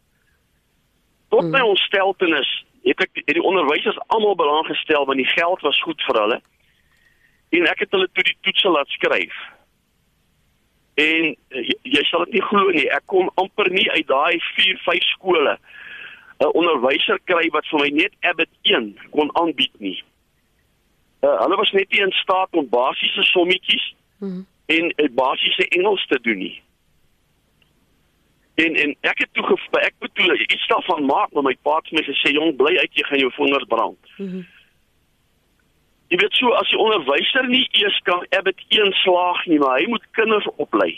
Tot 1.28 1.44
my 1.44 1.58
hmm. 1.58 1.68
ontsteltenis 1.68 2.64
het 2.82 3.00
ek 3.00 3.10
het 3.12 3.34
die 3.34 3.42
onderwysers 3.42 3.98
almal 4.06 4.34
belang 4.34 4.66
gestel 4.66 5.06
want 5.06 5.18
die 5.18 5.32
geld 5.34 5.60
was 5.60 5.82
goed 5.82 6.02
vir 6.06 6.20
hulle. 6.20 6.40
En 7.48 7.66
ek 7.70 7.78
het 7.78 7.90
hulle 7.90 8.08
toe 8.12 8.24
die 8.24 8.37
toetse 8.40 8.68
laat 8.68 8.88
skryf. 8.88 9.34
En 10.94 11.24
jy, 11.24 11.37
eh, 11.50 11.78
jy 11.83 12.02
sal 12.07 12.24
dit 12.24 12.38
nie 12.38 12.46
glo 12.48 12.70
nie, 12.70 12.87
ek 12.94 13.07
kom 13.11 13.30
amper 13.40 13.70
nie 13.70 13.87
uit 13.90 14.07
daai 14.07 14.38
4, 14.54 14.78
5 14.87 15.09
skole 15.14 15.59
'n 16.38 16.50
onderwyser 16.59 17.18
kry 17.24 17.48
wat 17.54 17.66
vir 17.70 17.80
my 17.80 17.88
net 17.88 18.12
Abbott 18.20 18.50
1 18.62 18.98
kon 19.11 19.30
aanbied 19.35 19.74
nie. 19.78 20.02
Uh, 21.24 21.40
hulle 21.40 21.57
was 21.57 21.70
net 21.70 21.90
nie 21.90 22.02
in 22.02 22.12
staat 22.12 22.52
om 22.52 22.68
basiese 22.68 23.22
sommetjies 23.22 23.94
hmm. 24.18 24.46
en 24.66 24.92
uh, 24.96 25.09
basiese 25.14 25.68
Engels 25.68 26.07
te 26.07 26.18
doen 26.20 26.38
nie. 26.38 26.62
En 28.54 28.74
en 28.74 28.96
ek 29.00 29.18
het 29.24 29.30
toe 29.33 29.59
ek 29.80 29.94
moet 30.00 30.14
toe 30.14 30.37
iets 30.46 30.66
daarvan 30.66 31.07
maak, 31.07 31.33
maar 31.33 31.42
my 31.42 31.57
pa 31.62 31.78
het 31.80 31.92
my 31.92 32.02
gesê 32.07 32.35
jong 32.35 32.57
bly 32.57 32.76
uit 32.78 32.98
jy 32.98 33.07
gaan 33.09 33.22
jou 33.22 33.33
vingers 33.38 33.70
brand. 33.70 34.12
Hmm. 34.16 34.44
Jy 36.14 36.20
weet 36.20 36.37
so 36.38 36.53
as 36.55 36.68
die 36.70 36.79
onderwyser 36.79 37.48
nie 37.50 37.64
eers 37.74 37.96
kan 38.07 38.20
Abbott 38.38 38.61
1 38.70 38.92
slaag 39.00 39.40
nie, 39.50 39.57
maar 39.59 39.81
hy 39.81 39.88
moet 39.90 40.05
kinders 40.14 40.46
oplei. 40.62 40.92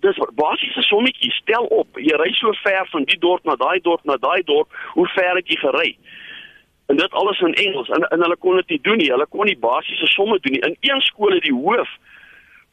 Dis 0.00 0.16
basiese 0.38 0.80
sommetjies, 0.86 1.36
stel 1.42 1.68
op. 1.76 2.00
Jy 2.00 2.16
ry 2.16 2.30
so 2.38 2.54
ver 2.62 2.88
van 2.88 3.04
die 3.10 3.18
dorp 3.20 3.44
na 3.44 3.58
daai 3.60 3.82
dorp 3.84 4.06
na 4.08 4.16
daai 4.22 4.40
dorp, 4.48 4.72
hoe 4.94 5.04
ver 5.12 5.36
het 5.36 5.52
jy 5.52 5.60
gery? 5.60 5.90
En 6.88 6.96
dit 6.96 7.18
alles 7.20 7.44
in 7.44 7.52
Engels. 7.66 7.92
En 7.92 8.08
en 8.08 8.24
hulle 8.24 8.40
kon 8.40 8.56
dit 8.62 8.72
nie 8.72 8.80
doen 8.88 8.96
nie. 9.02 9.12
Hulle 9.12 9.28
kon 9.28 9.44
nie 9.44 9.58
basiese 9.60 10.08
somme 10.14 10.40
doen 10.40 10.56
nie. 10.56 10.64
In 10.70 10.80
een 10.80 11.04
skool 11.10 11.36
het 11.36 11.44
die 11.44 11.52
hoof 11.52 11.92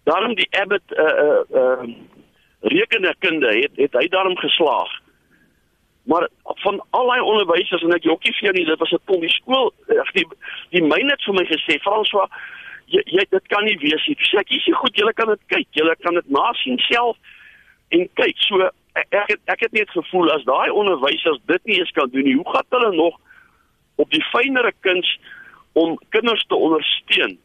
daarom 0.07 0.39
die 0.39 0.47
Abbott 0.55 0.95
uh 0.95 1.11
uh 1.27 1.63
uh 1.63 1.93
rekenkunde 2.71 3.57
het 3.59 3.75
het 3.75 3.99
hy 3.99 4.07
daarom 4.07 4.39
geslaag. 4.39 5.02
Maar 6.03 6.27
van 6.45 6.81
al 6.89 7.07
daai 7.07 7.21
onderwysers 7.21 7.83
en 7.85 7.93
ek 7.95 8.03
jokkie 8.03 8.33
vir 8.35 8.49
jou 8.49 8.53
nie, 8.57 8.65
dit 8.67 8.79
was 8.79 8.91
'n 8.91 8.99
ton 9.07 9.21
die 9.21 9.31
skool, 9.31 9.71
die 10.13 10.25
die 10.75 10.83
myn 10.83 11.09
het 11.09 11.23
vir 11.23 11.33
my 11.33 11.45
gesê, 11.47 11.79
François, 11.79 12.27
jy, 12.85 13.01
jy 13.05 13.25
dit 13.29 13.47
kan 13.47 13.63
nie 13.63 13.77
wees 13.79 14.07
nie. 14.07 14.17
Sê 14.19 14.39
ek, 14.39 14.51
jy 14.51 14.59
sê 14.65 14.73
goed, 14.75 14.95
julle 14.95 15.13
kan 15.13 15.27
dit 15.27 15.43
kyk, 15.47 15.67
julle 15.71 15.95
kan 16.03 16.13
dit 16.13 16.29
nasien 16.29 16.79
self 16.89 17.17
en 17.89 18.09
kyk. 18.19 18.37
So 18.47 18.69
ek 18.99 19.07
ek 19.11 19.29
het, 19.29 19.41
ek 19.45 19.59
het 19.59 19.71
net 19.71 19.89
gevoel 19.89 20.31
as 20.31 20.43
daai 20.43 20.69
onderwysers 20.71 21.39
dit 21.47 21.65
nie 21.65 21.79
eens 21.79 21.91
kan 21.91 22.09
doen 22.09 22.23
nie, 22.23 22.35
hoe 22.35 22.51
gaan 22.51 22.67
hulle 22.69 22.95
nog 22.95 23.19
op 23.95 24.09
die 24.09 24.23
fynere 24.31 24.73
kuns 24.81 25.19
om 25.73 25.97
kinders 26.09 26.43
te 26.47 26.55
ondersteun? 26.55 27.37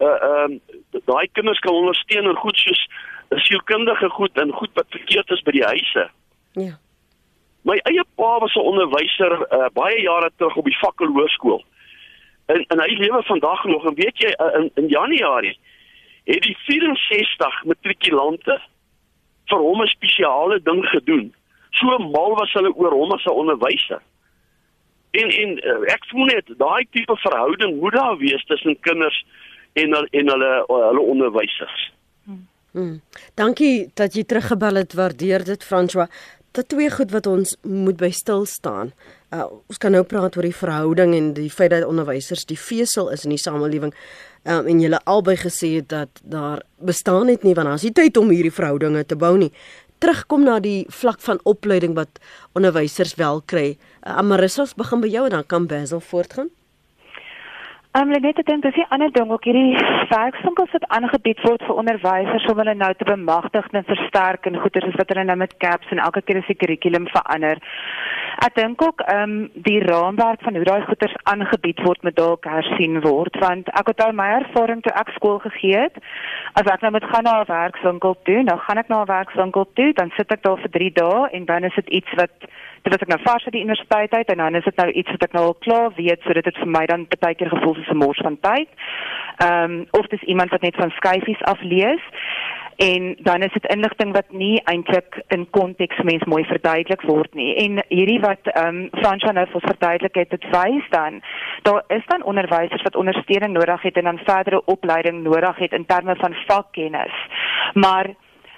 Uh 0.00 0.16
ehm 0.28 0.52
uh, 0.54 1.00
daai 1.04 1.28
kinders 1.32 1.58
kan 1.58 1.74
ondersteun 1.74 2.28
en 2.30 2.36
goed 2.36 2.56
soos 2.56 2.86
sielkundige 3.46 4.08
goed 4.08 4.38
en 4.38 4.52
goed 4.52 4.70
wat 4.74 4.86
verkeerd 4.88 5.30
is 5.30 5.42
by 5.42 5.52
die 5.52 5.66
huise. 5.66 6.10
Ja. 6.52 6.78
My 7.62 7.76
eie 7.84 8.04
pa 8.16 8.38
was 8.38 8.54
'n 8.54 8.68
onderwyser 8.70 9.32
uh, 9.32 9.68
baie 9.72 10.00
jare 10.00 10.30
terug 10.36 10.56
op 10.56 10.64
die 10.64 10.78
Fakkel 10.78 11.06
Hoërskool. 11.06 11.64
En 12.46 12.64
en 12.68 12.80
hy 12.80 12.94
lewe 12.96 13.22
vandag 13.22 13.64
nog 13.64 13.84
en 13.84 13.94
weet 13.94 14.18
jy 14.18 14.32
uh, 14.36 14.54
in 14.60 14.70
in 14.74 14.88
Januarie 14.88 15.58
het 16.24 16.42
die 16.42 16.56
64 16.66 17.64
matrikulante 17.64 18.60
vir 19.46 19.58
hom 19.58 19.82
'n 19.82 19.86
spesiale 19.86 20.62
ding 20.62 20.84
gedoen. 20.86 21.34
So 21.70 21.98
mal 21.98 22.34
was 22.34 22.52
hulle 22.52 22.72
oor 22.74 22.92
hom 22.92 23.12
as 23.12 23.24
'n 23.24 23.38
onderwyser. 23.42 24.02
En 25.10 25.28
en 25.28 25.50
uh, 25.66 25.92
ek 25.92 26.04
voel 26.08 26.24
net 26.24 26.46
daai 26.56 26.86
tipe 26.90 27.16
verhouding 27.16 27.80
moet 27.80 27.92
daar 27.92 28.16
wees 28.16 28.44
tussen 28.44 28.80
kinders 28.80 29.24
en 29.72 29.92
en 29.94 30.28
hulle 30.28 30.64
hulle 30.66 31.00
onderwysers. 31.00 31.92
Hmm. 32.72 33.00
Dankie 33.34 33.90
dat 33.94 34.14
jy 34.14 34.22
teruggebel 34.24 34.74
het. 34.74 34.94
Waardeer 34.94 35.44
dit 35.44 35.64
François 35.64 36.06
dit 36.52 36.68
twee 36.68 36.90
goed 36.90 37.12
wat 37.14 37.26
ons 37.30 37.56
moet 37.62 37.96
by 37.96 38.10
stil 38.14 38.46
staan. 38.48 38.92
Uh, 39.30 39.46
ons 39.70 39.78
kan 39.78 39.94
nou 39.94 40.02
praat 40.02 40.36
oor 40.36 40.46
die 40.46 40.56
verhouding 40.56 41.14
en 41.14 41.32
die 41.36 41.50
feit 41.50 41.70
dat 41.70 41.86
onderwysers 41.86 42.46
die 42.50 42.58
vesel 42.58 43.10
is 43.14 43.24
in 43.24 43.36
die 43.36 43.42
samelewing. 43.42 43.94
Um, 44.42 44.66
en 44.66 44.80
julle 44.80 45.00
albei 45.04 45.36
gesê 45.38 45.76
het 45.76 45.90
dat 45.92 46.22
daar 46.22 46.64
bestaan 46.80 47.28
net 47.30 47.44
nie 47.44 47.54
daar 47.54 47.74
is 47.74 47.84
nie 47.86 47.94
tyd 47.94 48.16
om 48.16 48.32
hierdie 48.32 48.54
verhoudinge 48.54 49.04
te 49.06 49.16
bou 49.16 49.36
nie. 49.38 49.52
terugkom 50.00 50.46
na 50.48 50.54
die 50.64 50.86
vlak 50.88 51.20
van 51.20 51.40
opleiding 51.44 51.92
wat 51.92 52.20
onderwysers 52.56 53.14
wel 53.20 53.42
kry. 53.44 53.76
Uh, 54.00 54.16
Amarissos 54.22 54.72
begin 54.74 55.02
by 55.04 55.10
jou 55.12 55.26
en 55.28 55.36
dan 55.36 55.46
kan 55.46 55.66
Basil 55.68 56.00
voortgaan. 56.00 56.48
Um, 57.98 58.12
ek 58.14 58.22
net 58.22 58.38
dink 58.46 58.62
dis 58.62 58.76
'n 58.78 58.86
ander 58.94 59.10
ding 59.10 59.30
ook 59.34 59.44
hierdie 59.44 59.74
werkswinkels 60.14 60.70
wat 60.76 60.84
aangebied 60.94 61.40
word 61.42 61.62
vir 61.66 61.78
onderwysers 61.82 62.46
om 62.52 62.60
hulle 62.62 62.74
nou 62.74 62.90
te 62.94 63.04
bemagtig 63.08 63.66
en 63.72 63.88
versterk 63.88 64.46
en 64.46 64.60
goeie 64.62 64.82
is 64.86 64.98
wat 65.00 65.08
hulle 65.10 65.24
nou 65.24 65.36
met 65.36 65.56
caps 65.58 65.90
en 65.90 65.98
elke 65.98 66.22
keer 66.22 66.38
as 66.38 66.46
die 66.46 66.54
kurrikulum 66.60 67.08
verander. 67.10 67.58
Ek 68.40 68.54
dink 68.56 68.82
ook 68.82 69.00
ehm 69.04 69.30
um, 69.30 69.50
die 69.54 69.80
raamwerk 69.84 70.40
van 70.42 70.54
hoe 70.56 70.64
daai 70.64 70.84
goeders 70.88 71.16
aangebied 71.32 71.80
word 71.84 72.02
moet 72.02 72.16
dalk 72.16 72.46
hersien 72.48 73.00
word 73.04 73.36
want 73.42 73.68
ek 73.80 73.90
het 73.92 74.00
al 74.00 74.14
my 74.16 74.28
ervaring 74.38 74.80
toe 74.82 74.94
ek 74.96 75.12
skool 75.16 75.38
gegee 75.44 75.76
het. 75.76 75.98
As 76.56 76.70
ek 76.72 76.80
nou 76.80 76.92
moet 76.94 77.04
gaan 77.10 77.28
na 77.28 77.34
'n 77.40 77.50
werkswinkel 77.50 78.16
toe, 78.24 78.42
nou 78.42 78.58
gaan 78.58 78.80
ek 78.80 78.88
na 78.88 79.02
'n 79.02 79.12
werkswinkel 79.12 79.68
toe, 79.74 79.92
dan 79.92 80.12
sit 80.16 80.32
ek 80.32 80.42
daar 80.42 80.56
vir 80.56 80.70
3 80.78 80.90
dae 81.00 81.28
en 81.36 81.44
dan 81.44 81.64
is 81.64 81.74
dit 81.74 81.88
iets 81.88 82.12
wat 82.16 82.32
dit 82.82 82.92
was 82.92 83.02
ek 83.04 83.12
nou 83.12 83.20
vars 83.22 83.44
by 83.44 83.50
die 83.50 83.64
universiteit 83.66 84.12
uit 84.14 84.28
en 84.28 84.38
dan 84.38 84.54
is 84.54 84.64
dit 84.64 84.76
nou 84.76 84.90
iets 84.90 85.10
wat 85.10 85.22
ek 85.22 85.32
nou 85.32 85.44
al 85.44 85.58
klaar 85.60 85.90
weet 85.96 86.22
sodat 86.22 86.44
dit 86.44 86.56
vir 86.56 86.70
my 86.76 86.86
dan 86.86 87.06
baie 87.20 87.34
keer 87.34 87.52
gevoel 87.52 87.74
soos 87.74 87.92
'n 87.92 88.02
mors 88.04 88.20
van 88.24 88.40
tyd. 88.40 88.68
Ehm 89.36 89.70
um, 89.70 89.86
of 89.90 90.06
dis 90.06 90.22
iemand 90.22 90.50
wat 90.50 90.62
net 90.62 90.76
van 90.76 90.90
skyfies 90.90 91.42
af 91.42 91.60
lees 91.60 92.04
en 92.88 93.16
dan 93.18 93.42
is 93.42 93.52
dit 93.52 93.66
inligting 93.72 94.12
wat 94.12 94.30
nie 94.32 94.60
eintlik 94.64 95.18
in 95.28 95.42
konteks 95.50 96.00
mens 96.08 96.24
mooi 96.24 96.44
verduidelik 96.48 97.02
word 97.02 97.34
nie. 97.34 97.50
En 97.64 97.82
hierdie 97.88 98.20
wat 98.24 98.48
ehm 98.52 98.78
um, 98.80 98.88
Fransja 99.02 99.34
nou 99.36 99.44
vir 99.52 99.66
verduidelik 99.66 100.16
het, 100.22 100.30
dit 100.30 100.46
wys 100.54 100.88
dan 100.94 101.20
daar 101.68 101.84
is 101.96 102.06
dan 102.06 102.24
onderwysers 102.32 102.86
wat 102.88 102.96
ondersteuning 102.96 103.52
nodig 103.52 103.82
het 103.82 104.00
en 104.00 104.08
dan 104.08 104.22
verdere 104.24 104.64
opleiding 104.64 105.22
nodig 105.22 105.56
het 105.56 105.76
in 105.76 105.86
terme 105.86 106.16
van 106.16 106.36
vakkennis. 106.46 107.16
Maar 107.74 108.14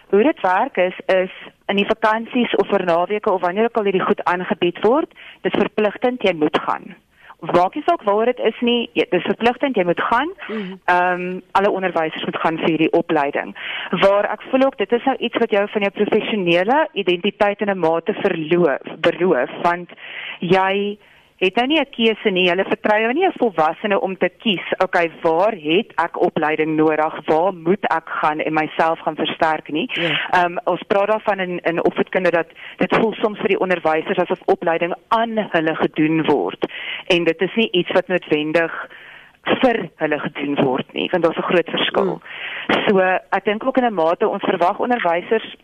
hoe 0.09 0.23
dit 0.23 0.41
werk 0.41 0.77
is 0.77 0.99
is 1.07 1.35
in 1.66 1.77
die 1.77 1.91
vakansies 1.91 2.55
of 2.55 2.68
vir 2.68 2.85
naweke 2.85 3.33
of 3.33 3.41
wanneer 3.41 3.64
ook 3.64 3.77
al 3.77 3.91
hierdie 3.91 4.07
goed 4.07 4.25
aangebied 4.25 4.79
word, 4.87 5.11
dis 5.41 5.62
verpligtend 5.64 6.23
jy 6.23 6.35
moet 6.35 6.59
gaan 6.62 6.95
waak 7.51 7.74
jy 7.74 7.82
saak 7.86 8.03
waar 8.07 8.26
dit 8.30 8.38
is 8.38 8.59
nie. 8.61 8.90
Jy, 8.95 9.07
dis 9.11 9.26
verpligtend 9.26 9.76
jy 9.76 9.84
moet 9.84 10.01
gaan. 10.01 10.30
Mhm. 10.49 10.74
ehm 10.84 11.20
um, 11.20 11.43
alle 11.53 11.70
onderwysers 11.70 12.24
moet 12.24 12.40
gaan 12.43 12.59
vir 12.59 12.68
hierdie 12.68 12.93
opleiding. 12.93 13.55
Waar 13.90 14.30
ek 14.30 14.43
voel 14.51 14.66
ook 14.66 14.78
dit 14.78 14.93
is 14.93 15.05
nou 15.05 15.16
iets 15.16 15.38
wat 15.38 15.51
jou 15.51 15.68
van 15.68 15.82
jou 15.82 15.93
professionele 15.93 16.88
identiteit 16.93 17.61
in 17.61 17.70
'n 17.70 17.78
mate 17.78 18.14
verloof 18.14 19.01
beroof 19.01 19.51
want 19.62 19.90
jy 20.38 20.99
het 21.47 21.57
nou 21.57 21.66
nie 21.66 21.80
'n 21.80 21.90
keuse 21.90 22.30
nie. 22.30 22.49
Hulle 22.49 22.64
vertrou 22.64 23.01
jou 23.01 23.12
nie 23.12 23.26
'n 23.26 23.38
volwassene 23.38 24.01
om 24.01 24.16
te 24.16 24.28
kies. 24.28 24.66
Okay, 24.84 25.11
waar 25.22 25.53
het 25.53 25.93
ek 25.97 26.20
opleiding 26.20 26.76
nodig? 26.76 27.14
Waar 27.26 27.55
moet 27.55 27.84
ek 27.84 28.09
gaan 28.09 28.38
en 28.40 28.53
myself 28.53 28.99
gaan 28.99 29.16
versterk 29.16 29.68
nie? 29.68 29.90
Ja. 29.93 30.03
Ehm 30.03 30.18
ja. 30.32 30.45
um, 30.45 30.59
ons 30.64 30.82
praat 30.86 31.07
daarvan 31.07 31.38
in 31.38 31.61
in 31.61 31.84
opvoedkunde 31.84 32.30
dat 32.30 32.47
dit 32.76 32.97
voel 32.97 33.12
soms 33.12 33.38
vir 33.38 33.49
die 33.49 33.61
onderwysers 33.61 34.18
asof 34.18 34.40
opleiding 34.45 34.95
aan 35.09 35.38
hulle 35.51 35.74
gedoen 35.74 36.24
word. 36.24 36.72
En 37.07 37.24
dit 37.24 37.40
is 37.40 37.55
nie 37.55 37.70
iets 37.70 37.90
wat 37.93 38.09
noodwendig 38.09 38.88
vir 39.43 39.90
hulle 39.97 40.18
gedoen 40.18 40.55
word 40.64 40.93
nie, 40.93 41.09
want 41.11 41.22
daar's 41.24 41.36
'n 41.36 41.51
groot 41.53 41.70
verskil. 41.70 42.20
Hmm. 42.66 42.82
So, 42.88 42.99
ek 43.30 43.45
dink 43.45 43.66
ook 43.66 43.76
in 43.76 43.84
'n 43.84 43.95
mate 43.95 44.28
ons 44.28 44.43
verwag 44.43 44.78
onderwysers 44.78 45.57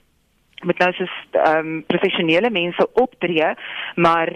met 0.62 0.78
nou 0.78 0.92
soos 0.92 1.14
ehm 1.32 1.58
um, 1.58 1.84
professionele 1.86 2.50
mense 2.50 2.92
optree, 2.92 3.54
maar 3.94 4.28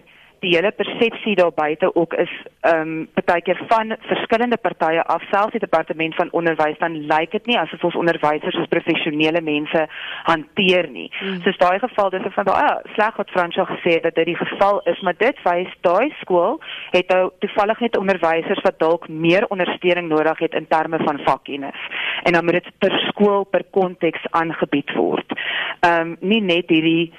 die 0.42 0.54
hele 0.56 0.72
persepsie 0.74 1.34
daar 1.38 1.52
buite 1.54 1.94
ook 1.94 2.14
is 2.14 2.32
ehm 2.60 2.80
um, 2.80 3.08
baie 3.24 3.42
keer 3.42 3.60
van 3.70 3.94
verskillende 4.08 4.56
partye 4.56 5.02
af 5.14 5.22
selfs 5.30 5.54
die 5.54 5.62
departement 5.62 6.14
van 6.14 6.32
onderwys 6.38 6.78
dan 6.78 6.98
lyk 7.06 7.30
dit 7.30 7.46
nie 7.46 7.58
asof 7.58 7.84
ons 7.84 7.98
onderwysers 8.00 8.58
as 8.58 8.70
professionele 8.74 9.40
mense 9.40 9.86
hanteer 10.30 10.88
nie. 10.90 11.08
Hmm. 11.18 11.40
Soos 11.46 11.58
daai 11.62 11.78
geval 11.78 12.10
dis 12.10 12.28
van 12.34 12.50
daai 12.50 12.62
ah, 12.64 12.82
sleg 12.94 13.16
wat 13.22 13.30
Fransjo 13.30 13.66
gesê 13.70 13.96
het 13.96 14.06
dat 14.08 14.18
dit 14.18 14.32
die 14.32 14.38
geval 14.42 14.82
is, 14.92 15.00
maar 15.00 15.18
dit 15.18 15.42
wys 15.46 15.74
daai 15.86 16.10
skool 16.20 16.60
het 16.90 17.14
nou 17.14 17.30
toevallig 17.44 17.80
net 17.86 17.98
onderwysers 18.02 18.62
wat 18.66 18.78
dalk 18.78 19.08
meer 19.08 19.46
ondersteuning 19.48 20.08
nodig 20.08 20.38
het 20.38 20.54
in 20.54 20.66
terme 20.66 20.98
van 21.04 21.22
vakkennis. 21.26 21.82
En 22.22 22.32
dan 22.32 22.44
moet 22.44 22.60
dit 22.60 22.70
per 22.78 22.98
skool 23.08 23.44
per 23.44 23.64
konteks 23.70 24.26
aangebied 24.30 24.94
word. 24.98 25.38
Ehm 25.80 26.00
um, 26.00 26.16
nie 26.20 26.42
net 26.42 26.70
hierdie 26.70 27.12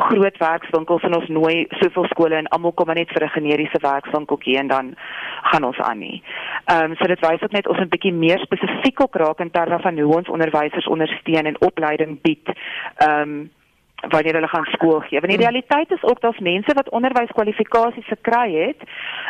groot 0.00 0.36
werkswinkels 0.38 1.02
en 1.02 1.14
ons 1.16 1.28
nooi 1.28 1.66
soveel 1.80 2.08
skole 2.10 2.34
en 2.34 2.48
almal 2.48 2.72
kom 2.72 2.86
maar 2.86 3.00
net 3.00 3.12
vir 3.12 3.24
'n 3.24 3.36
generiese 3.36 3.80
werkswinkeltjie 3.80 4.58
en 4.58 4.68
dan 4.68 4.94
gaan 5.42 5.64
ons 5.64 5.78
aan 5.78 5.98
nie. 5.98 6.22
Ehm 6.64 6.90
um, 6.90 6.96
so 6.96 7.06
dit 7.06 7.20
wys 7.20 7.42
ook 7.42 7.52
net 7.52 7.68
ons 7.68 7.78
'n 7.78 7.88
bietjie 7.88 8.12
meer 8.12 8.38
spesifiek 8.38 9.00
ook 9.00 9.14
raak 9.16 9.40
in 9.40 9.50
terme 9.50 9.78
van 9.78 9.98
hoe 9.98 10.16
ons 10.16 10.28
onderwysers 10.28 10.86
ondersteun 10.86 11.46
en 11.46 11.60
opleiding 11.60 12.20
bied. 12.22 12.46
Ehm 12.96 13.20
um, 13.20 13.50
wanneer 14.08 14.34
hulle 14.34 14.48
gaan 14.48 14.64
skool 14.64 15.00
gee. 15.00 15.20
Want 15.20 15.32
die 15.32 15.44
realiteit 15.44 15.90
is 15.90 16.02
ook 16.02 16.20
dat 16.20 16.40
mense 16.40 16.74
wat 16.74 16.88
onderwyskwalifikasies 16.88 18.06
gekry 18.06 18.52
het, 18.54 18.80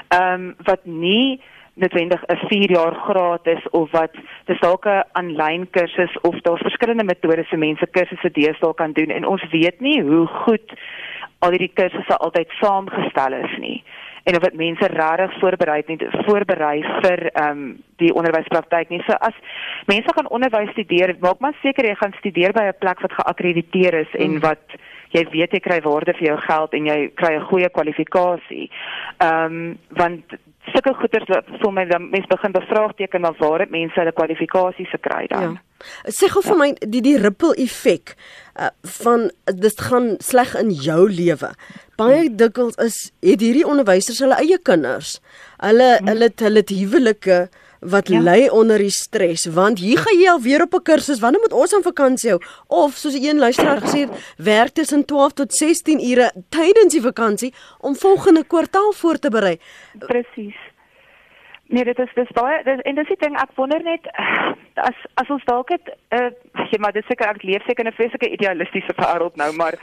ehm 0.09 0.33
um, 0.33 0.55
wat 0.62 0.85
nie 0.85 1.41
noodwendig 1.75 2.23
'n 2.27 2.47
4 2.49 2.71
jaar 2.71 2.95
gratis 2.95 3.68
of 3.71 3.91
wat 3.91 4.14
dis 4.47 4.61
dalk 4.61 4.87
'n 4.87 5.05
aanlyn 5.12 5.71
kursus 5.71 6.21
of 6.21 6.35
daar's 6.41 6.66
verskillende 6.68 7.05
metodes 7.05 7.49
vir 7.49 7.59
mense 7.59 7.87
kursusse 7.87 8.31
deesdae 8.31 8.75
kan 8.75 8.93
doen 8.93 9.11
en 9.11 9.27
ons 9.27 9.45
weet 9.51 9.81
nie 9.81 10.03
hoe 10.03 10.27
goed 10.27 10.73
al 11.39 11.51
hierdie 11.51 11.75
kursusse 11.75 12.16
altyd 12.16 12.49
saamgestel 12.61 13.33
is 13.33 13.59
nie 13.59 13.83
en 14.25 14.37
of 14.37 14.43
dit 14.43 14.55
mense 14.55 14.87
regtig 14.87 15.39
voorberei 15.41 15.83
nie 15.87 15.99
voorberei 16.27 16.77
vir 17.03 17.25
ehm 17.31 17.51
um, 17.51 17.79
die 18.01 18.12
onderwyspraktyk 18.16 18.89
nie. 18.89 19.03
So 19.05 19.16
as 19.21 19.37
mense 19.91 20.12
gaan 20.16 20.31
onderwys 20.37 20.71
studeer, 20.73 21.14
maak 21.21 21.41
maar 21.45 21.57
seker 21.62 21.89
jy 21.89 21.97
gaan 22.01 22.14
studeer 22.18 22.53
by 22.57 22.64
'n 22.68 22.79
plek 22.81 23.01
wat 23.01 23.18
geakkrediteer 23.18 23.95
is 23.95 24.14
en 24.14 24.31
mm. 24.37 24.41
wat 24.41 24.77
jy 25.11 25.25
weet 25.33 25.53
jy 25.53 25.61
kry 25.61 25.81
waarde 25.85 26.14
vir 26.18 26.27
jou 26.29 26.37
geld 26.37 26.75
en 26.75 26.87
jy 26.87 26.99
kry 27.14 27.35
'n 27.37 27.49
goeie 27.51 27.68
kwalifikasie. 27.68 28.71
Ehm 29.18 29.45
um, 29.45 29.79
want 29.89 30.25
sulke 30.69 30.93
goeders 31.01 31.29
vir 31.63 31.73
my 31.73 31.85
dan 31.89 32.11
mense 32.13 32.29
begin 32.29 32.53
bevraagteken 32.53 33.25
na 33.25 33.33
waar 33.39 33.65
dit 33.65 33.73
mense 33.73 33.97
hulle 33.99 34.13
kwalifikasies 34.13 34.91
gekry 34.93 35.27
dan. 35.33 35.57
Ja. 35.57 36.13
Sê 36.13 36.29
gou 36.29 36.43
vir 36.45 36.57
ja. 36.57 36.59
my 36.61 36.69
die 36.95 37.03
die 37.05 37.17
ripple 37.21 37.55
effek 37.65 38.15
uh, 38.61 38.69
van 39.01 39.31
dit 39.49 39.81
gaan 39.89 40.13
sleg 40.21 40.53
in 40.61 40.71
jou 40.71 41.09
lewe. 41.09 41.55
Baie 42.01 42.21
hmm. 42.27 42.37
dikwels 42.43 42.77
is 42.85 43.01
het 43.25 43.41
hierdie 43.41 43.67
onderwysers 43.67 44.21
hulle 44.25 44.39
eie 44.43 44.61
kinders. 44.63 45.19
Hulle 45.65 45.97
hmm. 45.97 46.13
hulle 46.13 46.31
het 46.31 46.45
hulle 46.45 46.65
huwelike 46.69 47.41
wat 47.81 48.09
ja. 48.09 48.20
lê 48.20 48.51
onder 48.51 48.78
die 48.78 48.93
stres 48.93 49.47
want 49.47 49.78
hier 49.78 49.99
gaan 49.99 50.18
jy 50.20 50.28
al 50.31 50.41
weer 50.41 50.62
op 50.62 50.74
'n 50.74 50.83
kursus 50.83 51.20
wanneer 51.20 51.41
moet 51.41 51.53
ons 51.53 51.74
aan 51.74 51.83
vakansie 51.83 52.31
hou? 52.31 52.41
Of 52.66 52.95
soos 52.95 53.14
een 53.14 53.39
luisteraar 53.39 53.81
gesê 53.81 54.01
het 54.07 54.35
werk 54.37 54.72
tussen 54.72 55.05
12 55.05 55.33
tot 55.33 55.55
16 55.55 56.01
ure 56.11 56.33
tydens 56.49 56.93
die 56.93 57.03
vakansie 57.03 57.55
om 57.81 57.97
volgende 57.97 58.45
kwartaal 58.45 58.93
voor 58.93 59.18
te 59.18 59.31
berei. 59.31 59.59
Presies 59.99 60.57
Nee, 61.70 61.85
dit 61.85 61.99
is 61.99 62.14
dis 62.14 62.31
baie 62.35 62.62
dis, 62.66 62.81
en 62.83 62.95
dis 62.99 63.07
die 63.07 63.16
ding 63.20 63.37
ek 63.39 63.53
wonder 63.55 63.83
net 63.87 64.07
as 64.74 64.97
as 65.22 65.28
ons 65.31 65.45
dalk 65.45 65.68
het 65.70 65.93
uh, 66.11 66.31
jy 66.72 66.81
maar 66.83 66.93
dis 66.93 67.07
seker 67.07 67.31
ek 67.31 67.45
leef 67.47 67.62
seker 67.62 67.87
'n 67.87 67.95
vreeslike 67.95 68.31
idealistiese 68.37 68.95
wêreld 68.99 69.37
nou 69.37 69.53
maar 69.53 69.78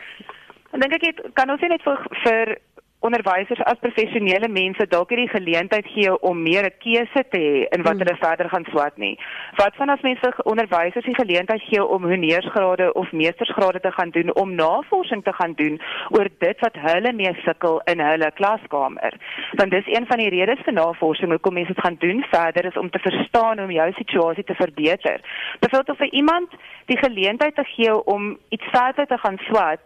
dan 0.72 0.84
dink 0.84 0.98
ek 0.98 1.06
het, 1.08 1.22
kan 1.34 1.50
ons 1.50 1.62
net 1.62 1.84
vir 1.88 2.04
vir 2.26 2.58
onderwysers 3.00 3.62
as 3.70 3.78
professionele 3.80 4.50
mense 4.50 4.88
dalk 4.89 5.12
hierdie 5.14 5.30
geleentheid 5.30 5.86
gee 5.93 6.14
om 6.30 6.41
meer 6.41 6.66
'n 6.66 6.78
keuse 6.82 7.24
te 7.30 7.38
hê 7.38 7.68
in 7.76 7.84
wat 7.84 7.93
hmm. 7.93 8.02
hulle 8.02 8.18
verder 8.18 8.50
gaan 8.50 8.66
swat 8.70 8.98
nie. 8.98 9.20
Wat 9.58 9.76
van 9.76 9.89
as 9.89 10.02
mense 10.02 10.34
onderwysers 10.43 11.06
die 11.06 11.16
geleentheid 11.16 11.62
gee 11.70 11.86
om 11.86 12.04
honeursgrade 12.04 12.93
of 12.93 13.12
meestersgrade 13.12 13.80
te 13.80 13.91
gaan 13.91 14.10
doen 14.10 14.36
om 14.36 14.56
navorsing 14.56 15.24
te 15.24 15.34
gaan 15.34 15.54
doen 15.54 15.80
oor 16.10 16.28
dit 16.39 16.60
wat 16.60 16.76
hulle 16.89 17.14
mee 17.14 17.34
sukkel 17.45 17.82
in 17.86 18.00
hulle 18.00 18.32
klaskamer. 18.32 19.14
Want 19.54 19.72
dis 19.72 19.88
een 19.88 20.06
van 20.08 20.18
die 20.18 20.30
redes 20.30 20.64
vir 20.66 20.74
navorsing 20.74 21.32
hoekom 21.32 21.54
mense 21.54 21.74
dit 21.74 21.84
gaan 21.86 22.00
doen 22.00 22.26
verder 22.32 22.66
is 22.66 22.78
om 22.78 22.89
te 22.89 23.00
verstaan 23.00 23.58
hoe 23.58 23.68
om 23.68 23.72
jou 23.72 23.91
situasie 23.93 24.43
te 24.43 24.56
verbeter. 24.56 25.22
Byvoorbeeld 25.60 25.98
vir 25.98 26.12
iemand 26.12 26.50
die 26.86 26.98
geleentheid 26.98 27.56
te 27.56 27.64
gee 27.64 27.93
om 28.06 28.38
iets 28.50 28.66
verder 28.72 29.08
te 29.08 29.18
gaan 29.18 29.38
swat, 29.38 29.84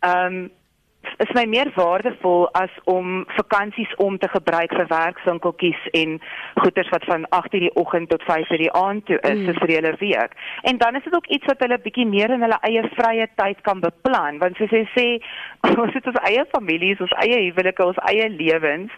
ehm 0.00 0.34
um, 0.34 0.50
is 1.24 1.32
my 1.34 1.44
meer 1.46 1.70
waardevol 1.74 2.48
as 2.60 2.70
om 2.84 3.24
vakansies 3.36 3.94
om 4.04 4.18
te 4.18 4.28
gebruik 4.28 4.74
vir 4.78 4.90
werkswinkeltjies 4.90 5.88
en 6.00 6.18
goederes 6.60 6.92
wat 6.94 7.04
van 7.10 7.26
8:00 7.40 7.64
die 7.64 7.74
oggend 7.74 8.08
tot 8.08 8.22
5:00 8.22 8.62
die 8.64 8.72
aand 8.72 9.06
toe 9.06 9.18
is 9.20 9.38
mm. 9.38 9.54
vir 9.60 9.74
hulle 9.74 9.94
week. 9.98 10.36
En 10.62 10.78
dan 10.78 10.96
is 10.96 11.04
dit 11.04 11.14
ook 11.14 11.26
iets 11.26 11.46
wat 11.46 11.60
hulle 11.64 11.78
bietjie 11.78 12.06
meer 12.06 12.30
in 12.30 12.42
hulle 12.42 12.60
eie 12.60 12.82
vrye 12.94 13.28
tyd 13.34 13.60
kan 13.60 13.80
beplan 13.80 14.38
want 14.38 14.56
soos 14.56 14.70
jy 14.70 14.84
sê 14.96 15.06
ons 15.82 15.94
het 15.94 16.06
ons 16.06 16.22
eie 16.30 16.44
families, 16.52 17.00
ons 17.00 17.16
eie 17.24 17.42
huwelike, 17.48 17.84
ons 17.84 18.04
eie 18.12 18.28
lewens. 18.28 18.92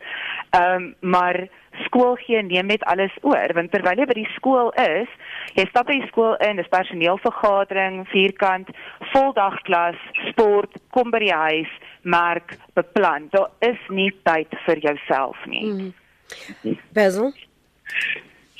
Ehm 0.50 0.74
um, 0.74 0.94
maar 1.00 1.46
skool 1.84 2.16
gee 2.20 2.42
neem 2.42 2.70
net 2.70 2.84
alles 2.92 3.14
oor 3.26 3.54
want 3.56 3.72
terwyl 3.74 3.98
jy 3.98 4.06
by 4.10 4.16
die 4.18 4.32
skool 4.36 4.72
is, 4.82 5.10
jy 5.58 5.66
stap 5.68 5.90
by 5.90 5.98
die 5.98 6.08
skool 6.08 6.36
in, 6.46 6.60
dis 6.60 6.72
personeelvergadering, 6.72 8.02
vierkant, 8.12 8.72
voldagklas, 9.12 9.98
sport, 10.30 10.80
kom 10.96 11.12
by 11.14 11.22
die 11.24 11.34
huis, 11.34 11.76
merk, 12.02 12.56
beplan. 12.78 13.28
Daar 13.34 13.50
is 13.66 13.80
nie 13.88 14.10
tyd 14.28 14.54
vir 14.66 14.82
jouself 14.88 15.46
nie. 15.46 15.64
Mm. 15.66 16.76
Basil 16.96 17.32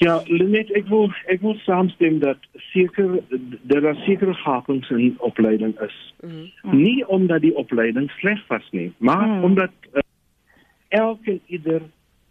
Ja, 0.00 0.22
Lenet, 0.24 0.70
ek 0.72 0.86
wil 0.88 1.10
ek 1.28 1.42
wil 1.44 1.58
saamstem 1.60 2.22
dat 2.22 2.40
seker 2.70 3.18
daar 3.68 3.82
daar 3.84 3.98
sekere 4.06 4.32
gapings 4.34 4.88
in 4.96 5.18
opleiding 5.20 5.74
is. 5.84 5.96
Mm 6.24 6.30
-hmm. 6.30 6.76
Nie 6.80 7.08
omdat 7.08 7.40
die 7.40 7.52
opleiding 7.56 8.10
sleg 8.10 8.40
was 8.48 8.64
nie, 8.70 8.92
maar 8.96 9.26
mm. 9.26 9.44
omdat 9.44 9.70
uh, 9.92 10.00
elke 10.88 11.40
ieder 11.46 11.82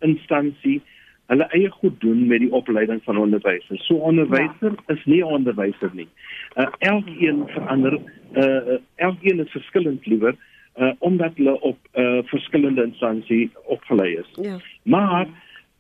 instansie 0.06 0.82
hulle 1.30 1.46
eie 1.54 1.70
goed 1.70 2.00
doen 2.02 2.28
met 2.28 2.42
die 2.42 2.52
opleiding 2.52 3.02
van 3.06 3.18
onderwysers. 3.18 3.86
So 3.86 3.96
onderwyser 3.96 4.74
ja. 4.76 4.94
is 4.96 5.04
nie 5.06 5.26
onderwyser 5.26 5.92
nie. 5.94 6.08
Uh, 6.56 6.66
elkeen 6.80 7.44
verander 7.54 8.00
uh, 8.34 8.80
elkeen 8.96 9.44
is 9.46 9.52
verskillend 9.52 10.06
liewer 10.06 10.36
uh, 10.80 10.92
omdat 11.00 11.36
hulle 11.36 11.62
op 11.62 11.78
uh, 11.94 12.20
verskillende 12.32 12.84
instansies 12.84 13.50
opgelei 13.66 14.16
is. 14.18 14.32
Ja. 14.42 14.58
Maar 14.84 15.28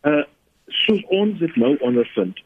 uh, 0.03 0.23
soos 0.67 1.01
ons 1.07 1.39
dit 1.39 1.55
nou 1.55 1.77
ondervind. 1.79 2.41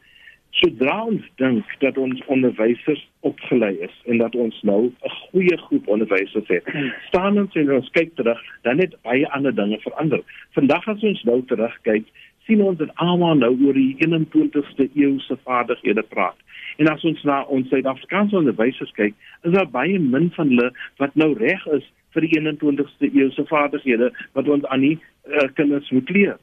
Sodra 0.54 1.00
ons 1.02 1.24
dink 1.40 1.70
dat 1.82 1.96
ons 1.98 2.20
onderwysers 2.30 3.00
opgelei 3.26 3.72
is 3.82 3.94
en 4.06 4.20
dat 4.22 4.36
ons 4.38 4.60
nou 4.62 4.82
'n 4.86 5.14
goeie 5.30 5.56
groep 5.66 5.88
onderwysers 5.88 6.48
het, 6.48 6.64
staan 7.08 7.38
ons 7.38 7.54
en 7.54 7.72
ons 7.72 7.90
kyk 7.90 8.14
terug, 8.14 8.40
dan 8.62 8.78
het 8.78 8.94
baie 9.02 9.28
ander 9.30 9.54
dinge 9.54 9.78
verander. 9.80 10.22
Vandag 10.52 10.88
as 10.88 11.02
ons 11.02 11.22
nou 11.22 11.42
terugkyk, 11.46 12.06
sien 12.46 12.62
ons 12.62 12.78
dat 12.78 12.94
almal 12.94 13.34
nou 13.34 13.52
oor 13.66 13.74
die 13.74 13.96
21ste 13.98 14.88
eeu 14.94 15.18
se 15.18 15.36
vaardighede 15.44 16.02
praat. 16.02 16.36
En 16.76 16.86
as 16.86 17.04
ons 17.04 17.22
na 17.22 17.42
ons 17.44 17.68
Suid-Afrikaanse 17.68 18.36
onderwysers 18.36 18.92
kyk, 18.92 19.14
is 19.42 19.52
daar 19.52 19.70
baie 19.70 19.98
min 19.98 20.30
van 20.30 20.48
hulle 20.48 20.70
wat 20.96 21.14
nou 21.14 21.32
reg 21.38 21.66
is 21.66 21.86
vir 22.14 22.26
die 22.26 22.40
21ste 22.40 23.10
eeu 23.10 23.30
se 23.30 23.44
vaardighede 23.50 24.12
wat 24.32 24.48
ons 24.48 24.64
aan 24.64 24.80
die 24.80 24.98
uh, 24.98 25.48
kinders 25.54 25.90
moet 25.90 26.10
leer. 26.10 26.38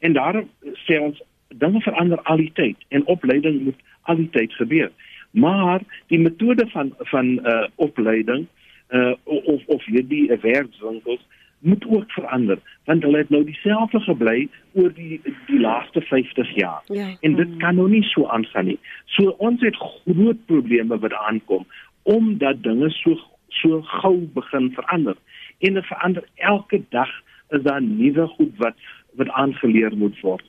En 0.00 0.12
daarom 0.12 0.48
sê 0.84 0.98
ons 1.00 1.22
dinge 1.58 1.80
verander 1.80 2.20
al 2.22 2.36
die 2.36 2.52
tyd 2.54 2.76
en 2.88 3.06
opleiding 3.06 3.62
moet 3.62 3.80
al 4.02 4.16
die 4.16 4.30
tyd 4.30 4.52
gebeur. 4.52 4.90
Maar 5.30 5.80
die 6.06 6.20
metode 6.20 6.66
van 6.72 6.94
van 6.98 7.38
uh 7.46 7.66
opleiding 7.74 8.46
uh 8.90 9.14
of 9.24 9.62
of 9.66 9.84
hierdie 9.84 10.38
werkswinkels 10.40 11.26
moet 11.62 11.84
ook 11.88 12.10
verander 12.10 12.58
want 12.84 13.02
hulle 13.02 13.18
het 13.18 13.30
nou 13.30 13.44
dieselfde 13.44 14.00
gebly 14.00 14.48
oor 14.72 14.92
die 14.94 15.20
die 15.46 15.60
laaste 15.60 16.00
50 16.00 16.54
jaar. 16.54 16.82
Ja. 16.86 17.16
En 17.20 17.34
dit 17.34 17.56
kan 17.56 17.74
nou 17.74 17.88
nie 17.88 18.02
so 18.02 18.26
aangaan 18.26 18.64
nie. 18.64 18.78
So 19.06 19.34
ons 19.38 19.60
het 19.60 19.76
groot 19.76 20.46
probleme 20.46 20.98
wat 20.98 21.14
aankom 21.14 21.66
omdat 22.02 22.62
dinge 22.62 22.90
so 22.90 23.18
so 23.48 23.82
gou 23.82 24.16
begin 24.34 24.72
verander. 24.74 25.16
En 25.58 25.74
dit 25.74 25.86
verander 25.86 26.24
elke 26.34 26.82
dag 26.88 27.10
is 27.48 27.62
daar 27.62 27.82
nuwe 27.82 28.26
goed 28.26 28.56
wat 28.56 28.74
wat 29.14 29.28
aangeleer 29.28 29.96
moet 29.96 30.20
word. 30.20 30.44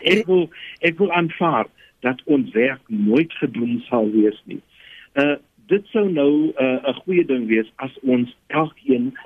Ek 0.00 0.26
wil 0.26 0.48
ek 0.80 0.98
wil 0.98 1.12
aanvaar 1.12 1.66
dat 2.04 2.22
ons 2.24 2.50
werk 2.54 2.82
nooit 2.86 3.32
gedoen 3.40 3.80
sal 3.88 4.10
wees 4.14 4.38
nie. 4.44 4.60
Uh 5.14 5.36
dit 5.66 5.86
sou 5.90 6.04
nou 6.06 6.54
'n 6.54 6.78
uh, 6.86 6.94
goeie 7.02 7.24
ding 7.26 7.46
wees 7.50 7.66
as 7.82 7.90
ons 8.02 8.36
elkeen 8.46 9.16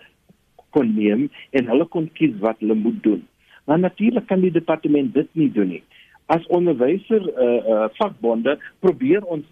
kon 0.71 0.95
neem 0.97 1.29
en 1.51 1.67
hulle 1.67 1.85
kon 1.85 2.09
kies 2.13 2.33
wat 2.41 2.57
hulle 2.65 2.75
moet 2.75 3.03
doen. 3.03 3.27
Maar 3.65 3.79
natuurlik 3.79 4.27
kan 4.27 4.41
die 4.41 4.51
departement 4.51 5.15
dit 5.15 5.29
nie 5.33 5.53
doen 5.53 5.69
nie. 5.69 5.83
As 6.27 6.47
onderwyser 6.47 7.29
uh 7.29 7.61
uh 7.75 7.89
vakbonde 7.99 8.59
probeer 8.79 9.25
ons 9.25 9.45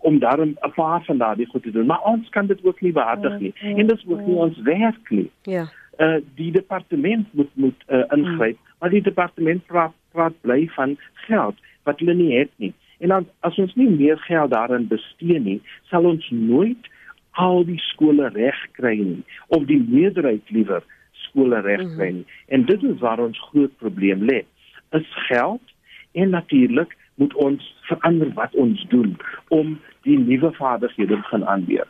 om 0.00 0.18
daarom 0.18 0.56
'n 0.56 0.72
paar 0.74 1.04
van 1.04 1.18
daardie 1.18 1.46
goed 1.46 1.62
te 1.62 1.70
doen, 1.70 1.86
maar 1.86 2.02
ons 2.02 2.28
kan 2.28 2.46
dit 2.46 2.64
ook 2.64 2.80
nie 2.80 2.92
behartig 2.92 3.38
nie. 3.38 3.54
En 3.60 3.86
dit 3.86 3.98
is 3.98 4.06
ook 4.06 4.26
nie 4.26 4.36
ons 4.36 4.58
werk 4.62 5.10
nie. 5.10 5.30
Ja 5.42 5.68
uh, 5.98 6.16
die 6.34 6.52
departement 6.52 7.26
moet 7.32 7.50
moet 7.54 7.84
uh, 7.88 8.04
ingryp, 8.08 8.56
hmm. 8.56 8.71
Maar 8.82 8.90
die 8.90 9.02
departement 9.06 9.62
praat 9.70 9.94
praat 10.10 10.34
bly 10.42 10.66
van 10.74 10.96
geld 11.26 11.58
wat 11.86 12.00
hulle 12.02 12.14
nie 12.18 12.32
het 12.34 12.50
nie. 12.56 12.72
En 12.98 13.08
dan 13.14 13.28
as 13.46 13.58
ons 13.62 13.74
nie 13.78 13.88
meer 13.90 14.18
geld 14.26 14.50
daarin 14.50 14.88
bestee 14.90 15.38
nie, 15.40 15.60
sal 15.90 16.04
ons 16.10 16.26
nooit 16.34 16.90
al 17.38 17.62
die 17.64 17.78
skole 17.86 18.26
reg 18.34 18.58
kry 18.78 18.96
nie 18.98 19.22
of 19.54 19.68
die 19.70 19.78
meerderheid 19.86 20.50
liewer 20.50 20.82
skole 21.28 21.62
reg 21.62 21.86
kry 21.94 22.10
nie. 22.18 22.26
En 22.50 22.66
dit 22.66 22.82
is 22.90 22.98
waar 22.98 23.22
ons 23.22 23.38
groot 23.52 23.72
probleem 23.78 24.26
lê. 24.28 24.42
Is 24.98 25.06
geld 25.30 25.72
en 26.18 26.34
natuurlik 26.34 26.98
moet 27.22 27.38
ons 27.46 27.72
verander 27.86 28.34
wat 28.34 28.54
ons 28.66 28.82
doen 28.90 29.14
om 29.54 29.76
die 30.02 30.18
nuwe 30.18 30.50
vaardighede 30.58 31.22
te 31.22 31.30
gaan 31.30 31.46
aanleer. 31.46 31.86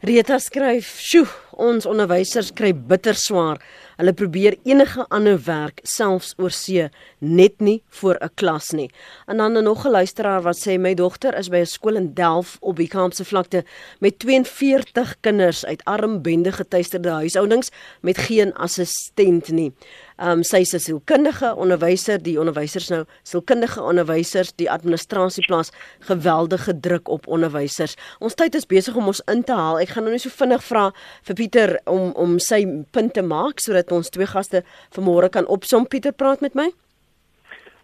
Rita 0.00 0.38
skryf: 0.38 0.98
"Sjoe, 1.00 1.26
ons 1.56 1.86
onderwysers 1.86 2.52
kry 2.52 2.72
bitter 2.74 3.14
swaar. 3.14 3.60
Hulle 3.96 4.12
probeer 4.12 4.56
enige 4.64 5.06
ander 5.08 5.38
werk 5.46 5.80
selfs 5.82 6.34
oor 6.36 6.52
see 6.52 6.88
net 7.18 7.60
nie 7.60 7.82
vir 8.00 8.18
'n 8.20 8.30
klas 8.34 8.72
nie." 8.72 8.90
En 9.26 9.36
dan 9.36 9.64
nog 9.64 9.86
'n 9.86 9.90
luisteraar 9.90 10.42
wat 10.42 10.56
sê: 10.56 10.78
"My 10.78 10.94
dogter 10.94 11.38
is 11.38 11.48
by 11.48 11.58
'n 11.58 11.66
skool 11.66 11.96
in 11.96 12.14
Delf 12.14 12.56
op 12.60 12.76
die 12.76 12.88
Kaapse 12.88 13.24
vlakte 13.24 13.64
met 14.00 14.18
42 14.18 15.16
kinders 15.20 15.64
uit 15.64 15.84
arm 15.84 16.22
bende 16.22 16.52
getuisterde 16.52 17.10
huishoudings 17.10 17.70
met 18.00 18.18
geen 18.18 18.54
assistent 18.54 19.48
nie." 19.48 19.72
Ehm 20.16 20.38
um, 20.38 20.42
sy 20.42 20.62
is 20.64 20.72
'n 20.74 20.78
sielkundige 20.80 21.54
onderwyser, 21.54 22.22
die 22.22 22.38
onderwysers 22.40 22.88
nou 22.88 23.04
sielkundige 23.22 23.82
onderwysers, 23.82 24.54
die 24.56 24.70
administrasie 24.70 25.44
plaas 25.46 25.72
geweldige 26.00 26.80
druk 26.80 27.08
op 27.08 27.26
onderwysers. 27.26 27.96
Ons 28.18 28.34
tyd 28.34 28.54
is 28.54 28.66
besig 28.66 28.96
om 28.96 29.06
ons 29.06 29.20
in 29.28 29.44
te 29.44 29.52
haal. 29.52 29.78
Ek 29.78 29.88
gaan 29.88 30.04
nou 30.04 30.12
net 30.12 30.22
so 30.22 30.30
vinnig 30.30 30.64
vra 30.64 30.92
vir 31.22 31.34
Pieter 31.34 31.80
om 31.84 32.12
om 32.14 32.38
sy 32.38 32.64
punt 32.90 33.12
te 33.12 33.22
maak 33.22 33.60
sodat 33.60 33.92
ons 33.92 34.08
twee 34.08 34.26
gaste 34.26 34.62
vanmôre 34.96 35.28
kan 35.28 35.46
opsom. 35.46 35.86
Pieter, 35.86 36.12
praat 36.12 36.40
met 36.40 36.54
my. 36.54 36.70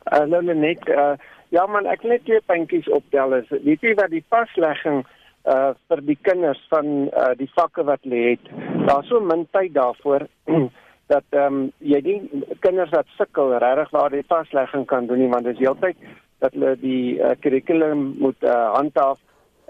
Hallo 0.05 0.41
uh, 0.41 0.55
net 0.55 0.89
uh, 0.89 1.16
ja 1.51 1.66
man, 1.66 1.87
ek 1.87 2.03
net 2.03 2.24
twee 2.24 2.41
puntjies 2.41 2.89
optel. 2.89 3.43
Weet 3.51 3.83
jy 3.83 3.95
wat 3.95 4.11
die 4.11 4.24
paslegging 4.28 5.05
uh 5.45 5.74
vir 5.89 6.01
die 6.01 6.18
kinders 6.22 6.61
van 6.70 7.11
uh 7.12 7.35
die 7.37 7.51
vakke 7.55 7.85
wat 7.85 8.01
lê 8.05 8.30
het. 8.30 8.49
Daar's 8.89 9.09
so 9.09 9.20
min 9.20 9.47
tyd 9.53 9.74
daarvoor. 9.74 10.26
dat 11.12 11.24
ehm 11.36 11.56
um, 11.56 11.72
jy 11.92 12.00
die 12.06 12.18
kinders 12.64 12.92
wat 12.96 13.10
sukkel 13.18 13.52
regtig 13.64 13.90
waar 13.96 14.14
die 14.14 14.24
vaslegging 14.28 14.86
kan 14.92 15.06
doen 15.06 15.20
nie 15.20 15.32
want 15.32 15.44
dit 15.48 15.58
is 15.58 15.64
heeltyd 15.66 15.96
dat 16.44 16.54
hulle 16.56 16.72
die 16.80 17.18
uh, 17.18 17.34
curriculum 17.44 18.08
moet 18.24 18.48
uh, 18.48 18.72
handhaaf 18.76 19.20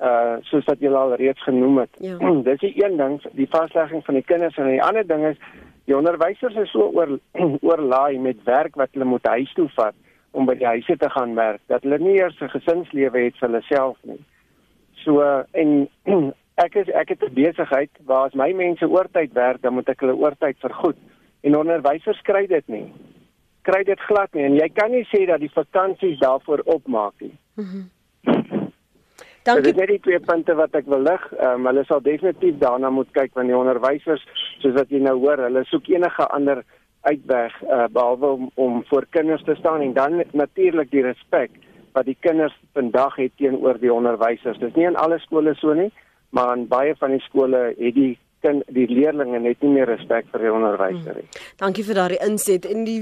uh 0.02 0.38
soos 0.48 0.66
wat 0.66 0.80
jy 0.82 0.90
al 0.98 1.14
reeds 1.20 1.42
genoem 1.46 1.82
het. 1.82 1.98
Ja. 2.02 2.16
Dis 2.48 2.62
die 2.62 2.72
een 2.80 2.96
ding, 2.98 3.18
die 3.38 3.48
vaslegging 3.50 4.04
van 4.06 4.18
die 4.18 4.24
kinders 4.26 4.56
en 4.58 4.70
die 4.70 4.82
ander 4.82 5.06
ding 5.06 5.26
is 5.28 5.38
die 5.90 5.96
onderwysers 5.96 6.56
is 6.64 6.72
so 6.74 6.88
oor 6.96 7.18
oorlaai 7.68 8.18
met 8.18 8.42
werk 8.48 8.78
wat 8.80 8.94
hulle 8.96 9.10
moet 9.14 9.26
huis 9.34 9.52
toe 9.58 9.68
vat 9.76 9.94
om 10.32 10.48
by 10.48 10.56
die 10.58 10.68
huise 10.68 10.96
te 10.98 11.10
gaan 11.16 11.34
werk 11.38 11.60
dat 11.72 11.84
hulle 11.86 11.98
nie 12.02 12.18
eers 12.18 12.38
'n 12.40 12.54
gesinslewe 12.56 13.26
het 13.26 13.40
vir 13.40 13.48
hulle 13.48 13.62
self 13.68 13.98
nie. 14.02 14.20
So 15.04 15.20
en 15.52 15.88
ek 16.66 16.76
is 16.82 16.88
ek 17.02 17.14
het 17.14 17.22
'n 17.28 17.34
besigheid 17.34 17.90
waar 18.06 18.30
as 18.30 18.38
my 18.38 18.52
mense 18.52 18.88
oortyd 18.88 19.32
werk, 19.34 19.62
dan 19.62 19.74
moet 19.74 19.88
ek 19.88 20.00
hulle 20.00 20.16
oortyd 20.16 20.58
vergoed 20.58 20.98
en 21.42 21.56
onderwysers 21.58 22.20
kry 22.26 22.46
dit 22.50 22.68
nie. 22.72 22.86
Kry 23.66 23.82
dit 23.86 24.00
glad 24.08 24.34
nie 24.34 24.46
en 24.48 24.58
jy 24.58 24.68
kan 24.74 24.90
nie 24.90 25.04
sê 25.10 25.24
dat 25.30 25.42
die 25.42 25.52
vakansies 25.54 26.18
daarvoor 26.22 26.64
opmaak 26.64 27.14
nie. 27.20 27.34
Mhm. 27.60 27.88
Dankie. 29.42 29.72
Dit 29.72 29.74
is 29.74 29.88
net 29.88 30.02
twee 30.02 30.20
punte 30.22 30.54
wat 30.54 30.76
ek 30.78 30.86
wil 30.86 31.02
lig. 31.02 31.22
Ehm 31.32 31.60
um, 31.60 31.66
hulle 31.66 31.82
sal 31.88 32.02
definitief 32.02 32.60
daarna 32.60 32.90
moet 32.94 33.10
kyk 33.16 33.34
want 33.34 33.50
die 33.50 33.58
onderwysers 33.58 34.22
soos 34.62 34.76
wat 34.76 34.90
jy 34.94 35.00
nou 35.02 35.16
hoor, 35.18 35.42
hulle 35.42 35.64
soek 35.66 35.90
enige 35.90 36.26
ander 36.36 36.62
uitweg 37.02 37.56
uh, 37.62 37.88
behalwe 37.90 38.30
om 38.36 38.50
om 38.54 38.84
voor 38.86 39.06
kinders 39.10 39.42
te 39.42 39.56
staan 39.58 39.82
en 39.82 39.92
dan 39.92 40.22
natuurlik 40.30 40.90
die 40.90 41.02
respek 41.02 41.50
wat 41.92 42.06
die 42.06 42.16
kinders 42.20 42.54
vandag 42.72 43.16
het 43.16 43.34
teenoor 43.36 43.80
die 43.82 43.92
onderwysers. 43.92 44.58
Dis 44.62 44.74
nie 44.78 44.86
in 44.86 44.96
alle 44.96 45.18
skole 45.18 45.54
so 45.58 45.74
nie, 45.74 45.90
maar 46.30 46.54
in 46.56 46.68
baie 46.68 46.94
van 46.96 47.10
die 47.10 47.24
skole 47.26 47.72
het 47.78 47.94
die 47.98 48.14
kind 48.42 48.64
die 48.74 48.86
leerders 48.90 49.30
net 49.30 49.62
nie 49.62 49.70
meer 49.72 49.88
respek 49.90 50.28
vir 50.32 50.44
die 50.46 50.52
onderwyser 50.52 51.18
nie. 51.18 51.26
Hmm. 51.26 51.50
Dankie 51.62 51.84
vir 51.86 51.98
daardie 51.98 52.20
inset. 52.26 52.66
En 52.68 52.84
die 52.86 52.98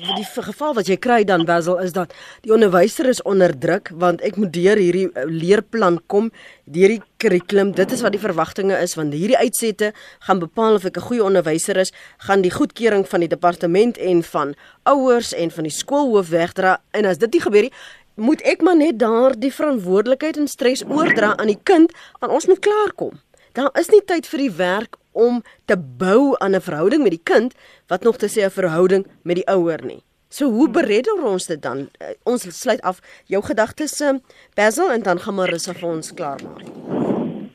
die 0.00 0.26
geval 0.26 0.74
wat 0.78 0.90
jy 0.90 0.96
kry 1.02 1.20
dan 1.28 1.46
Wessel 1.48 1.80
is 1.84 1.94
dat 1.96 2.14
die 2.44 2.52
onderwyser 2.54 3.08
is 3.10 3.22
onder 3.28 3.54
druk 3.54 3.92
want 3.94 4.24
ek 4.26 4.38
moet 4.40 4.52
deur 4.54 4.80
hierdie 4.80 5.08
eh, 5.12 5.26
leerplan 5.26 6.00
kom, 6.06 6.30
deur 6.64 6.96
die 6.96 7.02
kurrikulum. 7.20 7.74
Dit 7.76 7.92
is 7.92 8.02
wat 8.04 8.16
die 8.16 8.22
verwagtinge 8.22 8.78
is 8.80 8.96
want 8.98 9.14
hierdie 9.14 9.38
uitsette 9.38 9.92
gaan 10.26 10.42
bepaal 10.42 10.80
of 10.80 10.84
ek 10.84 10.96
'n 10.96 11.08
goeie 11.08 11.24
onderwyser 11.24 11.76
is, 11.76 11.92
gaan 12.26 12.42
die 12.42 12.54
goedkeuring 12.54 13.06
van 13.08 13.20
die 13.20 13.28
departement 13.28 13.98
en 13.98 14.22
van 14.22 14.54
ouers 14.84 15.32
en 15.34 15.50
van 15.50 15.64
die 15.64 15.72
skoolhoof 15.72 16.28
wegdra 16.28 16.80
en 16.92 17.04
as 17.04 17.18
dit 17.18 17.32
nie 17.32 17.40
gebeur 17.40 17.62
nie 17.62 17.72
moet 18.20 18.42
ek 18.44 18.60
maar 18.62 18.76
net 18.76 18.98
daardie 19.00 19.52
verantwoordelikheid 19.54 20.36
en 20.36 20.48
stres 20.50 20.84
oordra 20.84 21.32
aan 21.36 21.52
die 21.52 21.60
kind 21.62 21.92
want 22.20 22.32
ons 22.32 22.46
moet 22.50 22.60
klaarkom 22.64 23.16
daar 23.52 23.70
is 23.80 23.90
nie 23.90 24.02
tyd 24.06 24.26
vir 24.26 24.38
die 24.38 24.56
werk 24.56 24.96
om 25.12 25.42
te 25.66 25.76
bou 25.76 26.36
aan 26.38 26.54
'n 26.54 26.60
verhouding 26.60 27.02
met 27.02 27.10
die 27.10 27.26
kind 27.32 27.54
wat 27.88 28.02
nog 28.02 28.16
te 28.16 28.28
sê 28.28 28.44
'n 28.44 28.50
verhouding 28.50 29.06
met 29.22 29.36
die 29.36 29.46
ouer 29.46 29.84
nie. 29.84 30.02
So 30.28 30.50
hoe 30.50 30.70
beredder 30.70 31.24
ons 31.24 31.46
dit 31.46 31.62
dan? 31.62 31.78
Uh, 31.78 32.14
ons 32.22 32.60
sluit 32.60 32.80
af 32.82 33.00
jou 33.26 33.42
gedagtes 33.42 34.00
uh, 34.00 34.14
Basil 34.54 34.92
en 34.92 35.02
dan 35.02 35.18
gaan 35.18 35.34
Marissa 35.34 35.72
vir 35.72 35.88
ons 35.88 36.14
klaarmaak. 36.14 36.62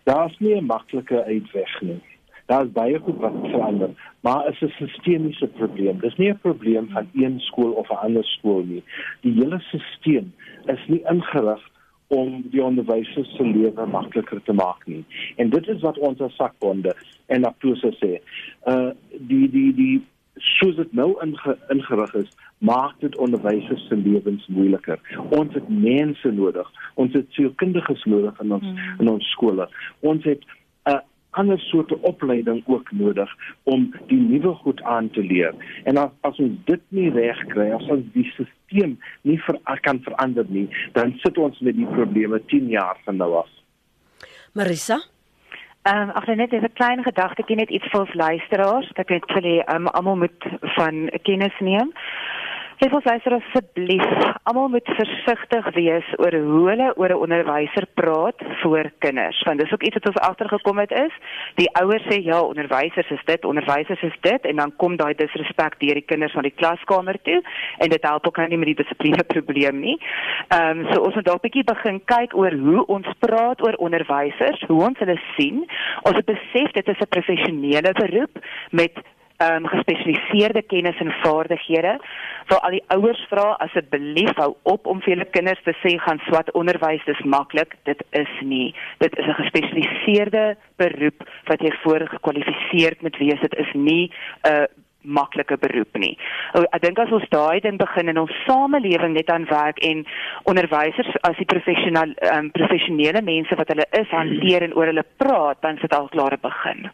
Daar's 0.04 0.36
nie 0.40 0.56
'n 0.56 0.66
maklike 0.66 1.24
uitweg 1.24 1.82
nie. 1.82 2.02
Daar's 2.46 2.72
baie 2.72 3.00
goed 3.00 3.18
wat 3.18 3.34
verander, 3.42 3.90
maar 4.22 4.50
is 4.50 4.62
'n 4.62 4.74
sistemiese 4.78 5.48
probleem. 5.48 6.00
Dis 6.00 6.18
nie 6.18 6.30
'n 6.30 6.40
probleem 6.40 6.90
van 6.90 7.10
een 7.14 7.40
skool 7.40 7.72
of 7.72 7.90
'n 7.90 8.04
ander 8.06 8.24
skool 8.24 8.64
nie. 8.64 8.84
Die 9.22 9.34
hele 9.34 9.60
stelsel 9.60 10.28
is 10.66 10.88
nie 10.88 11.04
ingerig 11.10 11.62
om 12.08 12.44
die 12.52 12.64
onderwysers 12.64 13.36
se 13.36 13.44
lewe 13.44 13.86
makliker 13.86 14.42
te 14.44 14.54
maak 14.54 14.86
nie. 14.86 15.04
En 15.36 15.50
dit 15.50 15.68
is 15.68 15.82
wat 15.82 15.98
ons 15.98 16.22
as 16.22 16.36
sakbonde 16.36 16.94
en 17.26 17.48
aktuose 17.50 17.94
sê. 18.02 18.20
Uh 18.70 18.92
die 19.18 19.50
die 19.50 19.72
die 19.74 19.96
soos 20.60 20.76
dit 20.76 20.94
nou 20.94 21.14
inge, 21.24 21.56
ingerig 21.72 22.14
is, 22.20 22.32
maak 22.58 23.00
dit 23.00 23.16
onderwysers 23.24 23.88
se 23.88 23.96
lewens 23.96 24.48
moeiliker. 24.52 25.00
Ons 25.30 25.54
het 25.56 25.68
mense 25.70 26.32
nodig. 26.32 26.72
Ons 27.00 27.16
het 27.16 27.28
sielkundiges 27.38 28.04
nodig 28.04 28.40
in 28.44 28.52
ons 28.52 28.66
hmm. 28.66 29.00
in 29.00 29.12
ons 29.16 29.32
skole. 29.32 29.70
Ons 30.00 30.24
het 30.24 30.44
'n 30.44 30.92
uh, 30.96 31.02
ander 31.40 31.60
soorte 31.60 31.98
opleiding 32.02 32.64
ook 32.66 32.92
nodig 32.92 33.32
om 33.64 33.88
die 34.12 34.20
nuwe 34.20 34.54
goed 34.64 34.84
aan 34.84 35.10
te 35.10 35.24
leer. 35.24 35.56
En 35.84 35.98
as, 36.02 36.12
as 36.22 36.40
ons 36.40 36.60
dit 36.70 36.82
nie 36.90 37.10
reg 37.16 37.40
kry, 37.54 37.70
as 37.76 37.90
ons 37.92 38.06
die 38.14 38.28
stelsel 38.34 38.96
nie 39.22 39.40
ver, 39.46 39.60
kan 39.88 40.02
verander 40.04 40.46
nie, 40.50 40.68
dan 40.94 41.14
sit 41.24 41.38
ons 41.38 41.60
met 41.60 41.76
die 41.78 41.90
probleme 41.96 42.42
10 42.52 42.72
jaar 42.74 42.98
van 43.06 43.22
nou 43.22 43.34
af. 43.44 43.52
Marissa 44.54 45.02
Ehm 45.86 46.10
um, 46.10 46.10
ag 46.18 46.26
net 46.26 46.52
'n 46.52 46.74
klein 46.74 47.04
gedagtetjie 47.04 47.56
net 47.56 47.70
iets 47.70 47.88
vir 47.92 48.00
ons 48.00 48.14
luisteraars. 48.14 48.90
Ek 48.94 49.10
het 49.10 49.26
vir 49.28 49.42
hulle 49.42 49.76
um, 49.76 49.88
almal 49.88 50.16
moet 50.18 50.46
van 50.78 51.10
kennis 51.22 51.58
neem. 51.60 51.92
Ek 52.84 52.92
wil 52.92 53.00
sê 53.06 53.14
asseblief, 53.16 54.10
almal 54.44 54.68
moet 54.74 54.90
versigtig 54.98 55.68
wees 55.78 56.08
oor 56.20 56.36
hoe 56.36 56.64
hulle 56.68 56.90
oor 57.00 57.14
'n 57.16 57.24
onderwyser 57.26 57.88
praat 57.96 58.36
voor 58.62 58.92
kinders, 59.00 59.40
want 59.48 59.60
dis 59.60 59.72
ook 59.72 59.84
iets 59.84 59.96
wat 59.96 60.08
ons 60.08 60.28
agtergekom 60.28 60.80
het 60.80 60.92
is. 60.92 61.14
Die 61.56 61.70
ouers 61.80 62.04
sê 62.04 62.20
ja, 62.20 62.42
onderwysers 62.42 63.10
is 63.10 63.24
dit, 63.26 63.46
onderwysers 63.46 64.02
is 64.04 64.18
dit 64.22 64.46
en 64.46 64.56
dan 64.56 64.76
kom 64.76 64.98
daai 64.98 65.14
disrespek 65.16 65.80
deur 65.80 65.94
die 65.94 66.06
kinders 66.12 66.34
na 66.34 66.42
die 66.42 66.60
klaskamer 66.60 67.16
toe 67.24 67.42
en 67.80 67.90
dit 67.90 68.04
help 68.04 68.28
ook 68.28 68.38
nie 68.50 68.58
met 68.58 68.68
die 68.76 68.84
dissipline 68.84 69.24
probleem 69.24 69.80
nie. 69.80 69.98
Ehm 70.50 70.80
um, 70.80 70.94
so 70.94 71.02
ons 71.02 71.16
moet 71.16 71.26
dalk 71.26 71.42
bietjie 71.42 71.64
begin 71.64 72.04
kyk 72.06 72.36
oor 72.36 72.52
hoe 72.52 72.86
ons 72.86 73.08
praat 73.20 73.64
oor 73.64 73.76
onderwysers, 73.80 74.68
hoe 74.68 74.84
ons 74.84 75.00
hulle 75.00 75.20
sien. 75.38 75.64
Ons 76.04 76.20
besef 76.28 76.72
dit 76.72 76.88
is 76.88 77.00
'n 77.00 77.08
professionele 77.08 77.92
beroep 77.94 78.36
met 78.72 79.00
ehm 79.38 79.66
um, 79.66 79.68
gespesialiseerde 79.68 80.62
kennis 80.62 81.00
en 81.00 81.12
vaardighede. 81.24 81.98
Vir 82.50 82.60
al 82.60 82.78
die 82.78 82.84
ouers 82.96 83.26
vra 83.30 83.48
asseblief 83.66 84.36
hou 84.40 84.54
op 84.64 84.88
om 84.88 85.02
vir 85.02 85.16
julle 85.16 85.30
kinders 85.32 85.64
te 85.66 85.74
sê 85.82 85.96
gaan 86.06 86.22
swat 86.28 86.52
onderwys 86.54 87.04
dis 87.06 87.26
maklik. 87.36 87.76
Dit 87.84 88.04
is 88.12 88.32
nie. 88.42 88.74
Dit 89.04 89.18
is 89.18 89.28
'n 89.28 89.40
gespesialiseerde 89.42 90.58
beroep 90.78 91.28
wat 91.52 91.62
jy 91.62 91.72
voorgekwalifiseerd 91.84 93.02
moet 93.02 93.18
wees. 93.18 93.42
Dit 93.42 93.56
is 93.58 93.74
nie 93.74 94.12
'n 94.44 94.52
uh, 94.52 94.66
maklike 95.06 95.58
beroep 95.58 95.98
nie. 96.02 96.18
Ek 96.72 96.82
dink 96.82 97.00
as 97.00 97.12
ons 97.12 97.30
daai 97.30 97.62
ding 97.64 97.78
begin 97.78 98.10
in 98.10 98.18
ons 98.18 98.34
samelewing 98.48 99.14
net 99.14 99.30
aan 99.30 99.48
werk 99.52 99.80
en 99.86 100.06
onderwysers 100.44 101.14
as 101.30 101.38
die 101.38 101.46
professionele 101.46 102.16
um, 102.34 102.52
professionele 102.52 103.22
mense 103.22 103.56
wat 103.56 103.74
hulle 103.74 103.88
is 104.02 104.10
hanteer 104.10 104.64
en 104.64 104.74
oor 104.74 104.92
hulle 104.92 105.08
praat, 105.18 105.62
dan 105.62 105.78
sit 105.82 105.94
al 105.94 106.10
klaar 106.14 106.38
begin. 106.42 106.90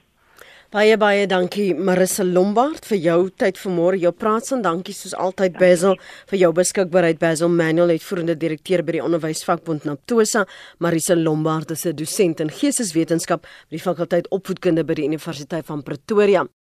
Baie 0.72 0.96
baie 0.96 1.26
dankie 1.28 1.74
Marissa 1.76 2.24
Lombard 2.24 2.86
vir 2.88 3.00
jou 3.04 3.16
tyd 3.44 3.58
vanmôre. 3.60 3.98
Jou 4.00 4.14
praat 4.16 4.48
son 4.48 4.62
dankie 4.64 4.94
soos 4.96 5.12
altyd 5.20 5.58
Basil 5.60 5.98
vir 6.30 6.40
jou 6.46 6.52
beskikbaarheid. 6.56 7.20
Basil 7.20 7.52
Manuel 7.52 7.92
het 7.92 8.06
voerende 8.08 8.38
direkteur 8.40 8.80
by 8.88 8.96
die 8.96 9.04
onderwysvakbond 9.04 9.84
Naptosa. 9.84 10.46
Marissa 10.80 11.20
Lombard 11.20 11.76
is 11.76 11.86
'n 11.86 11.94
dosent 11.94 12.40
in 12.40 12.50
geesteswetenskap 12.50 13.42
by 13.42 13.76
die 13.76 13.84
fakulteit 13.84 14.32
opvoedkunde 14.32 14.86
by 14.86 14.94
die 14.94 15.08
Universiteit 15.12 15.66
van 15.66 15.84
Pretoria. 15.84 16.48